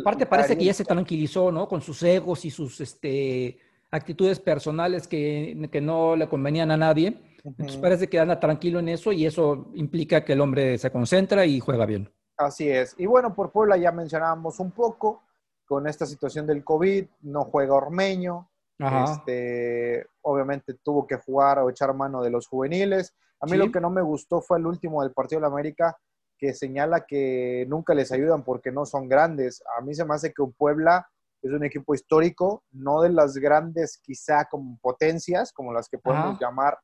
Aparte 0.00 0.26
parece 0.26 0.56
que 0.56 0.64
ya 0.64 0.74
se 0.74 0.84
tranquilizó, 0.84 1.50
¿no? 1.50 1.68
Con 1.68 1.80
sus 1.82 2.02
egos 2.02 2.44
y 2.44 2.50
sus 2.50 2.80
este, 2.80 3.58
actitudes 3.90 4.40
personales 4.40 5.06
que, 5.06 5.68
que 5.70 5.80
no 5.80 6.16
le 6.16 6.28
convenían 6.28 6.70
a 6.70 6.76
nadie. 6.76 7.20
Entonces 7.44 7.76
parece 7.76 8.08
que 8.08 8.20
anda 8.20 8.38
tranquilo 8.38 8.78
en 8.78 8.88
eso 8.88 9.10
y 9.12 9.26
eso 9.26 9.70
implica 9.74 10.24
que 10.24 10.34
el 10.34 10.40
hombre 10.40 10.78
se 10.78 10.90
concentra 10.90 11.44
y 11.44 11.58
juega 11.58 11.86
bien. 11.86 12.12
Así 12.36 12.68
es. 12.68 12.94
Y 12.98 13.06
bueno, 13.06 13.34
por 13.34 13.50
Puebla 13.50 13.76
ya 13.76 13.90
mencionábamos 13.92 14.60
un 14.60 14.70
poco 14.70 15.22
con 15.64 15.86
esta 15.86 16.06
situación 16.06 16.46
del 16.46 16.64
COVID, 16.64 17.06
no 17.22 17.44
juega 17.44 17.74
Ormeño, 17.74 18.50
este, 18.82 20.06
obviamente 20.22 20.74
tuvo 20.74 21.06
que 21.06 21.16
jugar 21.16 21.58
o 21.58 21.70
echar 21.70 21.94
mano 21.94 22.22
de 22.22 22.30
los 22.30 22.46
juveniles. 22.46 23.14
A 23.40 23.46
mí 23.46 23.56
lo 23.56 23.70
que 23.70 23.80
no 23.80 23.90
me 23.90 24.02
gustó 24.02 24.40
fue 24.40 24.58
el 24.58 24.66
último 24.66 25.02
del 25.02 25.12
partido 25.12 25.40
de 25.40 25.48
la 25.48 25.52
América, 25.52 25.96
que 26.38 26.54
señala 26.54 27.04
que 27.06 27.66
nunca 27.68 27.94
les 27.94 28.12
ayudan 28.12 28.44
porque 28.44 28.72
no 28.72 28.86
son 28.86 29.08
grandes. 29.08 29.62
A 29.76 29.80
mí 29.80 29.94
se 29.94 30.04
me 30.04 30.14
hace 30.14 30.32
que 30.32 30.42
un 30.42 30.52
Puebla 30.52 31.08
es 31.42 31.50
un 31.50 31.64
equipo 31.64 31.94
histórico, 31.94 32.62
no 32.70 33.02
de 33.02 33.10
las 33.10 33.34
grandes 33.34 33.98
quizá 33.98 34.44
como 34.44 34.78
potencias, 34.80 35.52
como 35.52 35.72
las 35.72 35.88
que 35.88 35.98
podemos 35.98 36.38
llamar, 36.40 36.78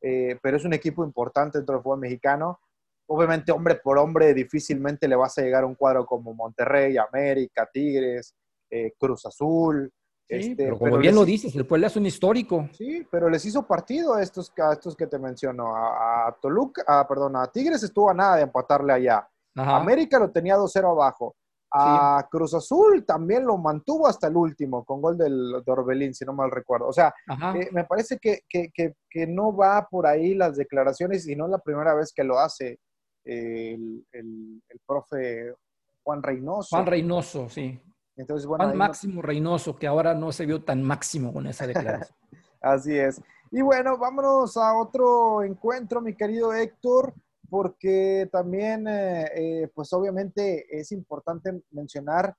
eh, 0.00 0.38
pero 0.42 0.56
es 0.56 0.64
un 0.64 0.72
equipo 0.72 1.04
importante 1.04 1.58
dentro 1.58 1.74
del 1.74 1.82
fútbol 1.82 2.00
mexicano. 2.00 2.60
Obviamente, 3.06 3.52
hombre 3.52 3.74
por 3.74 3.98
hombre, 3.98 4.32
difícilmente 4.32 5.06
le 5.06 5.16
vas 5.16 5.36
a 5.36 5.42
llegar 5.42 5.64
a 5.64 5.66
un 5.66 5.74
cuadro 5.74 6.06
como 6.06 6.32
Monterrey, 6.32 6.96
América, 6.96 7.68
Tigres, 7.70 8.34
eh, 8.70 8.92
Cruz 8.98 9.26
Azul, 9.26 9.92
este, 10.30 10.64
pero 10.64 10.78
como 10.78 10.98
bien 10.98 11.14
lo 11.14 11.24
dices, 11.24 11.54
el 11.56 11.66
Puebla 11.66 11.88
es 11.88 11.96
un 11.96 12.06
histórico. 12.06 12.68
Sí, 12.72 13.06
pero 13.10 13.28
les 13.28 13.44
hizo 13.44 13.66
partido 13.66 14.14
a 14.14 14.22
estos, 14.22 14.52
estos 14.72 14.96
que 14.96 15.08
te 15.08 15.18
menciono. 15.18 15.74
A, 15.74 16.36
Toluca, 16.40 16.84
a, 16.86 17.06
perdón, 17.06 17.36
a 17.36 17.48
Tigres 17.48 17.82
estuvo 17.82 18.10
a 18.10 18.14
nada 18.14 18.36
de 18.36 18.42
empatarle 18.42 18.92
allá. 18.92 19.28
América 19.56 20.18
lo 20.18 20.30
tenía 20.30 20.56
2-0 20.56 20.90
abajo. 20.90 21.34
A 21.72 22.26
Cruz 22.30 22.54
Azul 22.54 23.04
también 23.04 23.44
lo 23.44 23.56
mantuvo 23.56 24.06
hasta 24.08 24.26
el 24.28 24.36
último, 24.36 24.84
con 24.84 25.00
gol 25.00 25.16
del, 25.16 25.62
de 25.64 25.72
Orbelín, 25.72 26.14
si 26.14 26.24
no 26.24 26.32
mal 26.32 26.50
recuerdo. 26.50 26.88
O 26.88 26.92
sea, 26.92 27.14
eh, 27.54 27.68
me 27.72 27.84
parece 27.84 28.18
que, 28.18 28.40
que, 28.48 28.70
que, 28.72 29.26
no 29.26 29.56
va 29.56 29.86
por 29.88 30.06
ahí 30.06 30.34
las 30.34 30.56
declaraciones 30.56 31.28
y 31.28 31.36
no 31.36 31.44
es 31.46 31.52
la 31.52 31.58
primera 31.58 31.94
vez 31.94 32.12
que 32.12 32.24
lo 32.24 32.40
hace 32.40 32.80
el, 33.24 34.04
el, 34.12 34.62
el 34.68 34.80
profe 34.84 35.54
Juan 36.02 36.22
Reynoso. 36.22 36.76
Juan 36.76 36.86
Reynoso, 36.86 37.48
sí. 37.48 37.80
Entonces, 38.20 38.46
bueno, 38.46 38.74
Máximo 38.74 39.22
Reynoso, 39.22 39.76
que 39.76 39.86
ahora 39.86 40.12
no 40.14 40.30
se 40.30 40.44
vio 40.44 40.62
tan 40.62 40.82
máximo 40.82 41.32
con 41.32 41.46
esa 41.46 41.66
declaración. 41.66 42.16
Así 42.60 42.96
es. 42.96 43.20
Y 43.50 43.62
bueno, 43.62 43.96
vámonos 43.96 44.58
a 44.58 44.76
otro 44.76 45.42
encuentro, 45.42 46.02
mi 46.02 46.14
querido 46.14 46.52
Héctor, 46.52 47.14
porque 47.48 48.28
también, 48.30 48.86
eh, 48.86 49.30
eh, 49.34 49.68
pues 49.74 49.92
obviamente 49.94 50.66
es 50.70 50.92
importante 50.92 51.62
mencionar 51.70 52.36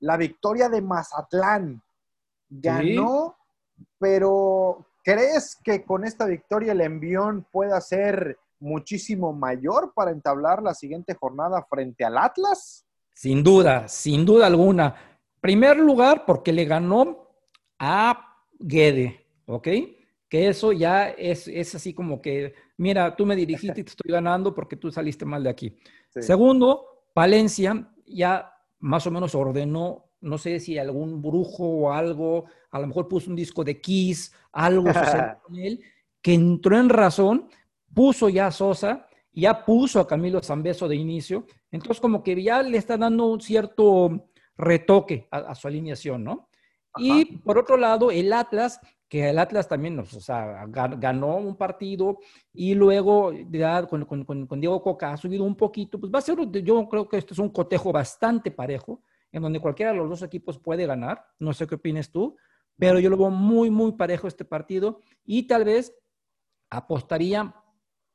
la 0.00 0.18
victoria 0.18 0.68
de 0.68 0.82
Mazatlán. 0.82 1.82
Ganó, 2.50 3.36
pero 3.98 4.86
¿crees 5.02 5.56
que 5.56 5.84
con 5.84 6.04
esta 6.04 6.26
victoria 6.26 6.72
el 6.72 6.82
envión 6.82 7.46
pueda 7.50 7.80
ser 7.80 8.38
muchísimo 8.60 9.32
mayor 9.32 9.92
para 9.94 10.10
entablar 10.10 10.62
la 10.62 10.74
siguiente 10.74 11.14
jornada 11.14 11.64
frente 11.68 12.04
al 12.04 12.18
Atlas? 12.18 12.84
Sin 13.14 13.42
duda, 13.42 13.88
sin 13.88 14.26
duda 14.26 14.46
alguna. 14.46 15.13
Primer 15.44 15.76
lugar, 15.76 16.24
porque 16.24 16.54
le 16.54 16.64
ganó 16.64 17.28
a 17.78 18.34
Guede, 18.58 19.26
¿ok? 19.44 19.68
Que 20.26 20.48
eso 20.48 20.72
ya 20.72 21.10
es, 21.10 21.48
es 21.48 21.74
así 21.74 21.92
como 21.92 22.22
que, 22.22 22.54
mira, 22.78 23.14
tú 23.14 23.26
me 23.26 23.36
dirigiste 23.36 23.82
y 23.82 23.84
te 23.84 23.90
estoy 23.90 24.10
ganando 24.10 24.54
porque 24.54 24.76
tú 24.76 24.90
saliste 24.90 25.26
mal 25.26 25.44
de 25.44 25.50
aquí. 25.50 25.76
Segundo, 26.18 27.04
Valencia 27.14 27.92
ya 28.06 28.54
más 28.78 29.06
o 29.06 29.10
menos 29.10 29.34
ordenó, 29.34 30.06
no 30.22 30.38
sé 30.38 30.60
si 30.60 30.78
algún 30.78 31.20
brujo 31.20 31.62
o 31.62 31.92
algo, 31.92 32.46
a 32.70 32.80
lo 32.80 32.86
mejor 32.86 33.06
puso 33.06 33.28
un 33.28 33.36
disco 33.36 33.62
de 33.62 33.82
Kiss, 33.82 34.32
algo 34.50 34.86
sucedió 34.94 35.42
con 35.42 35.56
él, 35.56 35.78
que 36.22 36.32
entró 36.32 36.78
en 36.78 36.88
razón, 36.88 37.50
puso 37.92 38.30
ya 38.30 38.46
a 38.46 38.50
Sosa, 38.50 39.08
ya 39.30 39.62
puso 39.66 40.00
a 40.00 40.06
Camilo 40.06 40.42
Zambeso 40.42 40.88
de 40.88 40.96
inicio, 40.96 41.44
entonces 41.70 42.00
como 42.00 42.22
que 42.22 42.42
ya 42.42 42.62
le 42.62 42.78
está 42.78 42.96
dando 42.96 43.26
un 43.26 43.42
cierto 43.42 44.30
retoque 44.56 45.26
a, 45.30 45.54
su 45.54 45.68
alineación, 45.68 46.24
¿no? 46.24 46.48
Y 46.96 47.38
por 47.38 47.58
otro 47.58 47.76
lado, 47.76 48.10
el 48.10 48.32
Atlas, 48.32 48.80
que 49.08 49.28
el 49.28 49.38
Atlas 49.38 49.68
también 49.68 49.98
o 49.98 50.04
sea, 50.04 50.64
ganó 50.68 51.36
un 51.36 51.56
partido 51.56 52.18
y 52.52 52.74
luego 52.74 53.32
ya 53.32 53.84
con, 53.86 54.04
con, 54.04 54.24
con, 54.24 54.60
Diego 54.60 54.80
Coca 54.80 55.12
ha 55.12 55.16
subido 55.16 55.44
un 55.44 55.56
poquito, 55.56 55.98
pues 55.98 56.12
va 56.12 56.20
a 56.20 56.22
ser, 56.22 56.38
yo 56.62 56.88
creo 56.88 57.08
que 57.08 57.16
esto 57.16 57.34
es 57.34 57.38
un 57.40 57.50
cotejo 57.50 57.92
bastante 57.92 58.50
parejo, 58.50 59.02
en 59.32 59.42
donde 59.42 59.58
cualquiera 59.58 59.90
de 59.90 59.98
los 59.98 60.08
dos 60.08 60.22
equipos 60.22 60.58
puede 60.58 60.86
ganar, 60.86 61.26
no 61.40 61.52
sé 61.52 61.66
qué 61.66 61.74
opinas 61.74 62.10
tú, 62.10 62.36
pero 62.78 63.00
yo 63.00 63.10
lo 63.10 63.16
veo 63.16 63.30
muy, 63.30 63.70
muy 63.70 63.92
parejo 63.92 64.28
este 64.28 64.44
partido 64.44 65.00
y 65.24 65.46
tal 65.48 65.64
vez 65.64 65.96
apostaría 66.70 67.54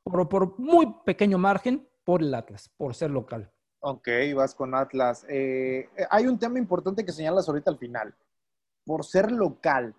por, 0.02 0.28
por 0.28 0.58
muy 0.58 0.94
pequeño 1.04 1.36
margen 1.36 1.86
por 2.04 2.22
el 2.22 2.34
Atlas, 2.34 2.70
por 2.76 2.94
ser 2.94 3.10
local. 3.10 3.52
Ok, 3.80 4.08
vas 4.34 4.54
con 4.54 4.74
Atlas. 4.74 5.24
Eh, 5.28 5.88
hay 6.10 6.26
un 6.26 6.38
tema 6.38 6.58
importante 6.58 7.04
que 7.04 7.12
señalas 7.12 7.48
ahorita 7.48 7.70
al 7.70 7.78
final. 7.78 8.14
Por 8.84 9.04
ser 9.04 9.32
local. 9.32 9.94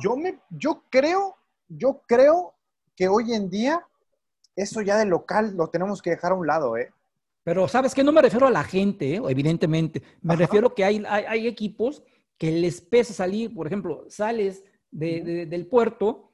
Yo, 0.00 0.16
me, 0.16 0.38
yo 0.50 0.82
creo, 0.90 1.36
yo 1.68 2.02
creo 2.06 2.54
que 2.96 3.08
hoy 3.08 3.34
en 3.34 3.50
día 3.50 3.86
eso 4.56 4.80
ya 4.80 4.96
de 4.96 5.04
local 5.04 5.54
lo 5.54 5.68
tenemos 5.68 6.00
que 6.00 6.10
dejar 6.10 6.32
a 6.32 6.34
un 6.34 6.46
lado, 6.46 6.76
¿eh? 6.78 6.90
Pero, 7.44 7.68
¿sabes 7.68 7.94
qué? 7.94 8.02
No 8.02 8.10
me 8.10 8.22
refiero 8.22 8.46
a 8.46 8.50
la 8.50 8.64
gente, 8.64 9.14
¿eh? 9.14 9.22
evidentemente. 9.28 10.02
Me 10.22 10.34
refiero 10.34 10.74
que 10.74 10.82
hay, 10.82 11.04
hay, 11.06 11.46
equipos 11.46 12.02
que 12.38 12.50
les 12.50 12.80
pesa 12.80 13.14
salir, 13.14 13.54
por 13.54 13.68
ejemplo, 13.68 14.04
sales 14.08 14.64
del 14.90 15.66
puerto 15.68 16.25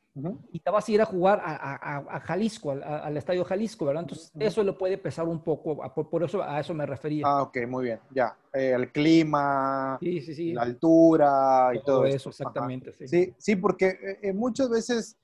y 0.53 0.61
te 0.61 0.71
vas 0.71 0.87
a 0.87 0.93
ir 0.93 1.01
a 1.01 1.07
jugar 1.07 1.41
a, 1.43 2.21
Jalisco, 2.21 2.73
al, 2.73 3.17
Estadio 3.17 3.45
Jalisco, 3.45 3.87
¿verdad? 3.87 4.03
Entonces, 4.03 4.31
eso 4.39 4.63
le 4.63 4.75
puede 4.75 4.99
pesar 4.99 5.27
un 5.27 5.43
poco, 5.43 5.79
por, 5.95 6.23
eso 6.23 6.43
a 6.43 6.61
eso 6.61 6.75
me 6.75 6.85
refería. 6.85 7.25
Ah, 7.27 7.43
ok, 7.43 7.59
muy 7.67 7.85
bien, 7.85 8.01
ya. 8.11 8.37
Eh, 8.53 8.73
el 8.73 8.93
clima, 8.93 9.99
la 10.01 10.63
altura 10.63 11.71
y 11.75 11.83
todo, 11.83 12.05
eso. 12.05 12.29
exactamente, 12.29 12.93
sí. 12.93 13.09
sí. 13.09 13.35
Sí, 13.39 13.57
porque 13.57 13.89
eh, 13.89 14.19
eh, 14.23 14.33
muchas 14.33 14.69
veces 14.69 15.17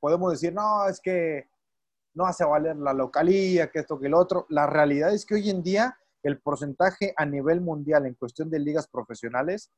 podemos 0.00 0.32
decir, 0.32 0.52
no, 0.52 0.86
es 0.86 1.00
que 1.00 1.48
no 2.14 2.26
hace 2.26 2.44
valer 2.44 2.76
la 2.76 2.92
localía, 2.92 3.70
que 3.70 3.80
esto, 3.80 3.98
que 3.98 4.06
el 4.06 4.14
otro. 4.14 4.46
La 4.50 4.66
realidad 4.66 5.12
es 5.12 5.24
que 5.24 5.34
hoy 5.34 5.50
en 5.50 5.62
día 5.62 5.98
el 6.22 6.38
porcentaje 6.38 7.12
a 7.16 7.26
nivel 7.26 7.60
mundial 7.60 8.06
en 8.06 8.14
cuestión 8.14 8.50
de 8.50 8.58
ligas 8.58 8.88
profesionales, 8.88 9.70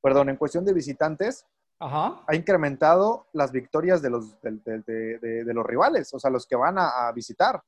perdón, 0.00 0.28
en 0.28 0.36
cuestión 0.36 0.64
de 0.64 0.72
visitantes, 0.72 1.46
ha 1.86 2.34
incrementado 2.34 3.26
las 3.32 3.52
victorias 3.52 4.00
de 4.00 4.10
los, 4.10 4.40
de, 4.40 5.44
los 5.46 5.66
rivales, 5.66 6.12
o 6.14 6.18
sea, 6.18 6.30
los 6.30 6.46
que 6.46 6.56
van 6.56 6.76
a, 6.78 7.10
visitar. 7.12 7.60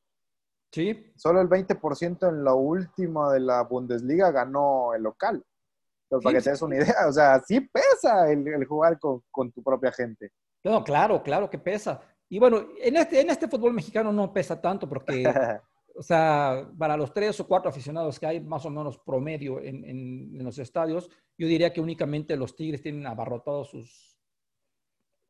Sí. 0.72 1.12
Solo 1.16 1.40
el 1.40 1.48
20% 1.48 2.28
en 2.28 2.44
la 2.44 2.54
última 2.54 3.32
de 3.32 3.40
la 3.40 3.62
Bundesliga 3.62 4.30
ganó 4.30 4.94
el 4.94 5.02
local. 5.02 5.44
para 6.08 6.36
que 6.36 6.42
te 6.42 6.50
des 6.50 6.62
una 6.62 6.76
idea, 6.76 7.06
o 7.08 7.12
sea, 7.12 7.40
sí 7.40 7.60
pesa 7.60 8.30
el, 8.30 8.64
jugar 8.66 8.98
con, 8.98 9.52
tu 9.52 9.62
propia 9.62 9.92
gente. 9.92 10.30
No, 10.64 10.82
claro, 10.82 11.22
claro 11.22 11.48
que 11.48 11.58
pesa. 11.58 12.00
Y 12.28 12.38
bueno, 12.38 12.66
en 12.80 12.96
este, 12.96 13.20
en 13.20 13.30
este 13.30 13.48
fútbol 13.48 13.72
mexicano 13.72 14.12
no 14.12 14.32
pesa 14.32 14.60
tanto 14.60 14.88
porque, 14.88 15.22
o 15.98 16.02
sea, 16.02 16.68
para 16.78 16.96
los 16.96 17.12
tres 17.12 17.38
o 17.40 17.46
cuatro 17.46 17.70
aficionados 17.70 18.18
que 18.20 18.26
hay 18.26 18.40
más 18.40 18.64
o 18.66 18.70
menos 18.70 18.98
promedio 18.98 19.60
en, 19.60 19.84
en 19.84 20.44
los 20.44 20.58
estadios, 20.58 21.10
yo 21.38 21.46
diría 21.46 21.72
que 21.72 21.80
únicamente 21.80 22.36
los 22.36 22.54
Tigres 22.56 22.82
tienen 22.82 23.06
abarrotados 23.06 23.70
sus, 23.70 24.16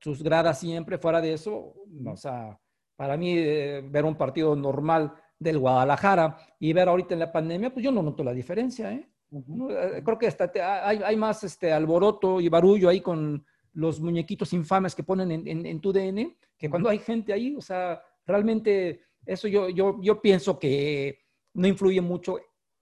sus 0.00 0.22
gradas 0.22 0.60
siempre. 0.60 0.98
Fuera 0.98 1.20
de 1.20 1.32
eso, 1.32 1.74
o 2.06 2.16
sea, 2.16 2.58
para 2.96 3.16
mí 3.16 3.34
eh, 3.36 3.82
ver 3.84 4.04
un 4.04 4.16
partido 4.16 4.54
normal 4.56 5.14
del 5.38 5.58
Guadalajara 5.58 6.38
y 6.58 6.72
ver 6.72 6.88
ahorita 6.88 7.14
en 7.14 7.20
la 7.20 7.32
pandemia, 7.32 7.72
pues 7.72 7.84
yo 7.84 7.92
no 7.92 8.02
noto 8.02 8.24
la 8.24 8.32
diferencia. 8.32 8.92
¿eh? 8.92 9.08
eh 9.32 10.02
creo 10.04 10.18
que 10.18 10.32
hay, 10.62 11.00
hay, 11.04 11.16
más 11.16 11.44
este, 11.44 11.72
alboroto 11.72 12.40
y 12.40 12.48
barullo 12.48 12.88
ahí 12.88 13.00
con 13.00 13.44
los 13.72 14.00
muñequitos 14.00 14.52
infames 14.54 14.94
que 14.94 15.02
ponen 15.02 15.30
en, 15.30 15.66
en, 15.66 15.80
tu 15.80 15.92
DN, 15.92 16.34
que 16.56 16.70
cuando 16.70 16.88
hay 16.88 16.98
gente 16.98 17.34
ahí, 17.34 17.54
o 17.54 17.60
sea, 17.60 18.02
realmente 18.24 19.02
eso 19.26 19.48
yo, 19.48 19.68
yo, 19.68 19.98
yo 20.00 20.20
pienso 20.22 20.58
que 20.58 21.18
no 21.54 21.66
influye 21.66 22.00
mucho 22.00 22.38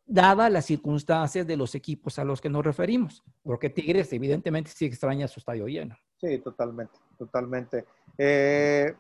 dadas 0.07 0.53
las 0.53 0.67
circunstancias 0.67 1.47
de 1.47 1.57
los 1.57 1.75
equipos 1.75 2.19
a 2.19 2.25
los 2.25 2.41
que 2.41 2.51
nos 2.51 2.65
referimos, 2.65 3.23
porque 3.43 3.71
Tigres 3.71 4.13
evidentemente 4.13 4.71
sí 4.71 4.85
extraña 4.85 5.29
su 5.29 5.41
estadio 5.41 5.67
lleno. 5.67 5.97
Sí, 6.21 6.39
totalmente, 6.39 6.99
totalmente. 7.19 7.85
Eh, 8.19 8.95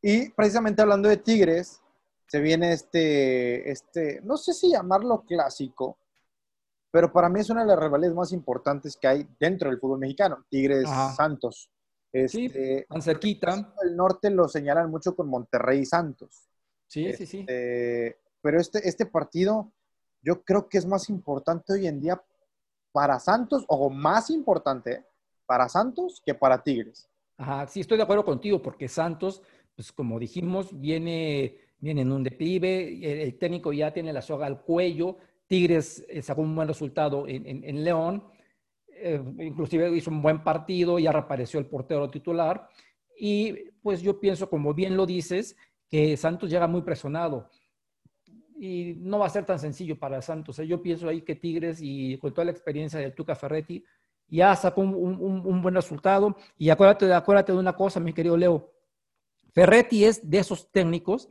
y 0.00 0.30
precisamente 0.30 0.82
hablando 0.82 1.08
de 1.08 1.18
Tigres, 1.18 1.80
se 2.26 2.40
viene 2.40 2.72
este, 2.72 3.70
este, 3.70 4.20
no 4.24 4.36
sé 4.36 4.52
si 4.52 4.70
llamarlo 4.70 5.22
clásico, 5.22 5.98
pero 6.90 7.12
para 7.12 7.28
mí 7.28 7.40
es 7.40 7.50
una 7.50 7.62
de 7.62 7.68
las 7.68 7.78
rivalidades 7.78 8.16
más 8.16 8.32
importantes 8.32 8.96
que 8.96 9.06
hay 9.06 9.28
dentro 9.38 9.70
del 9.70 9.78
fútbol 9.78 10.00
mexicano, 10.00 10.44
Tigres 10.48 10.88
Santos. 11.16 11.70
sí, 12.26 12.46
este, 12.46 12.86
tan 12.88 13.00
cerquita. 13.00 13.74
El 13.82 13.96
norte 13.96 14.28
lo 14.30 14.48
señalan 14.48 14.90
mucho 14.90 15.14
con 15.14 15.28
Monterrey 15.28 15.80
y 15.80 15.86
Santos. 15.86 16.48
Sí, 16.92 17.10
sí, 17.14 17.24
sí. 17.24 17.38
Este, 17.38 18.18
pero 18.42 18.60
este, 18.60 18.86
este 18.86 19.06
partido, 19.06 19.72
yo 20.20 20.44
creo 20.44 20.68
que 20.68 20.76
es 20.76 20.84
más 20.84 21.08
importante 21.08 21.72
hoy 21.72 21.86
en 21.86 22.00
día 22.00 22.22
para 22.92 23.18
Santos, 23.18 23.64
o 23.66 23.88
más 23.88 24.28
importante 24.28 25.06
para 25.46 25.70
Santos 25.70 26.20
que 26.24 26.34
para 26.34 26.62
Tigres. 26.62 27.08
Ajá, 27.38 27.66
sí, 27.66 27.80
estoy 27.80 27.96
de 27.96 28.02
acuerdo 28.02 28.26
contigo, 28.26 28.60
porque 28.60 28.88
Santos, 28.88 29.42
pues 29.74 29.90
como 29.90 30.18
dijimos, 30.18 30.78
viene, 30.78 31.56
viene 31.78 32.02
en 32.02 32.12
un 32.12 32.22
declive, 32.22 33.22
el, 33.22 33.38
técnico 33.38 33.72
ya 33.72 33.94
tiene 33.94 34.12
la 34.12 34.20
soga 34.20 34.44
al 34.44 34.60
cuello, 34.60 35.16
Tigres 35.46 36.04
eh, 36.10 36.20
sacó 36.20 36.42
un 36.42 36.54
buen 36.54 36.68
resultado 36.68 37.24
en, 37.26 37.84
León, 37.84 38.22
eh, 38.90 39.22
inclusive 39.38 39.96
hizo 39.96 40.10
un 40.10 40.20
buen 40.20 40.44
partido, 40.44 40.98
ya 40.98 41.10
reapareció 41.10 41.58
el 41.58 41.66
portero 41.66 42.10
titular, 42.10 42.68
y 43.18 43.70
pues 43.82 44.02
yo 44.02 44.20
pienso, 44.20 44.50
como 44.50 44.74
bien 44.74 44.94
lo 44.94 45.06
dices, 45.06 45.56
que 45.92 46.16
Santos 46.16 46.48
llega 46.48 46.66
muy 46.66 46.80
presionado 46.80 47.50
y 48.58 48.94
no 48.96 49.18
va 49.18 49.26
a 49.26 49.28
ser 49.28 49.44
tan 49.44 49.58
sencillo 49.58 49.98
para 49.98 50.22
Santos. 50.22 50.58
¿eh? 50.58 50.66
Yo 50.66 50.80
pienso 50.80 51.06
ahí 51.06 51.20
que 51.20 51.34
Tigres 51.34 51.80
y 51.82 52.16
con 52.16 52.32
toda 52.32 52.46
la 52.46 52.50
experiencia 52.50 52.98
del 52.98 53.14
Tuca 53.14 53.34
Ferretti 53.34 53.84
ya 54.26 54.56
sacó 54.56 54.80
un, 54.80 55.60
buen 55.60 55.74
resultado. 55.74 56.34
Y 56.56 56.70
acuérdate, 56.70 57.12
acuérdate 57.12 57.52
de 57.52 57.58
una 57.58 57.74
cosa, 57.74 58.00
mi 58.00 58.14
querido 58.14 58.38
Leo. 58.38 58.72
Ferretti 59.52 60.06
es 60.06 60.30
de 60.30 60.38
esos 60.38 60.72
técnicos 60.72 61.28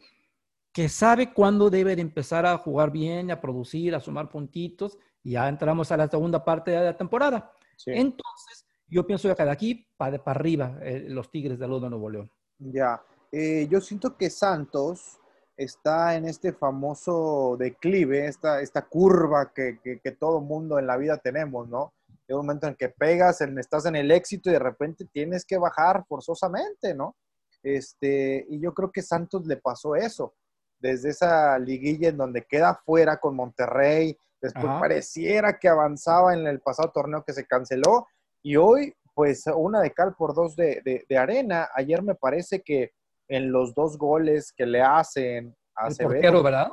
que 0.72 0.90
sabe 0.90 1.34
cuándo 1.34 1.72
debe 1.72 1.96
de 1.96 2.04
empezar 2.04 2.46
a 2.46 2.56
jugar 2.60 2.92
bien, 2.92 3.32
a 3.32 3.42
producir, 3.42 3.96
a 3.96 4.00
sumar 4.00 4.30
puntitos. 4.30 4.96
Y 5.24 5.32
ya 5.32 5.50
entramos 5.50 5.92
a 5.92 5.98
la 5.98 6.08
segunda 6.08 6.46
parte 6.46 6.70
de 6.70 6.84
la 6.84 6.96
temporada. 6.96 7.52
Entonces, 7.88 8.68
yo 8.88 9.08
pienso 9.08 9.36
que 9.36 9.44
de 9.44 9.50
aquí 9.50 9.88
para, 9.98 10.24
para 10.24 10.40
arriba 10.40 10.78
eh, 10.84 11.08
los 11.10 11.32
Tigres 11.32 11.58
de 11.58 11.68
Luz 11.68 11.82
de 11.82 11.90
Nuevo 11.90 12.12
León. 12.12 12.32
Ya, 12.60 13.02
eh, 13.32 13.68
yo 13.70 13.82
siento 13.82 14.18
que 14.18 14.30
Santos 14.30 15.20
está 15.56 16.16
en 16.16 16.26
este 16.26 16.54
famoso 16.54 17.56
declive, 17.58 18.26
esta, 18.26 18.62
esta 18.62 18.82
curva 18.84 19.52
que, 19.54 19.80
que, 19.82 20.12
todo 20.12 20.42
mundo 20.42 20.80
en 20.80 20.88
la 20.88 20.98
vida 20.98 21.18
tenemos, 21.18 21.68
¿no? 21.68 21.94
Hay 22.28 22.36
un 22.36 22.46
momento 22.46 22.68
en 22.68 22.76
que 22.76 22.90
pegas, 22.90 23.42
en, 23.42 23.58
estás 23.60 23.86
en 23.86 23.96
el 23.96 24.10
éxito 24.12 24.50
y 24.50 24.54
de 24.54 24.60
repente 24.60 25.06
tienes 25.12 25.46
que 25.46 25.58
bajar 25.58 26.06
forzosamente, 26.08 26.96
¿no? 26.96 27.16
Este, 27.64 28.46
y 28.50 28.60
yo 28.60 28.74
creo 28.74 28.92
que 28.92 29.02
Santos 29.02 29.46
le 29.46 29.58
pasó 29.58 29.96
eso, 29.96 30.34
desde 30.80 31.10
esa 31.10 31.60
liguilla 31.60 32.10
en 32.10 32.18
donde 32.18 32.46
queda 32.46 32.82
fuera 32.84 33.18
con 33.18 33.36
Monterrey, 33.36 34.18
después 34.42 34.66
pareciera 34.80 35.60
que 35.60 35.70
avanzaba 35.70 36.34
en 36.34 36.48
el 36.48 36.60
pasado 36.60 36.92
torneo 36.92 37.24
que 37.24 37.34
se 37.34 37.46
canceló 37.46 38.08
y 38.42 38.56
hoy 38.56 38.96
pues 39.14 39.44
una 39.56 39.82
de 39.82 39.92
cal 39.92 40.16
por 40.16 40.34
dos 40.34 40.56
de, 40.56 41.06
arena. 41.18 41.70
Ayer 41.76 42.02
me 42.02 42.16
parece 42.16 42.62
que 42.62 42.92
en 43.32 43.50
los 43.50 43.74
dos 43.74 43.98
goles 43.98 44.52
que 44.52 44.66
le 44.66 44.82
hacen 44.82 45.56
a 45.74 45.88
Acevedo, 45.88 46.44
¿verdad? 46.44 46.70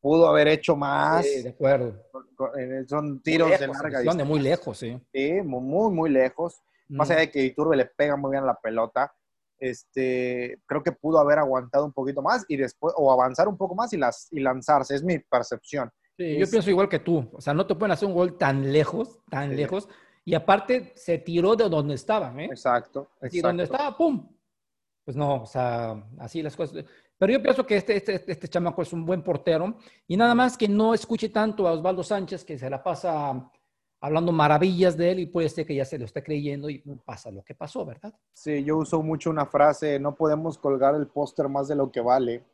Pudo 0.00 0.28
haber 0.28 0.48
hecho 0.48 0.76
más. 0.76 1.24
Sí, 1.24 1.42
de 1.42 1.48
acuerdo. 1.48 1.94
Son 2.86 3.22
tiros 3.22 3.48
de 3.58 3.66
larga 3.66 4.00
distancia. 4.00 4.24
de 4.24 4.24
muy 4.24 4.40
lejos, 4.40 4.76
sí. 4.76 5.00
Sí, 5.14 5.32
muy, 5.42 5.90
muy 5.90 6.10
lejos. 6.10 6.60
Más 6.88 7.10
allá 7.10 7.20
de 7.20 7.30
que 7.30 7.42
Iturbe 7.42 7.74
le 7.76 7.86
pega 7.86 8.16
muy 8.16 8.32
bien 8.32 8.44
la 8.44 8.54
pelota, 8.54 9.14
este, 9.58 10.60
creo 10.66 10.82
que 10.82 10.92
pudo 10.92 11.18
haber 11.18 11.38
aguantado 11.38 11.86
un 11.86 11.92
poquito 11.94 12.20
más 12.20 12.44
y 12.48 12.58
después, 12.58 12.92
o 12.98 13.10
avanzar 13.10 13.48
un 13.48 13.56
poco 13.56 13.74
más 13.74 13.90
y, 13.94 13.96
las, 13.96 14.28
y 14.30 14.40
lanzarse, 14.40 14.94
es 14.94 15.02
mi 15.02 15.18
percepción. 15.20 15.90
Sí, 16.18 16.38
yo 16.38 16.46
pienso 16.50 16.68
igual 16.68 16.90
que 16.90 16.98
tú, 16.98 17.30
o 17.32 17.40
sea, 17.40 17.54
no 17.54 17.66
te 17.66 17.74
pueden 17.74 17.92
hacer 17.92 18.06
un 18.06 18.14
gol 18.14 18.36
tan 18.36 18.70
lejos, 18.72 19.18
tan 19.30 19.56
lejos, 19.56 19.88
y 20.22 20.34
aparte 20.34 20.92
se 20.96 21.16
tiró 21.16 21.56
de 21.56 21.68
donde 21.70 21.94
estaban, 21.94 22.38
¿eh? 22.40 22.46
Exacto, 22.46 23.08
Y 23.30 23.40
donde 23.40 23.64
estaba, 23.64 23.96
¡pum! 23.96 24.28
Pues 25.04 25.16
no, 25.16 25.42
o 25.42 25.46
sea, 25.46 26.02
así 26.18 26.42
las 26.42 26.56
cosas. 26.56 26.84
Pero 27.18 27.32
yo 27.32 27.42
pienso 27.42 27.66
que 27.66 27.76
este, 27.76 27.96
este, 27.96 28.24
este 28.26 28.48
chamaco 28.48 28.82
es 28.82 28.92
un 28.92 29.04
buen 29.04 29.22
portero 29.22 29.76
y 30.06 30.16
nada 30.16 30.34
más 30.34 30.56
que 30.56 30.68
no 30.68 30.94
escuche 30.94 31.28
tanto 31.28 31.68
a 31.68 31.72
Osvaldo 31.72 32.02
Sánchez, 32.02 32.44
que 32.44 32.58
se 32.58 32.70
la 32.70 32.82
pasa 32.82 33.50
hablando 34.00 34.32
maravillas 34.32 34.96
de 34.96 35.12
él 35.12 35.20
y 35.20 35.26
puede 35.26 35.48
ser 35.48 35.66
que 35.66 35.74
ya 35.74 35.84
se 35.84 35.98
lo 35.98 36.04
esté 36.04 36.22
creyendo 36.22 36.68
y 36.68 36.78
pasa 37.04 37.30
lo 37.30 37.42
que 37.42 37.54
pasó, 37.54 37.86
¿verdad? 37.86 38.12
Sí, 38.34 38.62
yo 38.62 38.76
uso 38.76 39.02
mucho 39.02 39.30
una 39.30 39.46
frase, 39.46 39.98
no 39.98 40.14
podemos 40.14 40.58
colgar 40.58 40.94
el 40.94 41.06
póster 41.06 41.48
más 41.48 41.68
de 41.68 41.76
lo 41.76 41.90
que 41.90 42.00
vale. 42.00 42.44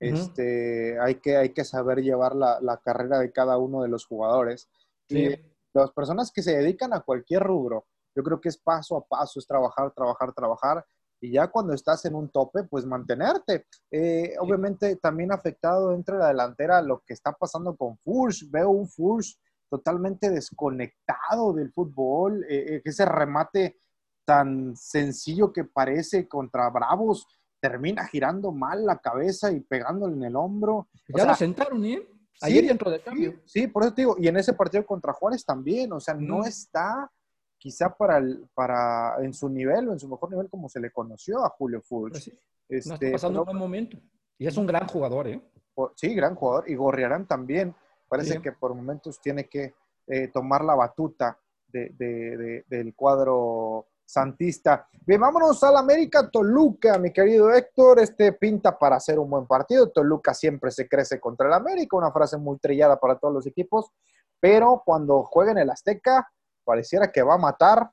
Este, 0.00 0.98
hay, 1.00 1.16
que, 1.16 1.36
hay 1.36 1.50
que 1.50 1.64
saber 1.64 2.02
llevar 2.02 2.34
la, 2.34 2.60
la, 2.60 2.76
carrera 2.78 3.18
de 3.18 3.32
cada 3.32 3.58
uno 3.58 3.82
de 3.82 3.88
los 3.88 4.06
jugadores. 4.06 4.68
Y 5.08 5.28
las 5.72 5.90
personas 5.92 6.30
que 6.30 6.42
se 6.42 6.56
dedican 6.56 6.92
a 6.92 7.00
cualquier 7.00 7.42
rubro, 7.42 7.86
yo 8.14 8.22
creo 8.22 8.40
que 8.40 8.48
es 8.48 8.56
paso 8.56 8.96
a 8.96 9.04
paso, 9.04 9.38
es 9.38 9.46
trabajar, 9.46 9.92
trabajar, 9.92 10.32
trabajar. 10.32 10.86
Y 11.20 11.32
ya 11.32 11.48
cuando 11.48 11.74
estás 11.74 12.04
en 12.04 12.14
un 12.14 12.30
tope, 12.30 12.64
pues 12.64 12.86
mantenerte. 12.86 13.66
Eh, 13.90 14.34
obviamente 14.40 14.96
también 14.96 15.32
afectado 15.32 15.90
dentro 15.90 16.16
de 16.16 16.22
la 16.22 16.28
delantera 16.28 16.82
lo 16.82 17.00
que 17.00 17.14
está 17.14 17.32
pasando 17.32 17.76
con 17.76 17.98
Furch. 17.98 18.48
Veo 18.50 18.70
un 18.70 18.88
Furch 18.88 19.38
totalmente 19.68 20.30
desconectado 20.30 21.52
del 21.52 21.72
fútbol, 21.72 22.44
eh, 22.44 22.76
eh, 22.76 22.82
ese 22.84 23.04
remate 23.04 23.78
tan 24.24 24.76
sencillo 24.76 25.52
que 25.52 25.64
parece 25.64 26.28
contra 26.28 26.70
Bravos 26.70 27.26
termina 27.60 28.06
girando 28.06 28.52
mal 28.52 28.84
la 28.84 28.98
cabeza 28.98 29.50
y 29.50 29.60
pegándole 29.60 30.14
en 30.14 30.24
el 30.24 30.36
hombro. 30.36 30.88
Ya 31.08 31.26
lo 31.26 31.34
sentaron, 31.34 31.84
¿eh? 31.84 32.06
Ayer 32.40 32.62
sí, 32.62 32.68
dentro 32.68 32.90
de 32.90 33.00
cambio. 33.00 33.40
Sí, 33.46 33.66
por 33.66 33.82
eso 33.82 33.94
te 33.94 34.02
digo, 34.02 34.16
y 34.18 34.28
en 34.28 34.36
ese 34.36 34.52
partido 34.52 34.86
contra 34.86 35.12
Juárez 35.12 35.44
también, 35.44 35.92
o 35.92 35.98
sea, 35.98 36.14
no 36.14 36.44
está 36.44 37.10
quizá 37.58 37.94
para, 37.94 38.18
el, 38.18 38.48
para 38.54 39.16
en 39.20 39.34
su 39.34 39.48
nivel 39.48 39.88
o 39.88 39.92
en 39.92 39.98
su 39.98 40.08
mejor 40.08 40.30
nivel 40.30 40.48
como 40.48 40.68
se 40.68 40.80
le 40.80 40.90
conoció 40.90 41.44
a 41.44 41.50
Julio 41.50 41.82
Fulch. 41.82 42.12
Pues 42.12 42.30
este, 42.68 42.88
no 42.88 42.94
está 42.94 43.12
pasando 43.12 43.40
un 43.40 43.46
buen 43.46 43.58
momento. 43.58 43.98
Y 44.38 44.46
es 44.46 44.56
un 44.56 44.66
gran 44.66 44.86
jugador, 44.86 45.26
¿eh? 45.28 45.42
Sí, 45.96 46.14
gran 46.14 46.34
jugador. 46.34 46.68
Y 46.70 46.74
Gorriarán 46.74 47.26
también. 47.26 47.74
Parece 48.08 48.40
que 48.40 48.52
por 48.52 48.74
momentos 48.74 49.20
tiene 49.20 49.48
que 49.48 49.74
eh, 50.06 50.28
tomar 50.28 50.64
la 50.64 50.74
batuta 50.74 51.38
del 51.68 52.94
cuadro 52.96 53.86
santista. 54.06 54.88
Bien, 55.06 55.20
vámonos 55.20 55.62
al 55.62 55.76
América 55.76 56.30
Toluca, 56.30 56.98
mi 56.98 57.12
querido 57.12 57.52
Héctor. 57.52 58.00
Este 58.00 58.32
pinta 58.32 58.78
para 58.78 58.96
hacer 58.96 59.18
un 59.18 59.28
buen 59.28 59.46
partido. 59.46 59.90
Toluca 59.90 60.32
siempre 60.32 60.70
se 60.70 60.88
crece 60.88 61.20
contra 61.20 61.48
el 61.48 61.52
América, 61.52 61.96
una 61.96 62.10
frase 62.10 62.38
muy 62.38 62.58
trillada 62.58 62.98
para 62.98 63.18
todos 63.18 63.34
los 63.34 63.46
equipos, 63.46 63.90
pero 64.40 64.82
cuando 64.86 65.24
juega 65.24 65.52
en 65.52 65.58
el 65.58 65.70
Azteca, 65.70 66.26
pareciera 66.68 67.10
que 67.10 67.22
va 67.22 67.34
a 67.34 67.38
matar 67.38 67.90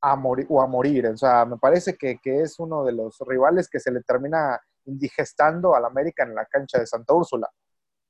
a 0.00 0.16
morir, 0.16 0.46
o 0.48 0.60
a 0.60 0.66
morir. 0.66 1.06
O 1.06 1.16
sea, 1.16 1.44
me 1.44 1.58
parece 1.58 1.96
que, 1.96 2.18
que 2.18 2.42
es 2.42 2.58
uno 2.58 2.84
de 2.84 2.92
los 2.92 3.18
rivales 3.24 3.68
que 3.68 3.78
se 3.78 3.92
le 3.92 4.02
termina 4.02 4.60
indigestando 4.86 5.76
al 5.76 5.84
América 5.84 6.24
en 6.24 6.34
la 6.34 6.44
cancha 6.46 6.80
de 6.80 6.86
Santa 6.86 7.14
Úrsula. 7.14 7.48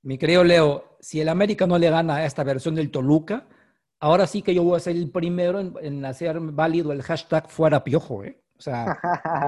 Mi 0.02 0.16
querido 0.16 0.42
Leo, 0.42 0.96
si 1.00 1.20
el 1.20 1.28
América 1.28 1.66
no 1.66 1.76
le 1.76 1.90
gana 1.90 2.16
a 2.16 2.24
esta 2.24 2.44
versión 2.44 2.74
del 2.74 2.90
Toluca, 2.90 3.46
ahora 3.98 4.26
sí 4.26 4.40
que 4.40 4.54
yo 4.54 4.62
voy 4.62 4.78
a 4.78 4.80
ser 4.80 4.96
el 4.96 5.10
primero 5.10 5.60
en, 5.60 6.04
hacer 6.06 6.40
válido 6.40 6.92
el 6.92 7.02
hashtag 7.02 7.50
fuera 7.50 7.84
piojo. 7.84 8.24
¿eh? 8.24 8.40
O 8.56 8.62
sea, 8.62 8.98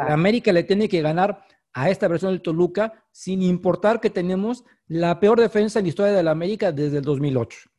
el 0.07 0.13
América 0.13 0.53
le 0.53 0.65
tiene 0.65 0.87
que 0.91 1.01
ganar 1.01 1.47
a 1.73 1.89
esta 1.89 2.09
versión 2.09 2.33
del 2.33 2.43
Toluca 2.43 2.93
sin 3.11 3.41
importar 3.41 4.01
que 4.01 4.11
tenemos 4.11 4.65
la 4.87 5.19
peor 5.19 5.41
defensa 5.41 5.79
en 5.79 5.87
la 5.87 5.89
historia 5.89 6.13
del 6.13 6.29
América 6.29 6.71
desde 6.71 6.99
el 6.99 7.05
2008. 7.05 7.72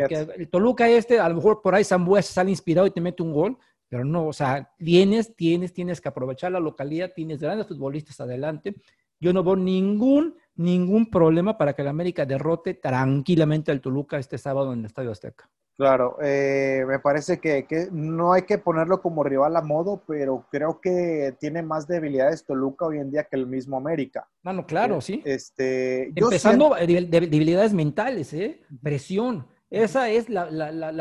Porque 0.00 0.26
el 0.36 0.48
Toluca 0.48 0.88
este, 0.88 1.18
a 1.18 1.28
lo 1.28 1.36
mejor 1.36 1.62
por 1.62 1.74
ahí 1.74 1.84
Zambuesa 1.84 2.32
sale 2.32 2.50
inspirado 2.50 2.86
y 2.86 2.90
te 2.90 3.00
mete 3.00 3.22
un 3.22 3.32
gol, 3.32 3.58
pero 3.88 4.04
no, 4.04 4.26
o 4.26 4.32
sea, 4.32 4.72
tienes, 4.78 5.34
tienes, 5.36 5.72
tienes 5.72 6.00
que 6.00 6.08
aprovechar 6.08 6.52
la 6.52 6.60
localidad, 6.60 7.12
tienes 7.14 7.40
grandes 7.40 7.66
futbolistas 7.66 8.20
adelante. 8.20 8.74
Yo 9.20 9.32
no 9.32 9.42
veo 9.42 9.56
ningún 9.56 10.34
ningún 10.56 11.10
problema 11.10 11.56
para 11.56 11.74
que 11.74 11.82
el 11.82 11.88
América 11.88 12.24
derrote 12.24 12.74
tranquilamente 12.74 13.70
al 13.70 13.80
Toluca 13.80 14.18
este 14.18 14.38
sábado 14.38 14.72
en 14.72 14.80
el 14.80 14.86
Estadio 14.86 15.12
Azteca. 15.12 15.48
Claro, 15.76 16.16
eh, 16.22 16.84
me 16.88 16.98
parece 17.00 17.38
que, 17.38 17.66
no 17.92 18.32
hay 18.32 18.42
que 18.42 18.56
ponerlo 18.56 19.02
como 19.02 19.22
rival 19.22 19.56
a 19.56 19.60
modo, 19.60 20.02
pero 20.06 20.46
creo 20.50 20.80
que 20.80 21.36
tiene 21.38 21.62
más 21.62 21.86
debilidades 21.86 22.46
Toluca 22.46 22.86
hoy 22.86 22.96
en 22.96 23.10
día 23.10 23.24
que 23.24 23.36
el 23.36 23.46
mismo 23.46 23.76
América. 23.76 24.26
No, 24.42 24.54
no, 24.54 24.66
claro, 24.66 24.98
eh, 24.98 25.02
sí. 25.02 25.22
Este, 25.26 26.08
Empezando 26.18 26.74
debilidades 26.80 27.74
mentales, 27.74 28.32
¿eh? 28.32 28.62
Presión. 28.82 29.46
Esa 29.70 30.10
es 30.10 30.28
la, 30.28 30.46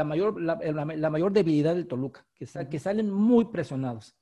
mayor, 0.03 0.41
la, 0.41 1.09
mayor 1.09 1.31
debilidad 1.31 1.75
del 1.75 1.87
Toluca, 1.87 2.25
que, 2.35 2.47
que 2.69 2.79
salen 2.79 3.11
muy 3.11 3.45
presionados. 3.45 4.15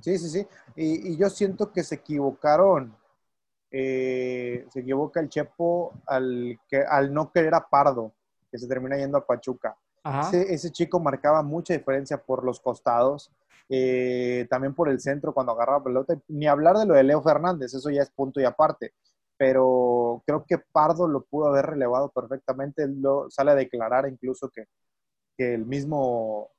Sí, 0.00 0.18
sí, 0.18 0.28
sí. 0.28 0.46
Y, 0.76 1.12
y 1.12 1.16
yo 1.16 1.28
siento 1.30 1.72
que 1.72 1.82
se 1.82 1.96
equivocaron 1.96 2.96
eh, 3.76 4.66
se 4.70 4.80
equivoca 4.80 5.18
el 5.18 5.28
Chepo 5.28 5.94
al, 6.06 6.60
que, 6.68 6.84
al 6.88 7.12
no 7.12 7.32
querer 7.32 7.56
a 7.56 7.68
Pardo, 7.68 8.12
que 8.48 8.56
se 8.56 8.68
termina 8.68 8.96
yendo 8.96 9.18
a 9.18 9.26
Pachuca. 9.26 9.76
Ese, 10.32 10.70
chico 10.70 11.00
marcaba 11.00 11.42
mucha 11.42 11.74
diferencia 11.74 12.16
por 12.16 12.44
los 12.44 12.60
costados, 12.60 13.32
eh, 13.68 14.46
también 14.48 14.74
por 14.74 14.88
el 14.88 15.00
centro 15.00 15.34
cuando 15.34 15.50
agarraba 15.50 15.82
pelota. 15.82 16.16
Ni 16.28 16.46
hablar 16.46 16.76
de 16.76 16.86
lo 16.86 16.94
de 16.94 17.02
Leo 17.02 17.20
Fernández, 17.20 17.74
eso 17.74 17.90
ya 17.90 18.02
es 18.02 18.10
punto 18.10 18.40
y 18.40 18.44
aparte. 18.44 18.92
Pero 19.36 20.22
creo 20.26 20.44
que 20.46 20.58
Pardo 20.58 21.08
lo 21.08 21.24
pudo 21.24 21.48
haber 21.48 21.66
relevado 21.66 22.10
perfectamente. 22.10 22.84
Él 22.84 23.00
lo, 23.00 23.30
sale 23.30 23.50
a 23.50 23.56
declarar 23.56 24.08
incluso 24.08 24.48
que, 24.48 24.66
que 25.36 25.54
el 25.54 25.66
mismo 25.66 26.50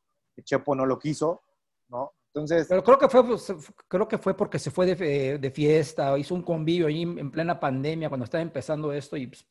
Chepo 0.43 0.75
no 0.75 0.85
lo 0.85 0.99
quiso, 0.99 1.41
¿no? 1.89 2.11
Entonces, 2.33 2.67
pero 2.67 2.83
creo 2.83 2.99
que 2.99 3.07
fue, 3.07 3.25
pues, 3.25 3.53
creo 3.87 4.07
que 4.09 4.17
fue 4.17 4.35
porque 4.35 4.59
se 4.59 4.69
fue 4.69 4.85
de, 4.93 5.37
de 5.37 5.51
fiesta, 5.51 6.17
hizo 6.17 6.35
un 6.35 6.41
convivio 6.41 6.87
ahí 6.87 7.03
en 7.03 7.31
plena 7.31 7.57
pandemia 7.57 8.09
cuando 8.09 8.25
estaba 8.25 8.41
empezando 8.41 8.91
esto 8.91 9.15
y, 9.15 9.27
pues, 9.27 9.47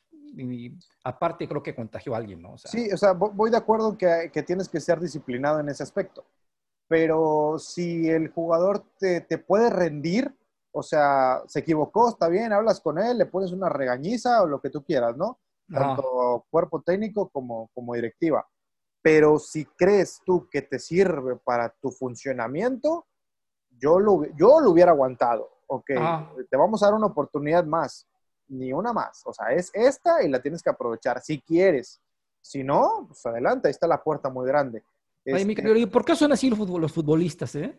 aparte 1.02 1.48
creo 1.48 1.62
que 1.62 1.74
contagió 1.74 2.14
a 2.14 2.18
alguien, 2.18 2.42
¿no? 2.42 2.58
sí, 2.58 2.90
o 2.92 2.96
sea, 2.96 3.12
voy 3.12 3.50
de 3.50 3.56
acuerdo 3.56 3.96
que, 3.96 4.30
que, 4.32 4.42
tienes 4.42 4.68
que 4.68 4.80
ser 4.80 5.00
disciplinado 5.00 5.60
en 5.60 5.68
ese 5.70 5.82
aspecto, 5.82 6.26
pero 6.86 7.58
si 7.58 8.10
el 8.10 8.28
jugador 8.28 8.84
te, 8.98 9.22
te, 9.22 9.38
puede 9.38 9.70
rendir, 9.70 10.34
o 10.74 10.82
sea, 10.82 11.42
se 11.46 11.60
equivocó, 11.60 12.10
está 12.10 12.28
bien, 12.28 12.52
hablas 12.52 12.80
con 12.80 12.98
él, 12.98 13.18
le 13.18 13.26
pones 13.26 13.52
una 13.52 13.68
regañiza 13.68 14.42
o 14.42 14.46
lo 14.46 14.60
que 14.60 14.70
tú 14.70 14.84
quieras, 14.84 15.16
¿no? 15.16 15.38
Tanto 15.72 16.44
cuerpo 16.50 16.82
técnico 16.82 17.30
como, 17.30 17.70
como 17.74 17.94
directiva 17.94 18.46
pero 19.04 19.38
si 19.38 19.66
crees 19.66 20.22
tú 20.24 20.48
que 20.50 20.62
te 20.62 20.78
sirve 20.78 21.36
para 21.36 21.68
tu 21.68 21.90
funcionamiento, 21.90 23.06
yo 23.78 24.00
lo, 24.00 24.24
yo 24.34 24.60
lo 24.60 24.70
hubiera 24.70 24.92
aguantado. 24.92 25.50
Ok, 25.66 25.88
te 26.48 26.56
vamos 26.56 26.82
a 26.82 26.86
dar 26.86 26.94
una 26.94 27.08
oportunidad 27.08 27.66
más, 27.66 28.08
ni 28.48 28.72
una 28.72 28.94
más. 28.94 29.20
O 29.26 29.32
sea, 29.34 29.52
es 29.52 29.70
esta 29.74 30.22
y 30.22 30.30
la 30.30 30.40
tienes 30.40 30.62
que 30.62 30.70
aprovechar 30.70 31.20
si 31.20 31.42
quieres. 31.42 32.00
Si 32.40 32.64
no, 32.64 33.04
pues 33.08 33.26
adelante, 33.26 33.68
ahí 33.68 33.72
está 33.72 33.86
la 33.86 34.02
puerta 34.02 34.30
muy 34.30 34.46
grande. 34.46 34.82
Ay, 35.26 35.44
mi 35.44 35.52
este 35.52 35.56
querido, 35.56 35.76
¿y 35.76 35.84
por 35.84 36.02
qué 36.02 36.16
son 36.16 36.32
así 36.32 36.48
los 36.48 36.92
futbolistas, 36.92 37.54
eh? 37.56 37.78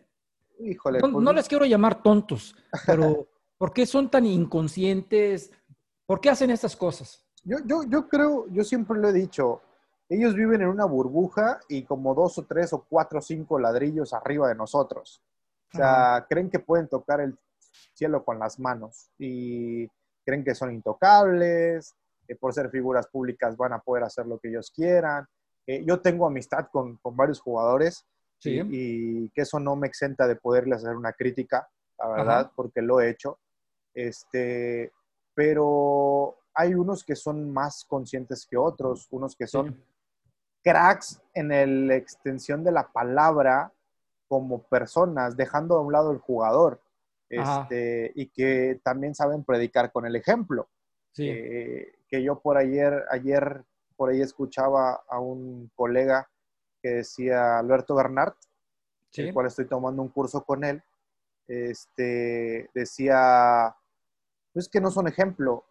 Híjole. 0.58 1.00
No, 1.00 1.12
pues 1.12 1.36
les 1.36 1.48
quiero 1.48 1.64
llamar 1.64 2.02
tontos, 2.02 2.54
pero 2.86 3.26
¿por 3.58 3.72
qué 3.72 3.86
son 3.86 4.10
tan 4.10 4.24
inconscientes? 4.24 5.50
¿Por 6.06 6.20
qué 6.20 6.30
hacen 6.30 6.50
estas 6.50 6.76
cosas? 6.76 7.24
Yo, 7.44 7.58
yo, 7.64 7.82
yo 7.84 8.08
creo, 8.08 8.46
yo 8.50 8.64
siempre 8.64 8.98
lo 8.98 9.08
he 9.08 9.12
dicho, 9.12 9.62
ellos 10.08 10.34
viven 10.34 10.62
en 10.62 10.68
una 10.68 10.84
burbuja 10.84 11.60
y 11.68 11.82
como 11.82 12.14
dos 12.14 12.38
o 12.38 12.44
tres 12.44 12.72
o 12.72 12.84
cuatro 12.88 13.18
o 13.18 13.22
cinco 13.22 13.58
ladrillos 13.58 14.12
arriba 14.12 14.48
de 14.48 14.54
nosotros. 14.54 15.22
O 15.72 15.76
sea, 15.76 16.24
creen 16.28 16.48
que 16.48 16.60
pueden 16.60 16.88
tocar 16.88 17.20
el 17.20 17.36
cielo 17.92 18.24
con 18.24 18.38
las 18.38 18.58
manos 18.58 19.10
y 19.18 19.86
creen 20.24 20.44
que 20.44 20.54
son 20.54 20.72
intocables, 20.72 21.94
que 22.26 22.36
por 22.36 22.52
ser 22.52 22.70
figuras 22.70 23.08
públicas 23.08 23.56
van 23.56 23.72
a 23.72 23.80
poder 23.80 24.04
hacer 24.04 24.26
lo 24.26 24.38
que 24.38 24.48
ellos 24.48 24.70
quieran. 24.70 25.26
Eh, 25.66 25.84
yo 25.84 26.00
tengo 26.00 26.26
amistad 26.26 26.68
con, 26.70 26.96
con 26.98 27.16
varios 27.16 27.40
jugadores 27.40 28.06
y, 28.42 29.28
que 29.30 29.42
eso 29.42 29.58
no 29.58 29.76
me 29.76 29.86
exenta 29.86 30.26
de 30.26 30.36
poderles 30.36 30.78
hacer 30.78 30.96
una 30.96 31.12
crítica, 31.12 31.68
la 31.98 32.08
verdad, 32.08 32.52
porque 32.54 32.82
lo 32.82 33.00
he 33.00 33.10
hecho. 33.10 33.38
Este, 33.94 34.92
pero 35.34 36.36
hay 36.54 36.74
unos 36.74 37.04
que 37.04 37.16
son 37.16 37.50
más 37.52 37.84
conscientes 37.84 38.46
que 38.46 38.56
otros, 38.56 39.06
unos 39.10 39.34
que 39.36 39.46
son 39.46 39.82
cracks 40.62 41.20
en 41.34 41.88
la 41.88 41.96
extensión 41.96 42.64
de 42.64 42.72
la 42.72 42.90
palabra 42.92 43.72
como 44.28 44.62
personas, 44.62 45.36
dejando 45.36 45.76
a 45.76 45.80
un 45.80 45.92
lado 45.92 46.10
el 46.10 46.18
jugador, 46.18 46.80
este, 47.28 48.12
y 48.14 48.28
que 48.28 48.80
también 48.82 49.14
saben 49.14 49.44
predicar 49.44 49.92
con 49.92 50.06
el 50.06 50.16
ejemplo. 50.16 50.68
que 52.08 52.22
yo 52.22 52.40
por 52.40 52.56
ayer, 52.56 53.04
ayer 53.10 53.64
por 53.96 54.10
ahí 54.10 54.20
escuchaba 54.20 55.04
a 55.08 55.18
un 55.18 55.70
colega 55.74 56.28
que 56.86 56.94
decía 56.94 57.58
Alberto 57.58 57.96
Bernard, 57.96 58.34
el 59.14 59.34
cual 59.34 59.46
estoy 59.46 59.66
tomando 59.66 60.02
un 60.02 60.08
curso 60.08 60.44
con 60.44 60.62
él, 60.62 60.80
este, 61.48 62.70
decía, 62.74 63.74
pues 64.52 64.68
que 64.68 64.80
no 64.80 64.90
son 64.90 65.08
ejemplo. 65.08 65.64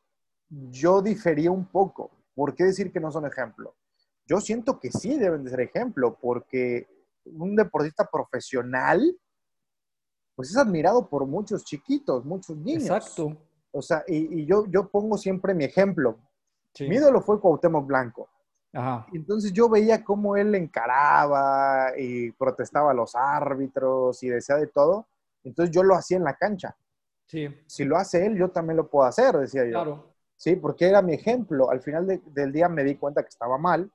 Yo 0.49 1.01
difería 1.01 1.51
un 1.51 1.65
poco. 1.65 2.12
¿Por 2.34 2.54
qué 2.54 2.65
decir 2.65 2.91
que 2.91 2.99
no 2.99 3.12
son 3.12 3.25
ejemplo? 3.25 3.75
Yo 4.25 4.41
siento 4.41 4.80
que 4.80 4.91
sí 4.91 5.17
deben 5.17 5.43
de 5.45 5.51
ser 5.51 5.62
ejemplo, 5.62 6.17
porque 6.19 6.88
un 7.25 7.56
deportista 7.56 8.10
profesional, 8.12 9.17
pues 10.36 10.49
es 10.49 10.58
admirado 10.58 11.08
por 11.08 11.25
muchos 11.25 11.63
chiquitos, 11.63 12.25
muchos 12.25 12.58
niños. 12.58 12.84
Exacto. 12.84 13.38
O 13.71 13.82
sea, 13.82 14.04
y, 14.08 14.45
yo, 14.45 14.65
yo 14.67 14.89
pongo 14.89 15.17
siempre 15.17 15.54
mi 15.54 15.63
ejemplo. 15.63 16.19
Mi 16.80 16.95
ídolo 16.97 17.21
fue 17.21 17.39
Cuauhtémoc 17.39 17.86
Blanco. 17.86 18.28
Entonces 19.14 19.54
yo 19.54 19.70
veía 19.70 20.04
cómo 20.04 20.36
él 20.36 20.54
encaraba 20.54 21.98
y 21.98 22.32
protestaba 22.32 22.92
a 22.92 22.94
los 22.94 23.16
árbitros 23.16 24.22
y 24.24 24.30
decía 24.30 24.56
de 24.56 24.68
todo. 24.68 25.08
Entonces 25.44 25.74
yo 25.74 25.84
lo 25.84 25.96
hacía 25.96 26.18
en 26.18 26.24
la 26.24 26.36
cancha. 26.36 26.76
Sí. 27.28 27.48
Si 27.66 27.86
lo 27.86 27.98
hace 27.98 28.26
él, 28.26 28.38
yo 28.38 28.50
también 28.50 28.78
lo 28.78 28.90
puedo 28.90 29.08
hacer, 29.08 29.38
decía 29.38 29.64
yo. 29.66 29.72
Claro. 29.72 30.14
Sí, 30.36 30.56
porque 30.58 30.88
era 30.88 31.02
mi 31.02 31.14
ejemplo. 31.14 31.70
Al 31.70 31.82
final 31.82 32.22
del 32.26 32.52
día 32.52 32.68
me 32.68 32.84
di 32.84 32.96
cuenta 32.96 33.22
que 33.24 33.30
estaba 33.30 33.58
mal 33.58 33.90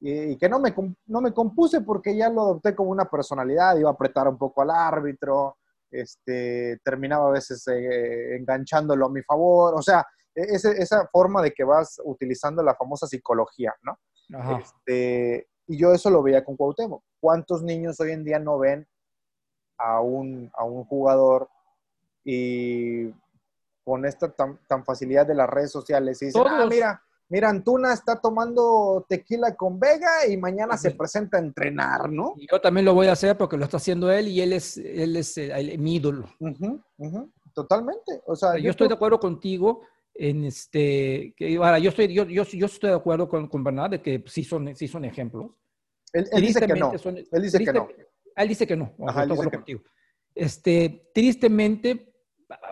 y, 0.00 0.36
que 0.36 0.48
no 0.48 0.60
me, 0.60 0.74
no 1.06 1.20
me 1.20 1.32
compuse 1.32 1.80
porque 1.80 2.16
ya 2.16 2.28
lo 2.28 2.42
adopté 2.42 2.74
como 2.74 2.90
una 2.90 3.10
personalidad. 3.10 3.76
Iba 3.76 3.90
a 3.90 3.94
apretar 3.94 4.28
un 4.28 4.38
poco 4.38 4.62
al 4.62 4.70
árbitro, 4.70 5.56
este, 5.90 6.78
terminaba 6.84 7.28
a 7.28 7.32
veces 7.32 7.66
eh, 7.68 8.36
enganchándolo 8.36 9.06
a 9.06 9.10
mi 9.10 9.22
favor. 9.22 9.74
O 9.74 9.82
sea, 9.82 10.06
e-, 10.34 10.54
esa 10.54 11.08
forma 11.08 11.42
de 11.42 11.52
que 11.52 11.64
vas 11.64 12.00
utilizando 12.04 12.62
la 12.62 12.74
famosa 12.74 13.06
psicología, 13.06 13.74
¿no? 13.82 13.98
Este, 14.58 15.48
y 15.66 15.78
yo 15.78 15.92
eso 15.92 16.10
lo 16.10 16.22
veía 16.22 16.44
con 16.44 16.56
Cuauhtémoc. 16.56 17.02
¿Cuántos 17.20 17.62
niños 17.62 18.00
hoy 18.00 18.12
en 18.12 18.24
día 18.24 18.38
no 18.38 18.58
ven 18.58 18.86
a 19.78 20.00
un, 20.00 20.50
a 20.54 20.64
un 20.64 20.84
jugador 20.84 21.48
y 22.24 23.10
con 23.84 24.06
esta 24.06 24.32
tan, 24.32 24.84
facilidad 24.84 25.26
de 25.26 25.34
las 25.34 25.48
redes 25.48 25.70
sociales 25.70 26.20
y 26.22 26.26
dicen, 26.26 26.42
ah, 26.46 26.66
mira, 26.68 27.02
mira, 27.28 27.50
Antuna 27.50 27.92
está 27.92 28.18
tomando 28.18 29.04
tequila 29.06 29.54
con 29.54 29.78
Vega 29.78 30.26
y 30.26 30.38
mañana 30.38 30.78
se 30.78 30.92
presenta 30.92 31.36
a 31.36 31.40
entrenar, 31.40 32.10
¿no? 32.10 32.34
yo 32.50 32.60
también 32.60 32.86
lo 32.86 32.94
voy 32.94 33.08
a 33.08 33.12
hacer 33.12 33.36
porque 33.36 33.58
lo 33.58 33.64
está 33.64 33.76
haciendo 33.76 34.10
él 34.10 34.28
y 34.28 34.40
él 34.40 34.54
es, 34.54 34.78
él 34.78 35.16
es 35.16 35.36
eh, 35.36 35.76
mi 35.78 35.96
ídolo. 35.96 36.26
Totalmente. 37.52 38.22
O 38.26 38.34
sea, 38.34 38.58
yo, 38.58 38.70
estoy 38.70 38.88
de 38.88 38.94
acuerdo 38.94 39.20
contigo 39.20 39.82
en 40.14 40.44
este, 40.44 41.34
que, 41.36 41.56
ahora, 41.56 41.78
yo 41.78 41.90
estoy, 41.90 42.12
yo, 42.12 42.24
yo, 42.24 42.44
yo, 42.44 42.66
estoy 42.66 42.90
de 42.90 42.96
acuerdo 42.96 43.28
con, 43.28 43.48
con 43.48 43.64
Bernard 43.64 43.90
de 43.90 44.02
que 44.02 44.22
sí 44.26 44.44
son, 44.44 44.74
sí 44.76 44.86
son 44.86 45.04
ejemplos. 45.04 45.50
Él, 46.12 46.26
dice 46.40 46.60
que 46.60 46.74
no. 46.74 46.92
él 46.92 47.42
dice 47.42 47.58
que 47.58 47.72
no. 47.72 47.88
Él 48.36 48.48
dice 48.48 48.66
que 48.66 48.76
no. 48.76 48.94
Ajá, 49.06 49.26
dice 49.26 49.50
que 49.50 49.80
Este, 50.34 51.10
tristemente, 51.12 52.14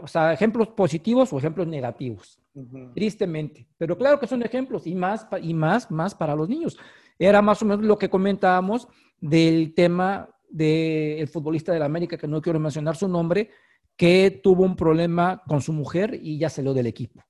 o 0.00 0.06
sea, 0.06 0.32
ejemplos 0.32 0.68
positivos 0.68 1.32
o 1.32 1.38
ejemplos 1.38 1.66
negativos. 1.66 2.40
Tristemente. 2.94 3.66
Pero 3.78 3.96
claro 3.98 4.20
que 4.20 4.26
son 4.26 4.42
ejemplos 4.42 4.86
y 4.86 4.94
más, 4.94 5.26
y 5.40 5.54
más, 5.54 5.90
más 5.90 6.14
para 6.14 6.36
los 6.36 6.48
niños. 6.48 6.78
Era 7.18 7.42
más 7.42 7.62
o 7.62 7.64
menos 7.64 7.84
lo 7.84 7.98
que 7.98 8.08
comentábamos 8.10 8.86
del 9.20 9.74
tema 9.74 10.28
del 10.48 11.26
futbolista 11.28 11.72
de 11.72 11.78
la 11.78 11.86
América, 11.86 12.18
que 12.18 12.28
no 12.28 12.42
quiero 12.42 12.60
mencionar 12.60 12.94
su 12.94 13.08
nombre, 13.08 13.50
que 13.96 14.40
tuvo 14.42 14.64
un 14.64 14.76
problema 14.76 15.42
con 15.46 15.60
su 15.60 15.72
mujer 15.72 16.18
y 16.20 16.38
ya 16.38 16.50
salió 16.50 16.74
del 16.74 16.86
equipo. 16.86 17.22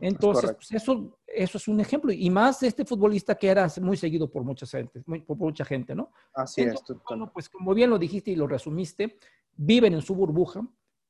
Entonces, 0.00 0.52
pues, 0.54 0.72
eso, 0.72 1.18
eso 1.26 1.58
es 1.58 1.68
un 1.68 1.80
ejemplo. 1.80 2.12
Y 2.12 2.28
más 2.28 2.62
este 2.62 2.84
futbolista 2.84 3.36
que 3.36 3.48
era 3.48 3.68
muy 3.80 3.96
seguido 3.96 4.30
por 4.30 4.42
mucha 4.42 4.66
gente, 4.66 5.02
por 5.02 5.36
mucha 5.36 5.64
gente, 5.64 5.94
¿no? 5.94 6.12
Así 6.34 6.62
es. 6.62 6.74
Bueno, 7.08 7.30
pues 7.32 7.48
como 7.48 7.72
bien 7.72 7.90
lo 7.90 7.98
dijiste 7.98 8.32
y 8.32 8.36
lo 8.36 8.46
resumiste, 8.46 9.18
viven 9.56 9.94
en 9.94 10.02
su 10.02 10.14
burbuja, 10.14 10.66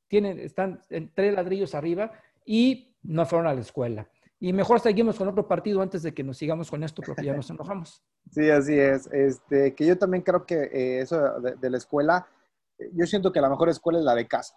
tienen, 0.07 0.39
están 0.39 0.81
en 0.89 1.11
tres 1.13 1.33
ladrillos 1.33 1.73
arriba 1.73 2.11
y 2.45 2.95
no 3.03 3.25
fueron 3.25 3.47
a 3.47 3.53
la 3.53 3.61
escuela. 3.61 4.07
Y 4.39 4.53
mejor 4.53 4.79
seguimos 4.79 5.17
con 5.17 5.27
otro 5.27 5.47
partido 5.47 5.81
antes 5.83 6.01
de 6.01 6.13
que 6.13 6.23
nos 6.23 6.37
sigamos 6.37 6.69
con 6.69 6.83
esto 6.83 7.03
porque 7.05 7.23
ya 7.23 7.33
nos 7.35 7.49
enojamos. 7.51 8.03
Sí, 8.31 8.49
así 8.49 8.77
es. 8.77 9.07
Este, 9.11 9.75
que 9.75 9.85
yo 9.85 9.97
también 9.97 10.23
creo 10.23 10.45
que 10.45 10.55
eh, 10.55 11.01
eso 11.01 11.39
de, 11.39 11.69
la 11.69 11.77
escuela, 11.77 12.27
eh, 12.77 12.89
yo 12.93 13.05
siento 13.05 13.31
que 13.31 13.39
la 13.39 13.49
mejor 13.49 13.69
escuela 13.69 13.99
es 13.99 14.05
la 14.05 14.15
de 14.15 14.27
casa, 14.27 14.55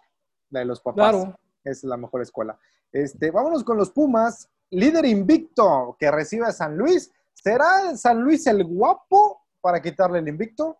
la 0.55 0.61
de 0.61 0.65
los 0.65 0.81
papás. 0.81 1.11
Claro. 1.11 1.39
Es 1.63 1.83
la 1.83 1.97
mejor 1.97 2.21
escuela. 2.21 2.57
Este, 2.91 3.29
vámonos 3.29 3.63
con 3.63 3.77
los 3.77 3.91
Pumas. 3.91 4.49
Líder 4.71 5.05
invicto 5.05 5.95
que 5.99 6.09
recibe 6.09 6.45
a 6.45 6.51
San 6.51 6.77
Luis. 6.77 7.11
¿Será 7.33 7.95
San 7.95 8.21
Luis 8.21 8.47
el 8.47 8.63
guapo 8.63 9.41
para 9.61 9.81
quitarle 9.81 10.19
el 10.19 10.27
invicto? 10.27 10.79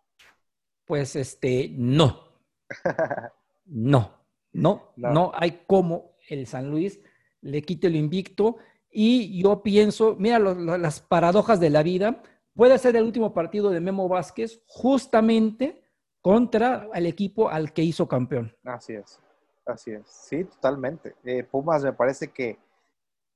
Pues 0.86 1.16
este, 1.16 1.70
no. 1.76 2.24
no, 3.66 4.12
no, 4.54 4.94
no, 4.96 5.32
hay 5.36 5.64
como 5.68 6.16
el 6.28 6.48
San 6.48 6.72
Luis 6.72 7.00
le 7.42 7.62
quite 7.62 7.88
el 7.88 7.96
invicto. 7.96 8.58
Y 8.90 9.42
yo 9.42 9.62
pienso, 9.62 10.16
mira 10.18 10.40
las 10.40 11.02
paradojas 11.02 11.60
de 11.60 11.70
la 11.70 11.84
vida, 11.84 12.24
puede 12.54 12.78
ser 12.78 12.96
el 12.96 13.04
último 13.04 13.34
partido 13.34 13.70
de 13.70 13.82
Memo 13.82 14.08
Vázquez 14.08 14.62
justamente 14.68 15.84
contra 16.22 16.88
el 16.94 17.06
equipo 17.06 17.50
al 17.50 17.74
que 17.74 17.84
hizo 17.84 18.08
campeón. 18.08 18.56
Así 18.64 18.94
es. 18.94 19.20
Así 19.66 19.92
es, 19.92 20.08
sí, 20.08 20.44
totalmente. 20.44 21.16
Eh, 21.24 21.44
Pumas 21.44 21.84
me 21.84 21.94
parece 21.94 22.28
que, 22.28 22.60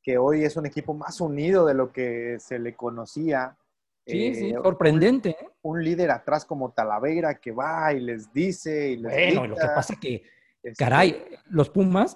que, 0.01 0.17
hoy 0.17 0.43
es 0.43 0.55
un 0.57 0.65
equipo 0.65 0.93
más 0.93 1.19
unido 1.21 1.65
de 1.65 1.73
lo 1.73 1.91
que 1.91 2.37
se 2.39 2.59
le 2.59 2.75
conocía. 2.75 3.57
Sí, 4.05 4.35
sí, 4.35 4.49
eh, 4.49 4.59
sorprendente. 4.61 5.29
¿eh? 5.31 5.49
Un, 5.63 5.83
líder 5.83 6.11
atrás 6.11 6.45
como 6.45 6.71
Talavera 6.71 7.39
que 7.39 7.51
va 7.51 7.93
y 7.93 7.99
les 7.99 8.31
dice 8.31 8.91
y 8.91 8.97
les 8.97 9.11
Bueno, 9.11 9.47
lo 9.47 9.55
que 9.55 9.67
pasa 9.67 9.95
que, 9.99 10.23
este 10.61 10.83
caray, 10.83 11.25
los 11.47 11.69
Pumas 11.69 12.15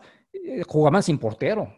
jugaban 0.67 1.01
sin 1.01 1.17
portero. 1.17 1.73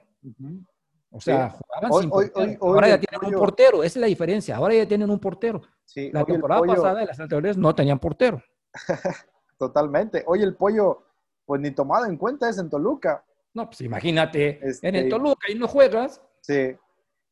O 1.12 1.21
sea, 1.21 1.52
jugaban 1.52 2.02
sin 2.02 2.10
portero. 2.10 2.58
ahora 2.62 2.89
ya 2.89 3.00
tienen 3.00 3.34
un 3.34 3.39
portero, 3.39 3.78
esa 3.84 4.00
es 4.00 4.02
la 4.02 4.08
diferencia. 4.08 4.58
Ahora 4.58 4.74
ya 4.74 4.88
tienen 4.88 5.10
un 5.10 5.19
portero. 5.19 5.62
la 5.95 6.26
temporada 6.26 6.62
pasada 6.63 7.04
y 7.04 7.06
las 7.06 7.19
anteriores 7.19 7.58
no 7.58 7.74
tenían 7.74 8.00
portero. 8.00 8.43
Totalmente. 9.58 10.24
Hoy 10.28 10.43
el 10.43 10.56
pollo 10.56 11.05
pues 11.46 11.62
ni 11.62 11.72
tomado 11.72 12.06
en 12.06 12.18
cuenta 12.18 12.50
es 12.50 12.58
en 12.58 12.70
Toluca. 12.70 13.24
No, 13.54 13.68
pues 13.68 13.82
imagínate, 13.82 14.60
en 14.60 14.64
el 14.64 14.96
este, 14.96 15.10
Toluca 15.10 15.52
y 15.52 15.56
no 15.56 15.68
juegas. 15.68 16.22
Sí, 16.42 16.76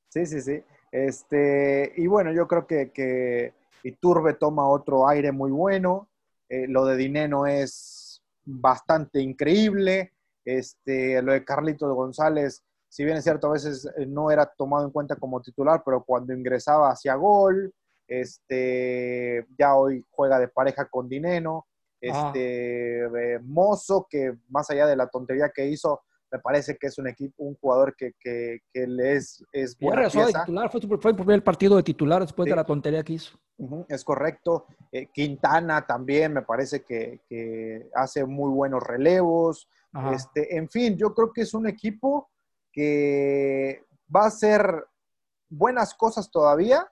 sí, 0.09 0.25
sí, 0.25 0.41
sí. 0.41 0.63
Este, 0.91 1.91
y 1.97 2.07
bueno, 2.07 2.31
yo 2.31 2.47
creo 2.47 2.65
que, 2.65 2.91
que 2.91 3.53
Iturbe 3.83 4.35
toma 4.35 4.67
otro 4.67 5.07
aire 5.07 5.31
muy 5.31 5.51
bueno. 5.51 6.07
Eh, 6.47 6.67
lo 6.67 6.85
de 6.85 6.95
Dineno 6.95 7.45
es 7.47 8.21
bastante 8.45 9.19
increíble. 9.19 10.13
Este, 10.45 11.21
lo 11.21 11.33
de 11.33 11.43
Carlito 11.43 11.93
González, 11.93 12.63
si 12.89 13.03
bien 13.03 13.17
es 13.17 13.23
cierto, 13.23 13.47
a 13.47 13.53
veces 13.53 13.89
eh, 13.97 14.05
no 14.05 14.29
era 14.29 14.45
tomado 14.45 14.85
en 14.85 14.91
cuenta 14.91 15.15
como 15.15 15.41
titular, 15.41 15.81
pero 15.83 16.03
cuando 16.03 16.33
ingresaba 16.33 16.89
hacia 16.89 17.15
gol. 17.15 17.73
Este, 18.07 19.47
ya 19.57 19.75
hoy 19.75 20.05
juega 20.11 20.37
de 20.37 20.49
pareja 20.49 20.85
con 20.85 21.09
Dineno 21.09 21.65
este 22.03 23.39
Mozo, 23.43 24.07
que 24.09 24.33
más 24.49 24.69
allá 24.69 24.87
de 24.87 24.95
la 24.95 25.07
tontería 25.07 25.51
que 25.53 25.67
hizo, 25.67 26.01
me 26.33 26.39
parece 26.39 26.77
que 26.77 26.87
es 26.87 26.97
un 26.97 27.07
equipo, 27.07 27.43
un 27.43 27.55
jugador 27.55 27.95
que, 27.95 28.13
que, 28.19 28.61
que 28.73 28.87
le 28.87 29.17
es, 29.17 29.45
es 29.51 29.77
buena 29.77 30.09
pieza. 30.09 30.25
De 30.25 30.33
titular, 30.33 30.71
fue, 30.71 30.81
fue, 30.97 31.11
el 31.11 31.15
primer 31.15 31.43
partido 31.43 31.75
de 31.75 31.83
titular 31.83 32.21
después 32.21 32.49
de 32.49 32.55
la 32.55 32.65
tontería 32.65 33.03
que 33.03 33.13
hizo. 33.13 33.37
es 33.87 34.03
correcto. 34.03 34.65
Eh, 34.91 35.09
Quintana 35.13 35.85
también 35.85 36.33
me 36.33 36.41
parece 36.41 36.83
que, 36.83 37.21
que 37.29 37.87
hace 37.93 38.25
muy 38.25 38.49
buenos 38.49 38.81
relevos. 38.81 39.69
Este, 40.11 40.57
en 40.57 40.67
fin, 40.69 40.97
yo 40.97 41.13
creo 41.13 41.31
que 41.31 41.41
es 41.41 41.53
un 41.53 41.67
equipo 41.67 42.31
que 42.71 43.83
va 44.13 44.23
a 44.23 44.27
hacer 44.27 44.85
buenas 45.47 45.93
cosas 45.93 46.31
todavía 46.31 46.91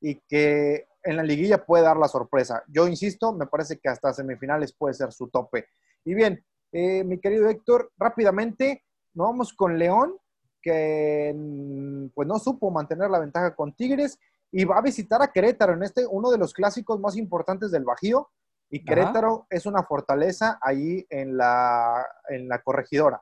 y 0.00 0.16
que 0.16 0.88
en 1.02 1.16
la 1.16 1.22
liguilla 1.22 1.64
puede 1.64 1.84
dar 1.84 1.96
la 1.96 2.08
sorpresa. 2.08 2.62
Yo 2.68 2.86
insisto, 2.86 3.32
me 3.32 3.46
parece 3.46 3.78
que 3.78 3.88
hasta 3.88 4.12
semifinales 4.12 4.72
puede 4.72 4.94
ser 4.94 5.12
su 5.12 5.28
tope. 5.28 5.66
Y 6.04 6.14
bien, 6.14 6.44
eh, 6.72 7.04
mi 7.04 7.18
querido 7.18 7.48
Héctor, 7.48 7.92
rápidamente 7.98 8.84
nos 9.14 9.28
vamos 9.28 9.52
con 9.52 9.78
León, 9.78 10.16
que 10.62 11.34
mm, 11.34 12.08
pues 12.14 12.28
no 12.28 12.38
supo 12.38 12.70
mantener 12.70 13.10
la 13.10 13.18
ventaja 13.18 13.54
con 13.54 13.74
Tigres 13.74 14.18
y 14.52 14.64
va 14.64 14.78
a 14.78 14.82
visitar 14.82 15.22
a 15.22 15.32
Querétaro 15.32 15.74
en 15.74 15.82
este, 15.82 16.06
uno 16.06 16.30
de 16.30 16.38
los 16.38 16.52
clásicos 16.52 17.00
más 17.00 17.16
importantes 17.16 17.70
del 17.70 17.84
Bajío. 17.84 18.30
Y 18.72 18.84
Querétaro 18.84 19.46
es 19.50 19.66
una 19.66 19.82
fortaleza 19.82 20.58
ahí 20.62 21.04
en 21.10 21.36
la, 21.36 22.06
en 22.28 22.48
la 22.48 22.62
corregidora. 22.62 23.20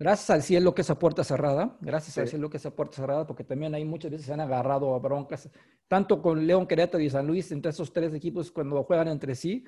Gracias 0.00 0.30
al 0.30 0.42
cielo 0.42 0.74
que 0.74 0.80
esa 0.80 0.98
puerta 0.98 1.22
cerrada, 1.22 1.76
gracias 1.82 2.16
al 2.16 2.26
cielo 2.26 2.48
que 2.48 2.56
esa 2.56 2.74
puerta 2.74 2.96
cerrada, 2.96 3.26
porque 3.26 3.44
también 3.44 3.74
hay 3.74 3.84
muchas 3.84 4.10
veces 4.10 4.28
se 4.28 4.32
han 4.32 4.40
agarrado 4.40 4.94
a 4.94 4.98
broncas, 4.98 5.50
tanto 5.88 6.22
con 6.22 6.46
León, 6.46 6.66
Querétaro 6.66 7.04
y 7.04 7.10
San 7.10 7.26
Luis, 7.26 7.52
entre 7.52 7.70
esos 7.70 7.92
tres 7.92 8.14
equipos 8.14 8.50
cuando 8.50 8.82
juegan 8.84 9.08
entre 9.08 9.34
sí. 9.34 9.62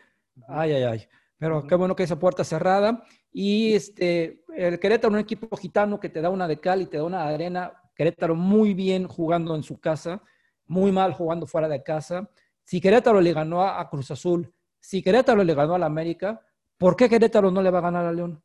Ay, 0.48 0.72
ay, 0.72 0.82
ay. 0.84 1.08
Pero 1.36 1.66
qué 1.66 1.74
bueno 1.74 1.94
que 1.94 2.04
esa 2.04 2.18
puerta 2.18 2.44
cerrada. 2.44 3.04
Y 3.30 3.74
este, 3.74 4.42
el 4.56 4.80
Querétaro, 4.80 5.12
un 5.12 5.20
equipo 5.20 5.54
gitano 5.54 6.00
que 6.00 6.08
te 6.08 6.22
da 6.22 6.30
una 6.30 6.48
de 6.48 6.58
cal 6.58 6.80
y 6.80 6.86
te 6.86 6.96
da 6.96 7.04
una 7.04 7.28
de 7.28 7.34
arena. 7.34 7.74
Querétaro 7.94 8.34
muy 8.34 8.72
bien 8.72 9.06
jugando 9.06 9.54
en 9.54 9.62
su 9.62 9.80
casa, 9.80 10.22
muy 10.64 10.92
mal 10.92 11.12
jugando 11.12 11.46
fuera 11.46 11.68
de 11.68 11.82
casa. 11.82 12.30
Si 12.64 12.80
Querétaro 12.80 13.20
le 13.20 13.34
ganó 13.34 13.62
a, 13.62 13.86
Cruz 13.90 14.10
Azul, 14.10 14.50
si 14.80 15.02
Querétaro 15.02 15.44
le 15.44 15.52
ganó 15.52 15.74
a 15.74 15.78
la 15.78 15.86
América, 15.86 16.40
¿por 16.78 16.96
qué 16.96 17.06
Querétaro 17.06 17.50
no 17.50 17.60
le 17.60 17.70
va 17.70 17.80
a 17.80 17.82
ganar 17.82 18.06
a 18.06 18.12
León? 18.12 18.42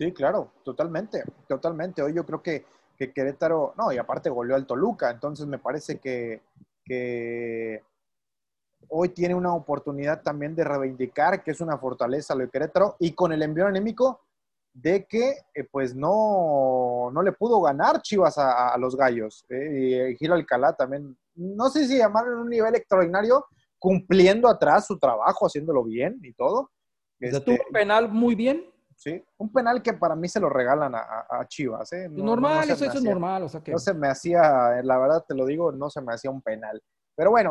Sí, 0.00 0.12
claro, 0.12 0.52
totalmente, 0.64 1.22
totalmente. 1.46 2.00
Hoy 2.00 2.14
yo 2.14 2.24
creo 2.24 2.42
que, 2.42 2.64
que 2.96 3.12
Querétaro, 3.12 3.74
no, 3.76 3.92
y 3.92 3.98
aparte 3.98 4.30
goleó 4.30 4.56
al 4.56 4.66
Toluca, 4.66 5.10
entonces 5.10 5.46
me 5.46 5.58
parece 5.58 5.98
que, 5.98 6.40
que 6.82 7.82
hoy 8.88 9.10
tiene 9.10 9.34
una 9.34 9.52
oportunidad 9.52 10.22
también 10.22 10.56
de 10.56 10.64
reivindicar 10.64 11.44
que 11.44 11.50
es 11.50 11.60
una 11.60 11.76
fortaleza 11.76 12.34
lo 12.34 12.40
de 12.40 12.48
Querétaro 12.48 12.96
y 12.98 13.12
con 13.12 13.30
el 13.32 13.42
envío 13.42 13.66
anémico 13.66 14.22
de 14.72 15.04
que 15.04 15.34
eh, 15.54 15.64
pues 15.70 15.94
no, 15.94 17.10
no 17.12 17.22
le 17.22 17.32
pudo 17.32 17.60
ganar 17.60 18.00
Chivas 18.00 18.38
a, 18.38 18.74
los 18.78 18.96
gallos. 18.96 19.44
Eh, 19.50 20.12
y 20.12 20.16
Gil 20.16 20.32
Alcalá 20.32 20.72
también, 20.72 21.14
no 21.34 21.68
sé 21.68 21.86
si 21.86 21.98
llamarlo 21.98 22.32
en 22.32 22.38
un 22.38 22.48
nivel 22.48 22.74
extraordinario, 22.74 23.44
cumpliendo 23.78 24.48
atrás 24.48 24.86
su 24.86 24.98
trabajo, 24.98 25.44
haciéndolo 25.44 25.84
bien 25.84 26.18
y 26.22 26.32
todo. 26.32 26.70
Este, 27.20 27.50
un 27.50 27.58
penal 27.70 28.08
muy 28.08 28.34
bien. 28.34 28.64
Sí, 29.00 29.24
un 29.38 29.50
penal 29.50 29.82
que 29.82 29.94
para 29.94 30.14
mí 30.14 30.28
se 30.28 30.38
lo 30.38 30.50
regalan 30.50 30.94
a, 30.94 31.46
Chivas. 31.48 31.90
¿eh? 31.94 32.06
normal, 32.10 32.68
eso, 32.68 32.84
es 32.84 33.02
normal. 33.02 33.46
No 33.66 33.78
se 33.78 33.94
me 33.94 34.08
hacía, 34.08 34.82
la 34.82 34.98
verdad 34.98 35.24
te 35.26 35.34
lo 35.34 35.46
digo, 35.46 35.72
no 35.72 35.88
se 35.88 36.02
me 36.02 36.12
hacía 36.12 36.30
un 36.30 36.42
penal. 36.42 36.82
Pero 37.16 37.30
bueno. 37.30 37.50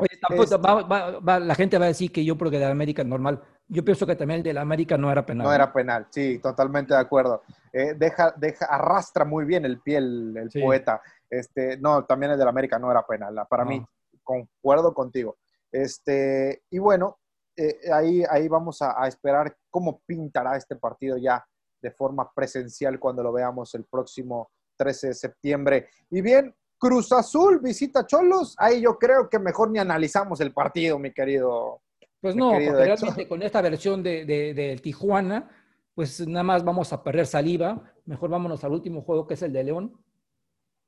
la 1.25 1.55
gente 1.55 1.79
va 1.79 1.85
a 1.85 1.87
decir 1.87 2.11
que 2.11 2.23
yo 2.23 2.37
porque 2.37 2.59
de 2.59 2.65
América 2.65 3.01
es 3.01 3.07
normal. 3.07 3.41
Yo 3.67 3.83
pienso 3.83 4.05
que 4.05 4.15
también 4.15 4.37
el 4.37 4.43
de 4.43 4.53
la 4.53 4.61
América 4.61 4.95
no 4.95 5.11
era 5.11 5.25
penal. 5.25 5.47
No 5.47 5.51
era 5.51 5.73
penal, 5.73 6.05
sí, 6.11 6.37
totalmente 6.37 6.93
de 6.93 6.99
acuerdo. 6.99 7.41
Eh, 7.73 7.95
deja, 7.97 8.31
deja, 8.37 8.65
arrastra 8.65 9.25
muy 9.25 9.45
bien 9.45 9.65
el 9.65 9.81
pie 9.81 9.97
el, 9.97 10.51
poeta. 10.61 11.01
Este, 11.27 11.77
no, 11.77 12.05
también 12.05 12.31
el 12.31 12.37
de 12.37 12.43
la 12.43 12.51
América 12.51 12.77
no 12.77 12.91
era 12.91 13.01
penal. 13.07 13.35
Para 13.49 13.65
mí, 13.65 13.83
concuerdo 14.23 14.93
contigo. 14.93 15.37
Este, 15.71 16.61
y 16.69 16.77
bueno, 16.77 17.17
eh, 17.59 17.91
ahí, 17.91 18.23
ahí 18.29 18.47
vamos 18.47 18.81
a, 18.81 19.01
a, 19.01 19.07
esperar 19.07 19.55
cómo 19.69 20.01
pintará 20.05 20.55
este 20.55 20.75
partido 20.75 21.17
ya 21.17 21.43
de 21.81 21.91
forma 21.91 22.31
presencial 22.33 22.99
cuando 22.99 23.23
lo 23.23 23.33
veamos 23.33 23.73
el 23.75 23.85
próximo 23.85 24.49
13 24.77 25.07
de 25.07 25.13
septiembre. 25.13 25.89
Y 26.09 26.21
bien, 26.21 26.55
Cruz 26.77 27.11
Azul 27.11 27.59
visita 27.59 28.07
Cholos, 28.07 28.55
ahí 28.57 28.81
yo 28.81 28.97
creo 28.97 29.29
que 29.29 29.37
mejor 29.37 29.69
ni 29.69 29.79
analizamos 29.79 30.39
el 30.39 30.53
partido, 30.53 30.97
mi 30.97 31.11
querido. 31.11 31.81
Pues 32.21 32.35
no, 32.35 32.51
porque 32.51 32.71
realmente 32.71 33.27
con 33.27 33.41
esta 33.43 33.61
versión 33.61 34.01
de, 34.01 34.25
de, 34.25 34.79
Tijuana, 34.81 35.49
pues 35.93 36.25
nada 36.25 36.43
más 36.43 36.63
vamos 36.63 36.91
a 36.93 37.03
perder 37.03 37.27
saliva. 37.27 37.81
Mejor 38.05 38.29
vámonos 38.29 38.63
al 38.63 38.71
último 38.71 39.01
juego 39.01 39.27
que 39.27 39.33
es 39.33 39.41
el 39.41 39.51
de 39.51 39.63
León. 39.65 39.93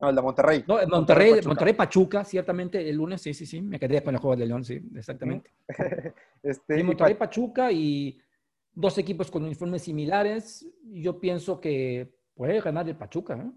No, 0.02 0.10
el 0.10 0.16
de 0.16 0.22
Monterrey. 0.22 0.64
No, 0.68 0.80
Monterrey, 0.88 1.42
Monterrey 1.46 1.74
Pachuca. 1.74 2.26
ciertamente 2.26 2.90
el 2.90 2.98
lunes, 2.98 3.22
sí, 3.22 3.36
sí, 3.36 3.46
sí, 3.46 3.62
me 3.62 3.80
quedé 3.80 4.04
con 4.04 4.16
el 4.16 4.20
juego 4.20 4.36
de 4.36 4.48
León, 4.48 4.66
sí, 4.66 4.82
exactamente. 4.96 5.52
este, 6.44 6.84
Monterrey 6.84 7.14
Pachuca 7.14 7.72
y 7.72 8.20
dos 8.74 8.98
equipos 8.98 9.30
con 9.30 9.44
uniformes 9.44 9.84
similares. 9.84 10.68
Yo 10.86 11.20
pienso 11.20 11.62
que 11.62 12.12
puede 12.34 12.60
ganar 12.62 12.90
el 12.90 12.96
Pachuca. 12.96 13.36
¿eh? 13.36 13.52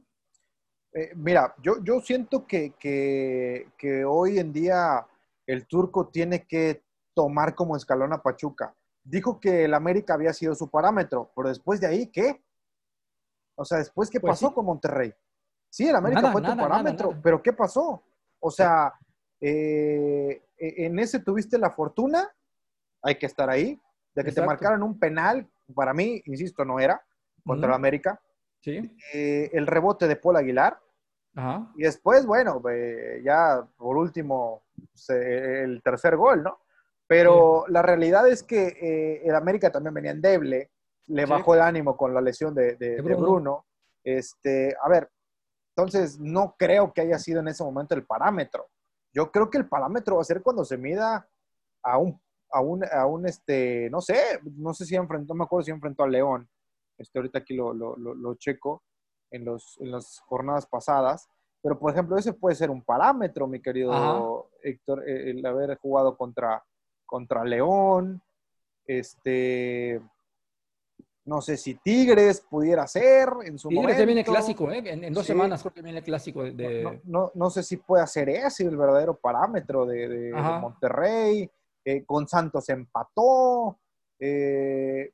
Eh, 0.92 1.12
mira, 1.16 1.54
yo, 1.62 1.82
yo 1.82 2.00
siento 2.00 2.46
que, 2.46 3.64
hoy 4.06 4.38
en 4.38 4.52
día 4.52 5.06
el 5.46 5.66
turco 5.66 6.08
tiene 6.08 6.46
que 6.46 6.84
tomar 7.14 7.54
como 7.54 7.76
escalón 7.76 8.12
a 8.12 8.22
Pachuca. 8.22 8.74
Dijo 9.02 9.40
que 9.40 9.64
el 9.64 9.74
América 9.74 10.14
había 10.14 10.32
sido 10.32 10.54
su 10.54 10.70
parámetro, 10.70 11.32
pero 11.34 11.48
después 11.48 11.80
de 11.80 11.86
ahí, 11.86 12.06
¿qué? 12.08 12.42
O 13.56 13.64
sea, 13.64 13.78
después, 13.78 14.10
¿qué 14.10 14.20
pues 14.20 14.32
pasó 14.32 14.52
con 14.52 14.66
Monterrey? 14.66 15.12
Sí, 15.74 15.88
el 15.88 15.96
América 15.96 16.30
fue 16.30 16.40
tu 16.40 16.56
parámetro, 16.56 17.18
pero 17.20 17.42
¿qué 17.42 17.52
pasó? 17.52 18.00
O 18.38 18.48
sea, 18.48 18.92
eh, 19.40 20.40
en 20.56 20.96
ese 21.00 21.18
tuviste 21.18 21.58
la 21.58 21.68
fortuna, 21.68 22.32
hay 23.02 23.16
que 23.16 23.26
estar 23.26 23.50
ahí, 23.50 23.82
de 24.14 24.22
que 24.22 24.30
te 24.30 24.46
marcaran 24.46 24.84
un 24.84 24.96
penal, 25.00 25.48
para 25.74 25.92
mí, 25.92 26.22
insisto, 26.26 26.64
no 26.64 26.78
era, 26.78 27.04
contra 27.44 27.70
el 27.70 27.74
América. 27.74 28.20
Sí. 28.60 28.96
Eh, 29.12 29.50
el 29.52 29.66
rebote 29.66 30.06
de 30.06 30.14
Paul 30.14 30.36
Aguilar, 30.36 30.78
y 31.74 31.82
después, 31.82 32.24
bueno, 32.24 32.62
ya 33.24 33.66
por 33.76 33.96
último, 33.96 34.62
el 35.08 35.82
tercer 35.82 36.16
gol, 36.16 36.44
¿no? 36.44 36.60
Pero 37.08 37.64
la 37.66 37.82
realidad 37.82 38.28
es 38.28 38.44
que 38.44 38.68
eh, 38.80 39.22
el 39.24 39.34
América 39.34 39.72
también 39.72 39.94
venía 39.94 40.12
endeble, 40.12 40.70
le 41.08 41.26
bajó 41.26 41.56
el 41.56 41.62
ánimo 41.62 41.96
con 41.96 42.14
la 42.14 42.20
lesión 42.20 42.54
de, 42.54 43.02
Bruno. 43.02 43.66
Este, 44.04 44.76
a 44.80 44.88
ver, 44.88 45.10
entonces 45.76 46.20
no 46.20 46.54
creo 46.56 46.92
que 46.92 47.00
haya 47.00 47.18
sido 47.18 47.40
en 47.40 47.48
ese 47.48 47.64
momento 47.64 47.94
el 47.94 48.06
parámetro. 48.06 48.68
Yo 49.12 49.30
creo 49.30 49.50
que 49.50 49.58
el 49.58 49.68
parámetro 49.68 50.16
va 50.16 50.22
a 50.22 50.24
ser 50.24 50.42
cuando 50.42 50.64
se 50.64 50.78
mida 50.78 51.28
a 51.82 51.98
un, 51.98 52.20
a 52.50 52.60
un, 52.60 52.84
a 52.84 53.06
un 53.06 53.26
este, 53.26 53.88
no 53.90 54.00
sé, 54.00 54.40
no 54.56 54.72
sé 54.72 54.86
si 54.86 54.94
enfrentó, 54.94 55.34
no 55.34 55.38
me 55.38 55.44
acuerdo 55.44 55.64
si 55.64 55.70
enfrentó 55.72 56.04
a 56.04 56.08
León. 56.08 56.48
Este, 56.96 57.18
ahorita 57.18 57.40
aquí 57.40 57.54
lo, 57.54 57.74
lo, 57.74 57.96
lo 57.96 58.34
checo 58.36 58.84
en, 59.30 59.44
los, 59.44 59.76
en 59.80 59.90
las 59.90 60.20
jornadas 60.20 60.66
pasadas. 60.66 61.28
Pero, 61.60 61.78
por 61.78 61.92
ejemplo, 61.92 62.16
ese 62.16 62.32
puede 62.32 62.54
ser 62.54 62.70
un 62.70 62.82
parámetro, 62.82 63.46
mi 63.46 63.60
querido 63.60 64.50
Héctor, 64.62 65.08
eh, 65.08 65.30
el 65.30 65.44
haber 65.44 65.76
jugado 65.78 66.16
contra, 66.16 66.62
contra 67.06 67.44
León. 67.44 68.22
Este, 68.86 70.00
no 71.26 71.40
sé 71.40 71.56
si 71.56 71.74
Tigres 71.76 72.40
pudiera 72.42 72.86
ser 72.86 73.28
en 73.44 73.58
su 73.58 73.68
Tigres 73.68 73.84
momento. 73.84 74.06
viene 74.06 74.24
clásico, 74.24 74.70
¿eh? 74.70 74.82
En, 74.84 75.12
dos 75.12 75.26
semanas 75.26 75.62
creo 75.62 75.72
que 75.72 75.82
viene 75.82 76.02
clásico. 76.02 76.42
De... 76.42 77.00
No, 77.04 77.30
no, 77.34 77.50
sé 77.50 77.62
si 77.62 77.78
puede 77.78 78.06
ser 78.06 78.28
ese 78.28 78.64
el 78.64 78.76
verdadero 78.76 79.14
parámetro 79.16 79.86
de, 79.86 80.32
Monterrey. 80.34 81.50
Eh, 81.84 82.04
con 82.04 82.26
Santos 82.26 82.68
empató. 82.70 83.78
Eh, 84.18 85.12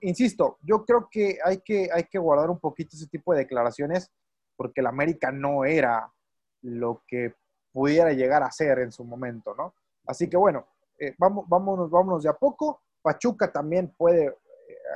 insisto, 0.00 0.58
yo 0.62 0.84
creo 0.84 1.08
que 1.10 1.38
hay, 1.44 1.58
que 1.58 1.88
hay 1.92 2.04
que 2.04 2.18
guardar 2.18 2.50
un 2.50 2.58
poquito 2.58 2.96
ese 2.96 3.06
tipo 3.06 3.32
de 3.32 3.40
declaraciones 3.40 4.10
porque 4.56 4.80
el 4.80 4.86
América 4.86 5.30
no 5.30 5.64
era 5.64 6.12
lo 6.62 7.02
que 7.06 7.34
pudiera 7.72 8.12
llegar 8.12 8.42
a 8.42 8.50
ser 8.50 8.80
en 8.80 8.92
su 8.92 9.04
momento, 9.04 9.54
¿no? 9.56 9.74
Así 10.06 10.28
que 10.28 10.36
bueno, 10.36 10.66
eh, 10.98 11.14
vamos, 11.18 11.48
vámonos, 11.48 11.90
vámonos 11.90 12.22
de 12.22 12.28
a 12.28 12.34
poco. 12.34 12.82
Pachuca 13.00 13.50
también 13.50 13.92
puede, 13.96 14.36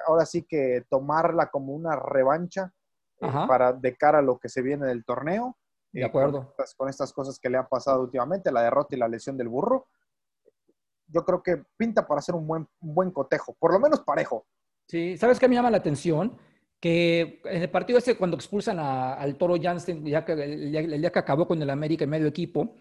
ahora 0.07 0.27
sí 0.27 0.43
que 0.43 0.85
tomarla 0.89 1.51
como 1.51 1.73
una 1.73 1.97
revancha 1.97 2.73
eh, 3.21 3.29
para 3.49 3.73
de 3.73 3.97
cara 3.97 4.19
a 4.19 4.23
lo 4.23 4.39
que 4.39 4.49
se 4.49 4.63
viene 4.63 4.87
del 4.87 5.05
torneo. 5.05 5.57
De 5.93 6.05
acuerdo. 6.05 6.41
Con 6.41 6.49
estas, 6.51 6.75
con 6.75 6.89
estas, 6.89 7.13
cosas 7.13 7.39
que 7.39 7.49
le 7.49 7.57
han 7.57 7.69
pasado 7.69 8.03
últimamente, 8.03 8.53
la 8.53 8.63
derrota 8.63 8.95
y 8.95 8.99
la 8.99 9.09
lesión 9.09 9.37
del 9.37 9.49
burro. 9.49 9.87
Yo 11.07 11.25
creo 11.25 11.43
que 11.43 11.65
pinta 11.77 12.07
para 12.07 12.19
hacer 12.19 12.35
un 12.35 12.47
buen, 12.47 12.69
un 12.81 12.95
buen 12.95 13.11
cotejo, 13.11 13.55
por 13.59 13.73
lo 13.73 13.81
menos 13.81 14.01
parejo. 14.01 14.47
Sí, 14.89 15.17
¿sabes 15.17 15.39
qué 15.39 15.49
me 15.49 15.55
llama 15.55 15.71
la 15.71 15.79
atención? 15.79 16.37
Que 16.81 17.41
en 17.45 17.63
el 17.63 17.71
partido 17.71 17.99
ese, 17.99 18.19
cuando 18.19 18.37
expulsan 18.37 18.79
al 18.79 19.37
Toro 19.37 19.55
Jansen, 19.61 20.05
ya 20.05 20.25
que, 20.25 20.33
el, 20.33 21.01
día 21.01 21.11
que 21.11 21.19
acabó 21.19 21.47
con 21.47 21.63
el 21.63 21.71
América 21.71 22.05
en 22.05 22.11
medio 22.11 22.27
equipo, 22.27 22.75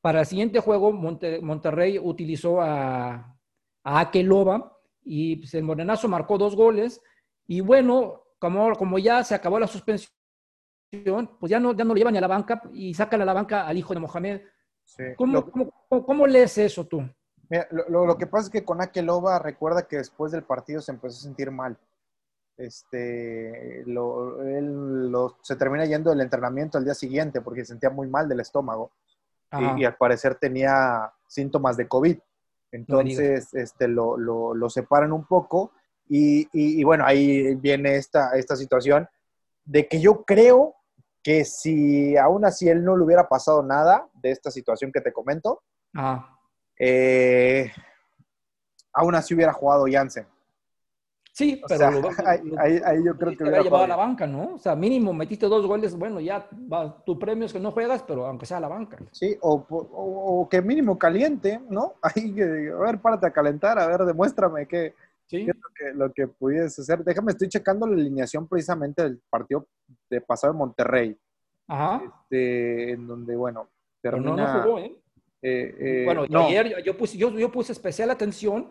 para 0.00 0.20
el 0.20 0.26
siguiente 0.26 0.60
juego, 0.60 0.92
Monterrey 0.92 1.98
utilizó 1.98 2.60
a, 2.60 3.36
a 3.82 4.00
Akeloba 4.00 4.71
y 5.04 5.36
pues, 5.36 5.54
el 5.54 5.64
Morenazo 5.64 6.08
marcó 6.08 6.38
dos 6.38 6.56
goles. 6.56 7.00
Y 7.46 7.60
bueno, 7.60 8.22
como, 8.38 8.72
como 8.74 8.98
ya 8.98 9.22
se 9.24 9.34
acabó 9.34 9.58
la 9.58 9.66
suspensión, 9.66 10.12
pues 11.38 11.50
ya 11.50 11.58
no, 11.58 11.72
ya 11.72 11.84
no 11.84 11.94
lo 11.94 11.98
llevan 11.98 12.16
a 12.16 12.20
la 12.20 12.26
banca 12.26 12.62
y 12.72 12.94
sacan 12.94 13.22
a 13.22 13.24
la 13.24 13.32
banca 13.32 13.66
al 13.66 13.78
hijo 13.78 13.94
de 13.94 14.00
Mohamed. 14.00 14.42
¿Cómo, 15.16 15.50
cómo 15.88 16.26
lees 16.26 16.58
eso 16.58 16.86
tú? 16.86 17.02
lo, 17.88 18.16
que 18.16 18.26
pasa 18.26 18.46
es 18.46 18.50
que 18.50 18.64
con 18.64 18.80
Akeloba 18.80 19.38
recuerda 19.38 19.86
que 19.86 19.98
después 19.98 20.32
del 20.32 20.42
partido 20.42 20.80
se 20.80 20.92
empezó 20.92 21.18
a 21.18 21.22
sentir 21.22 21.50
mal. 21.50 21.76
Este, 22.56 23.80
él 23.80 25.12
se 25.42 25.56
termina 25.56 25.84
yendo 25.84 26.10
del 26.10 26.20
entrenamiento 26.20 26.78
al 26.78 26.84
día 26.84 26.94
siguiente 26.94 27.40
porque 27.40 27.60
se 27.60 27.72
sentía 27.72 27.90
muy 27.90 28.08
mal 28.08 28.28
del 28.28 28.40
estómago 28.40 28.92
y, 29.76 29.84
al 29.84 29.96
parecer 29.96 30.36
tenía 30.36 31.12
síntomas 31.26 31.76
de 31.76 31.88
COVID. 31.88 32.18
Entonces, 32.72 33.52
este, 33.52 33.86
lo, 33.86 34.16
lo, 34.16 34.70
separan 34.70 35.12
un 35.12 35.26
poco 35.26 35.72
y, 36.08 36.82
bueno, 36.82 37.04
ahí 37.06 37.54
viene 37.54 37.96
esta, 37.96 38.32
esta 38.32 38.56
situación 38.56 39.08
de 39.64 39.86
que 39.86 40.00
yo 40.00 40.24
creo 40.24 40.74
que 41.22 41.44
si 41.44 42.16
aún 42.16 42.44
así 42.44 42.68
él 42.68 42.82
no 42.82 42.96
le 42.96 43.04
hubiera 43.04 43.28
pasado 43.28 43.62
nada 43.62 44.08
de 44.14 44.30
esta 44.32 44.50
situación 44.50 44.90
que 44.90 45.00
te 45.00 45.12
comento, 45.12 45.62
eh, 46.78 47.70
aún 48.92 49.14
así 49.14 49.34
hubiera 49.34 49.52
jugado 49.52 49.84
Jansen. 49.88 50.26
Sí, 51.32 51.62
pero 51.66 51.86
ahí, 52.58 53.04
yo 53.04 53.16
creo 53.16 53.34
que 53.36 53.42
hubiera 53.42 53.62
llevado 53.62 53.84
a 53.84 53.88
la 53.88 53.96
banca, 53.96 54.26
¿no? 54.26 54.54
O 54.54 54.58
sea, 54.58 54.76
mínimo 54.76 55.14
metiste 55.14 55.46
dos 55.46 55.66
goles, 55.66 55.96
bueno, 55.96 56.20
ya 56.20 56.46
va, 56.70 57.02
tu 57.04 57.18
premio 57.18 57.46
es 57.46 57.52
que 57.54 57.60
no 57.60 57.72
juegas, 57.72 58.02
pero 58.02 58.26
aunque 58.26 58.44
sea 58.44 58.58
a 58.58 58.60
la 58.60 58.68
banca. 58.68 58.98
Sí, 59.12 59.36
o, 59.40 60.46
que 60.50 60.60
mínimo 60.60 60.98
caliente, 60.98 61.58
¿no? 61.70 61.94
Ahí, 62.02 62.38
a 62.38 62.76
ver, 62.76 63.00
párate 63.00 63.26
a 63.26 63.32
calentar, 63.32 63.78
a 63.78 63.86
ver, 63.86 64.00
demuéstrame 64.00 64.66
qué, 64.66 64.94
¿Sí? 65.26 65.40
es 65.48 65.56
lo 65.56 65.68
que, 65.74 65.92
lo 65.94 66.12
que 66.12 66.28
pudieses 66.28 66.78
hacer. 66.80 67.02
Déjame, 67.02 67.32
estoy 67.32 67.48
checando 67.48 67.86
la 67.86 67.94
alineación 67.94 68.46
precisamente 68.46 69.02
del 69.02 69.18
partido 69.30 69.66
de 70.10 70.20
pasado 70.20 70.52
de 70.52 70.58
Monterrey. 70.58 71.16
Ajá. 71.66 72.02
Este, 72.04 72.92
en 72.92 73.06
donde, 73.06 73.34
bueno, 73.36 73.70
termina... 74.02 74.34
Pero 74.34 74.46
no, 74.46 74.54
no 74.54 74.62
jugó, 74.62 74.78
¿eh? 74.80 74.96
eh, 75.40 75.74
eh 75.78 76.04
bueno, 76.04 76.26
ayer 76.44 76.82
yo 76.84 76.94
puse, 76.94 77.16
yo, 77.16 77.30
yo 77.30 77.50
puse 77.50 77.72
especial 77.72 78.10
atención 78.10 78.68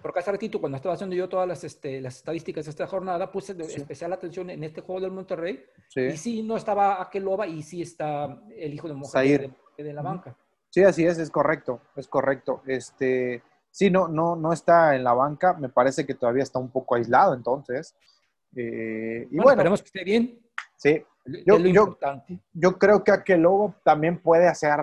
porque 0.00 0.20
hace 0.20 0.30
ratito, 0.30 0.60
cuando 0.60 0.76
estaba 0.76 0.94
haciendo 0.94 1.16
yo 1.16 1.28
todas 1.28 1.48
las, 1.48 1.64
este, 1.64 2.00
las 2.00 2.16
estadísticas 2.16 2.64
de 2.64 2.70
esta 2.70 2.86
jornada, 2.86 3.30
puse 3.30 3.56
especial 3.74 4.12
atención 4.12 4.50
en 4.50 4.62
este 4.62 4.82
juego 4.82 5.00
del 5.00 5.10
Monterrey. 5.10 5.64
Y 5.96 6.16
sí, 6.16 6.42
no 6.42 6.56
estaba 6.56 7.02
Akeloba 7.02 7.46
y 7.46 7.62
sí 7.62 7.82
está 7.82 8.40
el 8.56 8.74
hijo 8.74 8.88
de 8.88 8.94
Mohamed 8.94 9.50
de, 9.76 9.92
la 9.92 10.02
banca. 10.02 10.36
Sí, 10.70 10.84
así 10.84 11.04
es, 11.04 11.18
es 11.18 11.30
correcto, 11.30 11.80
es 11.96 12.06
correcto. 12.06 12.62
Este, 12.66 13.42
sí, 13.70 13.90
no, 13.90 14.06
no, 14.06 14.36
no 14.36 14.52
está 14.52 14.94
en 14.94 15.02
la 15.02 15.14
banca, 15.14 15.54
me 15.54 15.68
parece 15.68 16.06
que 16.06 16.14
todavía 16.14 16.42
está 16.42 16.58
un 16.58 16.70
poco 16.70 16.94
aislado 16.94 17.34
entonces. 17.34 17.96
Eh, 18.54 19.26
y 19.30 19.36
bueno, 19.36 19.50
esperemos 19.50 19.82
que 19.82 19.86
esté 19.86 20.04
bien. 20.04 20.40
Sí, 20.76 21.04
yo, 21.44 21.58
yo, 21.58 21.98
yo, 22.52 22.78
creo 22.78 23.02
que 23.02 23.10
Akeloba 23.10 23.74
también 23.82 24.20
puede 24.20 24.46
hacer 24.46 24.78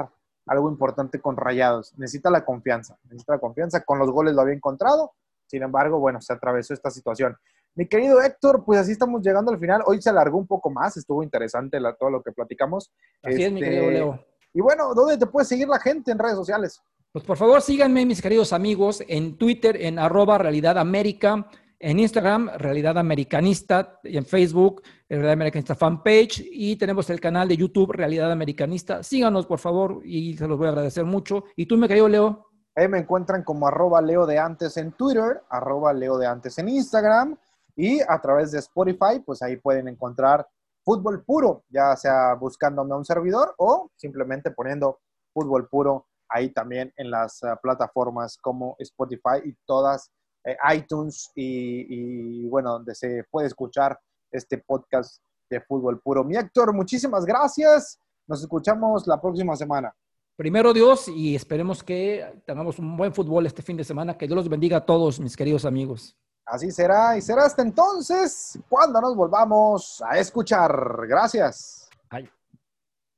algo 0.45 0.69
importante 0.69 1.19
con 1.19 1.37
Rayados. 1.37 1.93
Necesita 1.97 2.29
la 2.29 2.45
confianza, 2.45 2.97
necesita 3.03 3.33
la 3.33 3.39
confianza. 3.39 3.83
Con 3.83 3.99
los 3.99 4.09
goles 4.11 4.33
lo 4.33 4.41
había 4.41 4.53
encontrado, 4.53 5.13
sin 5.47 5.63
embargo, 5.63 5.99
bueno, 5.99 6.21
se 6.21 6.33
atravesó 6.33 6.73
esta 6.73 6.89
situación. 6.89 7.35
Mi 7.75 7.87
querido 7.87 8.21
Héctor, 8.21 8.63
pues 8.65 8.79
así 8.79 8.93
estamos 8.93 9.21
llegando 9.21 9.51
al 9.51 9.59
final. 9.59 9.81
Hoy 9.85 10.01
se 10.01 10.09
alargó 10.09 10.37
un 10.37 10.47
poco 10.47 10.69
más, 10.69 10.95
estuvo 10.97 11.23
interesante 11.23 11.77
todo 11.99 12.09
lo 12.09 12.21
que 12.21 12.31
platicamos. 12.31 12.91
Así 13.21 13.43
es, 13.43 13.51
mi 13.51 13.61
querido 13.61 13.83
este, 13.83 13.93
Leo. 13.93 14.25
Y 14.53 14.61
bueno, 14.61 14.93
¿dónde 14.93 15.17
te 15.17 15.25
puede 15.25 15.45
seguir 15.45 15.67
la 15.67 15.79
gente 15.79 16.11
en 16.11 16.19
redes 16.19 16.35
sociales? 16.35 16.81
Pues 17.11 17.25
por 17.25 17.37
favor 17.37 17.61
síganme, 17.61 18.05
mis 18.05 18.21
queridos 18.21 18.53
amigos, 18.53 19.03
en 19.07 19.37
Twitter, 19.37 19.81
en 19.81 19.99
arroba 19.99 20.37
Realidad 20.37 20.77
América 20.77 21.49
en 21.79 21.99
Instagram, 21.99 22.49
Realidad 22.57 22.97
Americanista, 22.97 23.99
y 24.03 24.17
en 24.17 24.25
Facebook, 24.25 24.81
Realidad 25.09 25.33
Americanista 25.33 25.75
Fanpage, 25.75 26.45
y 26.51 26.75
tenemos 26.77 27.09
el 27.09 27.19
canal 27.19 27.47
de 27.47 27.57
YouTube, 27.57 27.91
Realidad 27.91 28.31
Americanista. 28.31 29.03
Síganos, 29.03 29.45
por 29.45 29.59
favor, 29.59 30.01
y 30.03 30.35
se 30.37 30.47
los 30.47 30.57
voy 30.57 30.67
a 30.67 30.69
agradecer 30.71 31.05
mucho. 31.05 31.43
¿Y 31.55 31.65
tú, 31.65 31.77
me 31.77 31.87
cayó, 31.87 32.07
Leo? 32.07 32.47
Ahí 32.75 32.87
me 32.87 32.99
encuentran 32.99 33.43
como 33.43 33.67
arroba 33.67 34.01
Leo 34.01 34.25
de 34.25 34.37
antes 34.37 34.77
en 34.77 34.91
Twitter, 34.93 35.41
arroba 35.49 35.93
Leo 35.93 36.17
de 36.17 36.27
antes 36.27 36.57
en 36.57 36.69
Instagram, 36.69 37.37
y 37.75 37.99
a 38.01 38.19
través 38.21 38.51
de 38.51 38.59
Spotify, 38.59 39.19
pues 39.25 39.41
ahí 39.41 39.57
pueden 39.57 39.87
encontrar 39.87 40.47
fútbol 40.83 41.23
puro, 41.25 41.63
ya 41.69 41.95
sea 41.95 42.35
buscándome 42.35 42.93
a 42.93 42.97
un 42.97 43.05
servidor 43.05 43.55
o 43.57 43.89
simplemente 43.95 44.51
poniendo 44.51 44.99
fútbol 45.33 45.67
puro 45.67 46.07
ahí 46.29 46.49
también 46.51 46.93
en 46.95 47.11
las 47.11 47.43
ah, 47.43 47.59
plataformas 47.61 48.37
como 48.37 48.75
Spotify 48.79 49.41
y 49.43 49.53
todas 49.65 50.11
eh, 50.45 50.55
iTunes 50.75 51.31
y, 51.35 52.47
bueno, 52.47 52.73
donde 52.73 52.93
se 52.95 53.23
puede 53.29 53.47
escuchar 53.47 53.97
este 54.31 54.59
podcast 54.59 55.21
de 55.49 55.61
fútbol 55.61 55.99
puro. 56.01 56.23
Mi 56.23 56.35
Héctor, 56.35 56.73
muchísimas 56.73 57.25
gracias. 57.25 57.99
Nos 58.27 58.41
escuchamos 58.41 59.07
la 59.07 59.19
próxima 59.19 59.55
semana. 59.55 59.93
Primero 60.35 60.73
Dios 60.73 61.07
y 61.07 61.35
esperemos 61.35 61.83
que 61.83 62.41
tengamos 62.45 62.77
un 62.79 62.97
buen 62.97 63.13
fútbol 63.13 63.45
este 63.45 63.61
fin 63.61 63.77
de 63.77 63.83
semana. 63.83 64.17
Que 64.17 64.27
Dios 64.27 64.35
los 64.35 64.49
bendiga 64.49 64.77
a 64.77 64.85
todos, 64.85 65.19
mis 65.19 65.35
queridos 65.35 65.65
amigos. 65.65 66.17
Así 66.45 66.69
será 66.71 67.17
y 67.17 67.21
será 67.21 67.45
hasta 67.45 67.63
entonces 67.63 68.59
cuando 68.69 69.01
nos 69.01 69.15
volvamos 69.15 70.03
a 70.05 70.19
escuchar. 70.19 71.07
Gracias. 71.07 71.84